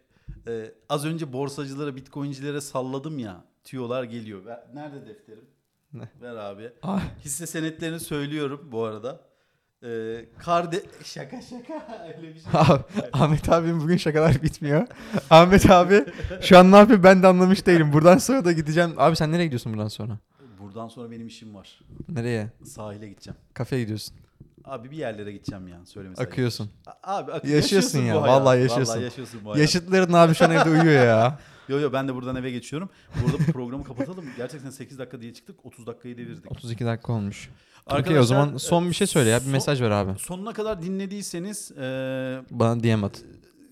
e, 0.48 0.72
az 0.90 1.06
önce 1.06 1.34
borsacılara, 1.34 1.96
bitcoincilere 1.96 2.62
salladım 2.62 3.20
ya. 3.20 3.46
Tüyolar 3.64 4.04
geliyor. 4.04 4.46
Ver- 4.46 4.64
nerede 4.74 5.08
defterim? 5.08 5.46
Ne? 5.94 6.10
Ver 6.22 6.36
abi. 6.36 6.70
Ah, 6.84 7.02
Hisse 7.26 7.48
senetlerini 7.48 8.00
söylüyorum 8.00 8.70
bu 8.72 8.84
arada. 8.84 9.22
Ee, 9.84 10.26
karde 10.40 10.84
şaka 11.04 11.42
şaka 11.42 12.04
öyle 12.18 12.36
bir 12.36 12.40
şey. 12.40 12.52
Abi, 12.54 12.84
Ahmet 13.14 13.50
abim 13.50 13.82
bugün 13.82 13.98
şakalar 13.98 14.44
bitmiyor. 14.44 14.88
Ahmet 15.30 15.70
abi 15.70 16.06
şu 16.42 16.58
an 16.58 16.72
ne 16.72 16.76
yapıyor 16.76 17.04
ben 17.04 17.24
de 17.24 17.28
anlamış 17.28 17.66
değilim. 17.66 17.94
Buradan 17.94 18.18
sonra 18.18 18.46
da 18.46 18.52
gideceğim. 18.52 18.94
Abi 18.98 19.16
sen 19.16 19.32
nereye 19.32 19.46
gidiyorsun 19.46 19.74
buradan 19.74 19.88
sonra? 19.88 20.18
Buradan 20.60 20.88
sonra 20.88 21.12
benim 21.12 21.28
işim 21.28 21.56
var. 21.56 21.80
Nereye? 22.10 22.50
Sahile 22.64 23.10
gideceğim. 23.10 23.38
Kafeye 23.54 23.82
gidiyorsun. 23.82 24.16
Abi 24.66 24.92
bir 24.92 24.98
yerlere 24.98 25.32
gideceğim 25.32 25.68
ya 25.68 25.86
söylemesi. 25.86 26.22
Akıyorsun. 26.22 26.70
A- 27.04 27.18
Abi 27.18 27.32
ak- 27.32 27.46
Yaşıyorsun 27.46 28.00
ya, 28.00 28.16
bu 28.16 28.22
hayatı. 28.22 28.42
vallahi 28.46 28.62
yaşıyorsun. 28.62 28.94
Vallahi 28.94 29.04
yaşıyorsun 29.04 29.40
bu 29.44 29.46
hayatı. 29.46 29.62
Yaşıtların 29.62 30.14
abi 30.14 30.34
şu 30.36 30.46
an 30.46 30.52
evde 30.52 30.70
uyuyor 30.70 31.06
ya. 31.06 31.40
Yo 31.70 31.80
yo 31.80 31.94
ben 31.94 32.08
de 32.08 32.16
buradan 32.16 32.36
eve 32.36 32.52
geçiyorum. 32.52 32.90
Burada 33.24 33.52
programı 33.52 33.84
kapatalım. 33.84 34.26
Gerçekten 34.38 34.70
8 34.70 35.00
dakika 35.00 35.22
diye 35.22 35.34
çıktık. 35.34 35.66
30 35.66 35.88
dakikayı 35.88 36.18
devirdik. 36.18 36.52
32 36.52 36.86
dakika 36.86 37.14
olmuş. 37.14 37.50
Okey 38.00 38.20
o 38.20 38.24
zaman 38.24 38.58
son 38.58 38.90
bir 38.90 38.94
şey 38.94 39.08
söyle 39.08 39.30
ya. 39.30 39.38
Bir 39.40 39.44
son- 39.44 39.52
mesaj 39.52 39.82
ver 39.82 39.90
abi. 39.92 40.20
Sonuna 40.20 40.54
kadar 40.54 40.82
dinlediyseniz 40.82 41.72
e, 41.72 41.82
Bana 42.52 42.84
DM 42.84 43.04
at. 43.04 43.22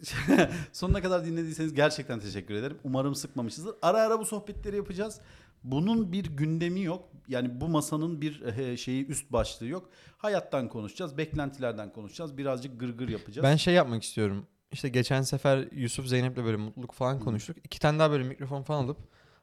sonuna 0.73 1.01
kadar 1.01 1.25
dinlediyseniz 1.25 1.73
gerçekten 1.73 2.19
teşekkür 2.19 2.53
ederim. 2.53 2.77
Umarım 2.83 3.15
sıkmamışızdır. 3.15 3.75
Ara 3.81 3.97
ara 3.97 4.19
bu 4.19 4.25
sohbetleri 4.25 4.75
yapacağız. 4.75 5.19
Bunun 5.63 6.11
bir 6.11 6.25
gündemi 6.25 6.81
yok. 6.81 7.09
Yani 7.27 7.61
bu 7.61 7.67
masanın 7.67 8.21
bir 8.21 8.41
e, 8.41 8.77
şeyi 8.77 9.07
üst 9.07 9.31
başlığı 9.31 9.67
yok. 9.67 9.89
Hayattan 10.17 10.69
konuşacağız, 10.69 11.17
beklentilerden 11.17 11.93
konuşacağız. 11.93 12.37
Birazcık 12.37 12.79
gırgır 12.79 13.09
yapacağız. 13.09 13.43
Ben 13.43 13.55
şey 13.55 13.73
yapmak 13.73 14.03
istiyorum. 14.03 14.45
İşte 14.71 14.89
geçen 14.89 15.21
sefer 15.21 15.67
Yusuf 15.71 16.07
Zeynep'le 16.07 16.37
böyle 16.37 16.57
mutluluk 16.57 16.93
falan 16.93 17.19
konuştuk. 17.19 17.57
İki 17.63 17.79
tane 17.79 17.99
daha 17.99 18.11
böyle 18.11 18.23
mikrofon 18.23 18.63
falan 18.63 18.83
alıp 18.83 18.97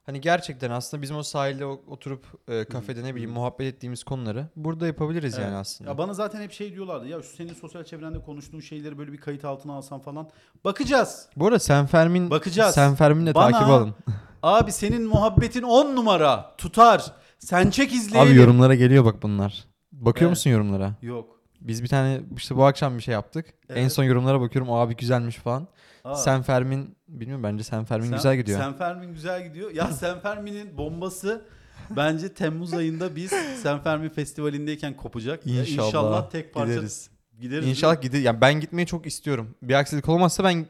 hani 0.07 0.21
gerçekten 0.21 0.71
aslında 0.71 1.03
bizim 1.03 1.17
o 1.17 1.23
sahilde 1.23 1.65
oturup 1.67 2.27
e, 2.49 2.65
kafede 2.65 3.05
ne 3.05 3.15
bileyim 3.15 3.31
muhabbet 3.31 3.75
ettiğimiz 3.75 4.05
konuları 4.05 4.49
burada 4.57 4.87
yapabiliriz 4.87 5.35
Evet. 5.35 5.45
yani 5.45 5.57
aslında. 5.57 5.91
Ya 5.91 5.99
bana 5.99 6.15
zaten 6.15 6.41
hep 6.43 6.53
şey 6.53 6.75
diyorlardı. 6.75 7.09
Ya 7.09 7.23
şu 7.23 7.37
senin 7.37 7.55
sosyal 7.55 7.85
çevrende 7.85 8.23
konuştuğun 8.23 8.61
şeyleri 8.61 8.99
böyle 8.99 9.13
bir 9.13 9.19
kayıt 9.19 9.45
altına 9.45 9.73
alsan 9.73 10.01
falan. 10.01 10.31
Bakacağız. 10.65 11.29
Bu 11.37 11.47
arada 11.47 11.59
Senfermin 11.59 12.31
Bakacağız. 12.31 12.75
Senfermin'le 12.75 13.33
takip 13.33 13.69
alın. 13.69 13.95
Abi 14.47 14.73
senin 14.73 15.03
muhabbetin 15.07 15.63
10 15.63 15.97
numara. 15.97 16.55
Tutar. 16.59 17.05
Sen 17.39 17.71
çek 17.71 17.93
izleyelim. 17.93 18.33
Abi 18.33 18.39
yorumlara 18.39 18.75
geliyor 18.75 19.05
bak 19.05 19.23
bunlar. 19.23 19.65
Bakıyor 19.93 20.23
Evet. 20.29 20.31
musun 20.31 20.51
yorumlara? 20.51 20.95
Yok. 21.03 21.41
Biz 21.61 21.83
bir 21.83 21.89
tane 21.89 22.21
işte 22.37 22.57
bu 22.57 22.65
akşam 22.65 22.99
bir 22.99 23.03
şey 23.03 23.13
yaptık. 23.13 23.47
En 23.69 23.77
Evet. 23.77 23.93
son 23.93 24.05
yorumlara 24.05 24.41
bakıyorum. 24.41 24.73
Abi 24.73 24.97
güzelmiş 24.97 25.37
falan. 25.37 25.69
Aa. 26.05 26.15
Senfermin 26.15 26.97
bilmiyorum 27.09 27.45
bence 27.45 27.65
Senfermin 27.65 28.07
Sen- 28.07 28.17
güzel 28.17 28.37
gidiyor. 28.37 28.61
Senfermin 28.61 29.13
güzel 29.15 29.45
gidiyor. 29.49 29.71
Ya 29.71 29.87
Senfermin'in 29.93 30.79
bombası 30.79 31.45
bence 31.91 32.35
Temmuz 32.35 32.73
ayında 32.75 33.17
biz 33.17 33.31
Senfermin 33.63 34.09
Festivalindeyken 34.09 34.97
kopacak. 34.97 35.47
Ya 35.47 35.61
İnşallah. 35.61 35.87
İnşallah 35.87 36.31
tek 36.31 36.55
parça 36.55 36.73
Gideriz. 36.73 37.11
gideriz. 37.41 37.69
İnşallah 37.69 38.03
gider. 38.03 38.19
Yani 38.21 38.41
ben 38.41 38.61
gitmeyi 38.61 38.87
çok 38.87 39.07
istiyorum. 39.07 39.55
Bir 39.63 39.75
aksilik 39.75 40.09
olmazsa 40.09 40.45
ben 40.45 40.67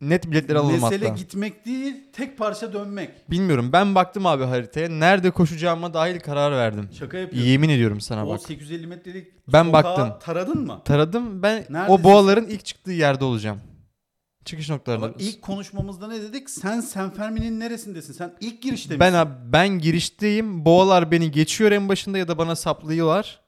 net 0.00 0.30
biletleri 0.30 0.58
alalım 0.58 0.80
Mesele 0.82 1.08
hatta. 1.08 1.18
gitmek 1.18 1.66
değil, 1.66 1.94
tek 2.12 2.38
parça 2.38 2.72
dönmek. 2.72 3.30
Bilmiyorum. 3.30 3.70
Ben 3.72 3.94
baktım 3.94 4.26
abi 4.26 4.44
haritaya. 4.44 4.88
Nerede 4.88 5.30
koşacağıma 5.30 5.94
dahil 5.94 6.20
karar 6.20 6.52
verdim. 6.52 6.88
Şaka 6.98 7.18
yapıyorum. 7.18 7.48
Yemin 7.50 7.68
ediyorum 7.68 8.00
sana 8.00 8.26
o 8.26 8.30
bak. 8.30 8.40
850 8.42 8.86
metrelik 8.86 9.26
Ben 9.52 9.72
baktım. 9.72 10.12
taradın 10.22 10.66
mı? 10.66 10.82
Taradım. 10.84 11.42
Ben 11.42 11.64
Neredesin 11.70 11.92
o 11.92 12.02
boğaların 12.04 12.46
ilk 12.46 12.64
çıktığı 12.64 12.92
yerde 12.92 13.24
olacağım. 13.24 13.60
Çıkış 14.44 14.70
noktalarında. 14.70 15.06
Ama 15.06 15.14
ilk 15.18 15.42
konuşmamızda 15.42 16.08
ne 16.08 16.22
dedik? 16.22 16.50
Sen 16.50 16.80
Senfermin'in 16.80 17.60
neresindesin? 17.60 18.12
Sen 18.12 18.32
ilk 18.40 18.62
girişte 18.62 19.00
ben 19.00 19.12
misin? 19.12 19.18
abi, 19.26 19.52
ben 19.52 19.68
girişteyim. 19.68 20.64
Boğalar 20.64 21.10
beni 21.10 21.30
geçiyor 21.30 21.72
en 21.72 21.88
başında 21.88 22.18
ya 22.18 22.28
da 22.28 22.38
bana 22.38 22.56
saplıyorlar. 22.56 23.40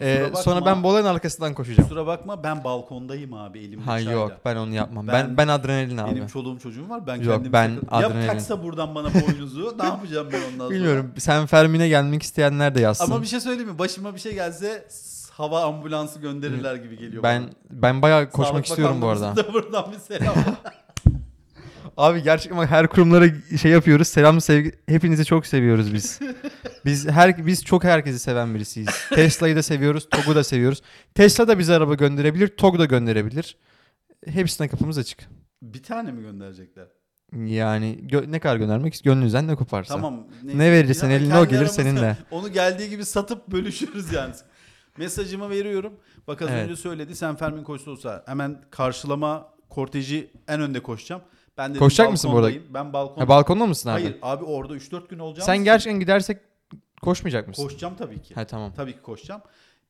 Ee, 0.00 0.22
bakma. 0.24 0.42
sonra 0.42 0.66
ben 0.66 0.82
boğaların 0.82 1.14
arkasından 1.14 1.54
koşacağım. 1.54 1.88
Kusura 1.88 2.06
bakma 2.06 2.42
ben 2.42 2.64
balkondayım 2.64 3.34
abi 3.34 3.58
elimde 3.58 3.84
Ha 3.84 3.96
çayla. 3.98 4.12
yok 4.12 4.32
ben 4.44 4.56
onu 4.56 4.74
yapmam. 4.74 5.08
Ben- 5.08 5.14
Ben 5.28 5.36
ben, 5.36 5.48
adrenalin 5.48 5.96
abi. 5.98 6.10
Benim 6.10 6.26
çoluğum 6.26 6.58
çocuğum 6.58 6.88
var. 6.88 7.06
Ben 7.06 7.16
Yok, 7.16 7.34
kendim 7.34 7.52
ben 7.52 7.68
sakın- 7.74 7.88
adrenalin. 7.90 8.20
Ya 8.26 8.32
taksa 8.32 8.62
buradan 8.62 8.94
bana 8.94 9.08
boynuzu. 9.14 9.74
ne 9.78 9.84
yapacağım 9.84 10.28
ben 10.32 10.38
ondan 10.52 10.58
sonra? 10.58 10.70
Bilmiyorum. 10.70 11.12
Sen 11.18 11.46
Fermin'e 11.46 11.88
gelmek 11.88 12.22
isteyenler 12.22 12.74
de 12.74 12.80
yazsın. 12.80 13.04
Ama 13.04 13.22
bir 13.22 13.26
şey 13.26 13.40
söyleyeyim 13.40 13.70
mi? 13.70 13.78
Başıma 13.78 14.14
bir 14.14 14.20
şey 14.20 14.34
gelse 14.34 14.86
hava 15.30 15.62
ambulansı 15.64 16.20
gönderirler 16.20 16.74
gibi 16.76 16.98
geliyor 16.98 17.22
ben 17.22 17.42
bana. 17.42 17.50
ben 17.70 18.02
bayağı 18.02 18.30
koşmak 18.30 18.48
Sağlık 18.52 18.66
istiyorum 18.66 19.02
bu 19.02 19.06
arada. 19.06 19.36
Da 19.36 19.52
buradan 19.52 19.92
bir 19.92 19.98
selam. 20.16 20.34
Abi 21.96 22.22
gerçekten 22.22 22.66
her 22.66 22.86
kurumlara 22.88 23.26
şey 23.60 23.70
yapıyoruz. 23.72 24.08
Selam 24.08 24.40
sevgi. 24.40 24.72
Hepinizi 24.88 25.24
çok 25.24 25.46
seviyoruz 25.46 25.94
biz. 25.94 26.18
biz 26.84 27.08
her 27.08 27.46
biz 27.46 27.64
çok 27.64 27.84
herkesi 27.84 28.18
seven 28.18 28.54
birisiyiz. 28.54 28.88
Tesla'yı 29.14 29.56
da 29.56 29.62
seviyoruz, 29.62 30.08
TOG'u 30.10 30.34
da 30.34 30.44
seviyoruz. 30.44 30.82
Tesla 31.14 31.48
da 31.48 31.58
bize 31.58 31.74
araba 31.74 31.94
gönderebilir, 31.94 32.48
TOG 32.48 32.78
da 32.78 32.84
gönderebilir. 32.84 33.56
Hepsine 34.26 34.68
kapımız 34.68 34.98
açık. 34.98 35.28
bir 35.62 35.82
tane 35.82 36.12
mi 36.12 36.22
gönderecekler? 36.22 36.86
Yani 37.36 37.98
gö- 38.06 38.32
ne 38.32 38.38
kadar 38.40 38.56
göndermek 38.56 39.00
gönlünüzden 39.04 39.48
ne 39.48 39.54
koparsa. 39.54 39.94
Tamam. 39.94 40.26
Ne 40.42 40.72
verirsen 40.72 41.10
Ya 41.10 41.16
eline 41.16 41.38
o 41.38 41.46
gelir 41.46 41.66
seninle. 41.66 42.16
Onu 42.30 42.52
geldiği 42.52 42.90
gibi 42.90 43.04
satıp 43.04 43.48
bölüşürüz 43.48 44.12
yani. 44.12 44.34
Mesajımı 44.98 45.50
veriyorum. 45.50 45.92
Bak 46.28 46.42
az 46.42 46.48
Evet. 46.50 46.64
önce 46.64 46.76
söyledi. 46.76 47.16
Sen 47.16 47.36
Fermin 47.36 47.64
koştu 47.64 47.90
olsa 47.90 48.22
hemen 48.26 48.60
karşılama 48.70 49.48
korteji 49.68 50.30
en 50.48 50.60
önde 50.60 50.80
koşacağım. 50.82 51.22
Ben 51.58 51.70
dedim 51.70 51.78
Koşacak 51.78 52.10
mısın 52.10 52.32
bu 52.32 52.38
arada? 52.38 52.50
Ben 52.74 52.92
balkon. 52.92 53.20
Ha, 53.20 53.28
balkonda 53.28 53.66
mısın 53.66 53.88
abi? 53.88 54.00
Hayır 54.02 54.16
abi 54.22 54.44
orada 54.44 54.76
3-4 54.76 55.08
gün 55.08 55.18
olacağım. 55.18 55.46
Sen 55.46 55.58
gerçekten 55.58 56.00
gidersek 56.00 56.38
koşmayacak 57.02 57.48
mısın? 57.48 57.62
Koşacağım 57.62 57.94
tabii 57.98 58.22
ki. 58.22 58.34
Ha 58.34 58.44
tamam. 58.44 58.72
Tabii 58.76 58.92
ki 58.92 59.02
koşacağım. 59.02 59.42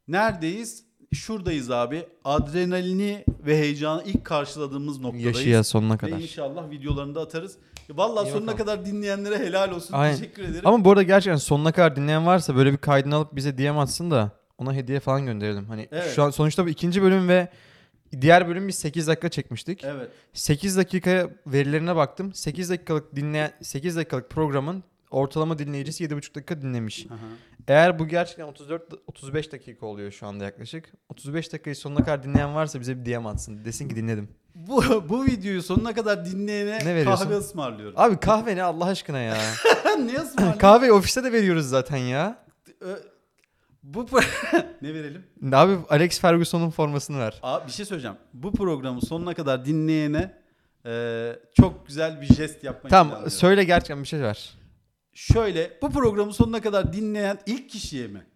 Neredeyiz? 0.09 0.85
Şuradayız 1.15 1.71
abi. 1.71 2.07
Adrenalini 2.25 3.25
ve 3.47 3.59
heyecanı 3.59 4.03
ilk 4.07 4.25
karşıladığımız 4.25 5.01
noktadayız. 5.01 5.27
Yaşaya 5.39 5.65
sonuna 5.65 5.95
Ve 5.95 5.99
kadar. 5.99 6.19
inşallah 6.19 6.71
videolarını 6.71 7.15
da 7.15 7.21
atarız. 7.21 7.57
Vallahi 7.91 8.29
İyi 8.29 8.33
sonuna 8.33 8.53
bakalım. 8.53 8.59
kadar 8.67 8.87
dinleyenlere 8.87 9.39
helal 9.39 9.71
olsun. 9.73 9.95
Aynen. 9.95 10.17
Teşekkür 10.17 10.43
ederim. 10.43 10.61
Ama 10.65 10.85
bu 10.85 10.91
arada 10.91 11.03
gerçekten 11.03 11.37
sonuna 11.37 11.73
kadar 11.73 11.97
dinleyen 11.97 12.27
varsa 12.27 12.57
böyle 12.57 12.73
bir 12.73 12.77
kaydını 12.77 13.15
alıp 13.15 13.37
bize 13.37 13.59
DM 13.59 13.79
atsın 13.79 14.11
da 14.11 14.31
ona 14.59 14.75
hediye 14.75 15.01
falan 15.01 15.27
gönderelim. 15.27 15.65
Hani 15.69 15.89
Evet. 15.93 16.13
şu 16.15 16.23
an 16.23 16.31
sonuçta 16.31 16.65
bu 16.65 16.69
ikinci 16.69 17.03
bölüm 17.03 17.29
ve 17.29 17.49
diğer 18.21 18.49
bölüm 18.49 18.69
biz 18.69 18.75
8 18.75 19.07
dakika 19.09 19.29
çekmiştik. 19.29 19.85
Evet. 19.85 20.09
8 20.33 20.77
dakika 20.77 21.31
verilerine 21.47 21.97
baktım. 21.97 22.35
8 22.35 22.71
dakikalık 22.71 23.17
dinleyen 23.17 23.53
8 23.63 23.97
dakikalık 23.97 24.31
programın 24.31 24.85
ortalama 25.13 25.59
dinleyicisi 25.59 26.05
7,5 26.05 26.35
dakika 26.35 26.63
dinlemiş. 26.63 27.07
Aha. 27.11 27.17
Eğer 27.69 27.99
bu 27.99 28.09
gerçekten 28.09 28.45
34 28.45 28.83
35 29.07 29.53
dakika 29.53 29.87
oluyor 29.87 30.11
şu 30.11 30.27
anda 30.27 30.45
yaklaşık. 30.45 30.93
35 31.09 31.53
dakikayı 31.53 31.77
sonuna 31.77 31.99
kadar 31.99 32.23
dinleyen 32.23 32.55
varsa 32.55 32.81
bize 32.81 33.05
bir 33.05 33.13
DM 33.13 33.27
atsın. 33.27 33.65
Desin 33.65 33.89
ki 33.89 33.97
dinledim. 33.97 34.29
Bu, 34.55 35.09
bu 35.09 35.25
videoyu 35.25 35.63
sonuna 35.63 35.95
kadar 35.95 36.25
dinleyene 36.25 36.79
Ne 36.79 36.95
veriyorsun? 36.95 37.25
kahve 37.25 37.37
ısmarlıyorum. 37.37 37.95
Abi 38.01 38.17
kahve 38.17 38.57
ne 38.57 38.63
Allah 38.63 38.85
aşkına 38.85 39.19
ya. 39.19 39.37
ne 39.99 40.15
ısmarlıyorum? 40.15 40.59
Kahveyi 40.59 40.93
ofiste 40.93 41.25
de 41.25 41.33
veriyoruz 41.33 41.69
zaten 41.69 41.97
ya. 41.97 42.45
Bu 43.83 44.07
ne 44.83 44.95
verelim? 44.95 45.25
Abi 45.53 45.77
Alex 45.89 46.21
Ferguson'un 46.21 46.71
formasını 46.71 47.19
ver. 47.19 47.39
Abi 47.43 47.67
bir 47.67 47.73
şey 47.73 47.85
söyleyeceğim. 47.87 48.17
Bu 48.35 48.53
programı 48.53 49.03
sonuna 49.03 49.35
kadar 49.35 49.65
dinleyene 49.65 50.43
e, 50.87 51.33
çok 51.61 51.87
güzel 51.87 52.21
bir 52.21 52.27
jest 52.27 52.65
yapmayı 52.65 52.91
Tamam 52.91 53.31
söyle 53.31 53.65
gerçekten 53.65 54.03
bir 54.03 54.09
şey 54.09 54.21
ver. 54.21 54.55
Şöyle 55.15 55.79
bu 55.83 55.91
programı 55.91 56.33
sonuna 56.33 56.61
kadar 56.61 56.93
dinleyen 56.93 57.39
ilk 57.47 57.71
kişiye 57.71 58.07
mi? 58.07 58.27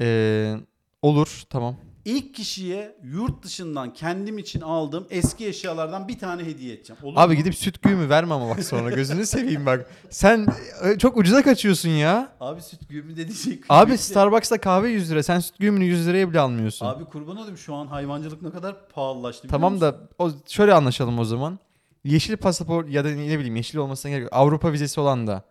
Ee, 0.00 0.54
olur 1.02 1.42
tamam. 1.50 1.76
İlk 2.04 2.34
kişiye 2.34 2.96
yurt 3.04 3.42
dışından 3.42 3.92
kendim 3.92 4.38
için 4.38 4.60
aldığım 4.60 5.06
eski 5.10 5.46
eşyalardan 5.46 6.08
bir 6.08 6.18
tane 6.18 6.44
hediye 6.44 6.74
edeceğim. 6.74 7.02
Olur 7.02 7.14
Abi 7.16 7.32
mu? 7.32 7.38
gidip 7.38 7.54
süt 7.54 7.82
güğümü 7.82 8.08
verme 8.08 8.34
ama 8.34 8.48
bak 8.48 8.64
sonra 8.64 8.90
gözünü 8.90 9.26
seveyim 9.26 9.66
bak. 9.66 9.90
Sen 10.10 10.46
e, 10.84 10.98
çok 10.98 11.16
ucuza 11.16 11.42
kaçıyorsun 11.42 11.88
ya. 11.88 12.32
Abi 12.40 12.62
süt 12.62 12.88
güğümü 12.88 13.16
dediği 13.16 13.34
şey 13.34 13.60
Abi. 13.68 13.98
Starbucks'ta 13.98 14.60
kahve 14.60 14.88
100 14.90 15.10
lira. 15.10 15.22
Sen 15.22 15.40
süt 15.40 15.58
güğümünü 15.58 15.84
100 15.84 16.06
liraya 16.06 16.30
bile 16.30 16.40
almıyorsun. 16.40 16.86
Abi 16.86 17.04
kurban 17.04 17.36
olayım 17.36 17.58
şu 17.58 17.74
an 17.74 17.86
hayvancılık 17.86 18.42
ne 18.42 18.50
kadar 18.50 18.88
pahalılaştı 18.88 19.48
tamam 19.48 19.80
da 19.80 19.96
o, 20.18 20.30
şöyle 20.46 20.74
anlaşalım 20.74 21.18
o 21.18 21.24
zaman. 21.24 21.58
Yeşil 22.04 22.36
pasaport 22.36 22.90
ya 22.90 23.04
da 23.04 23.08
ne 23.08 23.38
bileyim 23.38 23.56
yeşil 23.56 23.78
olmasına 23.78 24.10
gerek 24.10 24.22
yok. 24.22 24.32
Avrupa 24.32 24.72
vizesi 24.72 25.00
olan 25.00 25.26
da 25.26 25.44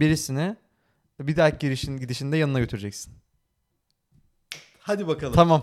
birisini 0.00 0.56
bir 1.20 1.36
dahaki 1.36 1.58
girişin 1.58 1.96
gidişinde 1.96 2.36
yanına 2.36 2.60
götüreceksin. 2.60 3.14
Hadi 4.78 5.06
bakalım. 5.06 5.34
Tamam. 5.34 5.62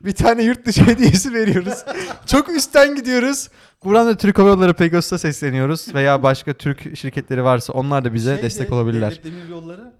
Bir 0.00 0.12
tane 0.12 0.42
yurt 0.42 0.66
dışı 0.66 0.84
hediyesi 0.86 1.34
veriyoruz. 1.34 1.84
Çok 2.26 2.50
üstten 2.50 2.94
gidiyoruz. 2.94 3.48
Buradan 3.84 4.06
da 4.06 4.16
Türk 4.16 4.38
Hava 4.38 4.48
Yolları 4.48 4.74
Pegasus'a 4.74 5.18
sesleniyoruz. 5.18 5.94
Veya 5.94 6.22
başka 6.22 6.52
Türk 6.52 6.96
şirketleri 6.96 7.44
varsa 7.44 7.72
onlar 7.72 8.04
da 8.04 8.14
bize 8.14 8.30
Şeyde, 8.30 8.42
destek 8.42 8.72
olabilirler. 8.72 9.10
Devlet 9.10 9.24
Demir 9.24 9.48
Yolları. 9.48 9.92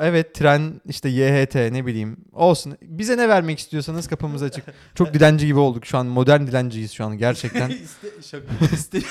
Evet 0.00 0.34
tren 0.34 0.80
işte 0.88 1.08
YHT 1.08 1.54
ne 1.54 1.86
bileyim 1.86 2.16
olsun. 2.32 2.76
Bize 2.82 3.16
ne 3.16 3.28
vermek 3.28 3.58
istiyorsanız 3.58 4.08
kapımız 4.08 4.42
açık. 4.42 4.64
Çok 4.94 5.14
dilenci 5.14 5.46
gibi 5.46 5.58
olduk 5.58 5.86
şu 5.86 5.98
an. 5.98 6.06
Modern 6.06 6.46
dilenciyiz 6.46 6.92
şu 6.92 7.04
an 7.04 7.18
gerçekten. 7.18 7.70
iste, 7.70 8.08
şaka, 8.22 8.74
iste, 8.74 8.98
iste, 8.98 9.08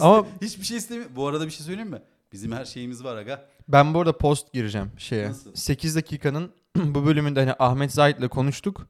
Ama- 0.00 0.26
hiçbir 0.42 0.64
şey 0.64 0.76
istemiyor. 0.76 1.10
Bu 1.16 1.26
arada 1.26 1.46
bir 1.46 1.50
şey 1.50 1.66
söyleyeyim 1.66 1.90
mi? 1.90 2.02
Bizim 2.32 2.52
her 2.52 2.64
şeyimiz 2.64 3.04
var 3.04 3.16
aga. 3.16 3.48
Ben 3.68 3.94
bu 3.94 3.98
arada 4.00 4.18
post 4.18 4.52
gireceğim 4.52 4.90
şeye. 4.96 5.28
Nasıl? 5.28 5.54
8 5.54 5.96
dakikanın 5.96 6.50
bu 6.76 7.06
bölümünde 7.06 7.40
hani 7.40 7.54
Ahmet 7.58 7.92
Zahit'le 7.92 8.28
konuştuk. 8.28 8.86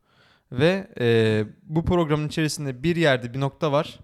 Ve 0.53 0.89
e, 1.01 1.45
bu 1.63 1.85
programın 1.85 2.29
içerisinde 2.29 2.83
bir 2.83 2.97
yerde 2.97 3.35
bir 3.35 3.41
nokta 3.41 3.73
var. 3.73 3.99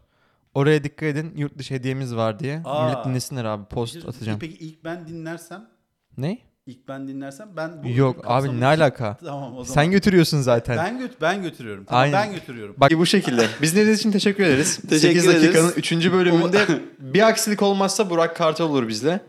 Oraya 0.55 0.85
dikkat 0.85 1.03
edin 1.03 1.33
yurt 1.37 1.59
dışı 1.59 1.75
hediyemiz 1.75 2.17
var 2.17 2.39
diye. 2.39 2.63
Aa. 2.65 2.87
Millet 2.89 3.05
dinlesinler 3.05 3.45
abi 3.45 3.65
post 3.65 4.09
atacağım. 4.09 4.39
Peki 4.39 4.55
ilk 4.55 4.85
ben 4.85 5.07
dinlersem? 5.07 5.71
Ne? 6.17 6.39
İlk 6.67 6.89
ben 6.89 7.09
dinlersem 7.09 7.49
ben 7.57 7.83
bu 7.83 7.89
Yok 7.89 8.17
abi 8.25 8.61
ne 8.61 8.67
alaka? 8.67 9.17
Tamam 9.25 9.57
o 9.57 9.65
zaman. 9.65 9.75
Sen 9.83 9.91
götürüyorsun 9.91 10.41
zaten. 10.41 10.77
ben 10.77 10.99
göt 10.99 11.21
ben 11.21 11.43
götürüyorum. 11.43 11.85
Tamam, 11.85 12.03
Aynen. 12.03 12.23
ben 12.23 12.35
götürüyorum. 12.35 12.75
Bak 12.79 12.91
bu 12.93 13.07
şekilde. 13.07 13.47
Biz 13.63 13.73
dinlediğiniz 13.75 14.01
için 14.01 14.13
teşekkür 14.13 14.45
ederiz. 14.45 14.77
Teşekkür 14.89 15.21
8 15.21 15.27
dakikanın 15.27 15.69
ederiz. 15.73 15.93
3. 15.93 16.13
bölümünde 16.13 16.59
bir 16.99 17.29
aksilik 17.29 17.63
olmazsa 17.63 18.11
Burak 18.11 18.37
Kartal 18.37 18.65
olur 18.71 18.89
bizle. 18.89 19.21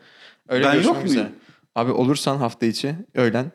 Öyle 0.49 0.65
Ben 0.65 0.81
yok 0.81 1.05
muyum? 1.05 1.27
Abi 1.75 1.91
olursan 1.91 2.37
hafta 2.37 2.65
içi 2.65 2.95
öğlen. 3.15 3.51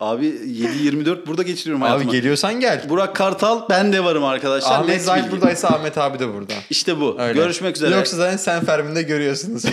Abi 0.00 0.26
7-24 0.26 1.26
burada 1.26 1.42
geçiriyorum 1.42 1.82
Abi 1.82 1.88
hayatımı. 1.88 2.12
geliyorsan 2.12 2.60
gel. 2.60 2.84
Burak 2.88 3.16
Kartal 3.16 3.68
ben 3.70 3.92
de 3.92 4.04
varım 4.04 4.24
arkadaşlar. 4.24 4.72
Ahmet 4.80 5.02
Zahit 5.02 5.32
buradaysa 5.32 5.68
Ahmet 5.68 5.98
abi 5.98 6.18
de 6.18 6.34
burada. 6.34 6.52
İşte 6.70 7.00
bu. 7.00 7.20
Öyle. 7.20 7.40
Görüşmek 7.40 7.76
üzere. 7.76 7.94
Yoksa 7.94 8.16
zaten 8.16 8.36
sen 8.36 8.64
Fermin'de 8.64 9.02
görüyorsunuz. 9.02 9.64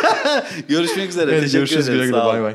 Görüşmek 0.68 1.10
üzere. 1.10 1.30
Evet, 1.30 1.40
Teşekkür 1.42 1.58
görüşürüz. 1.58 1.88
ederiz. 1.88 2.12
Ol. 2.12 2.26
Bay 2.26 2.42
bay. 2.42 2.54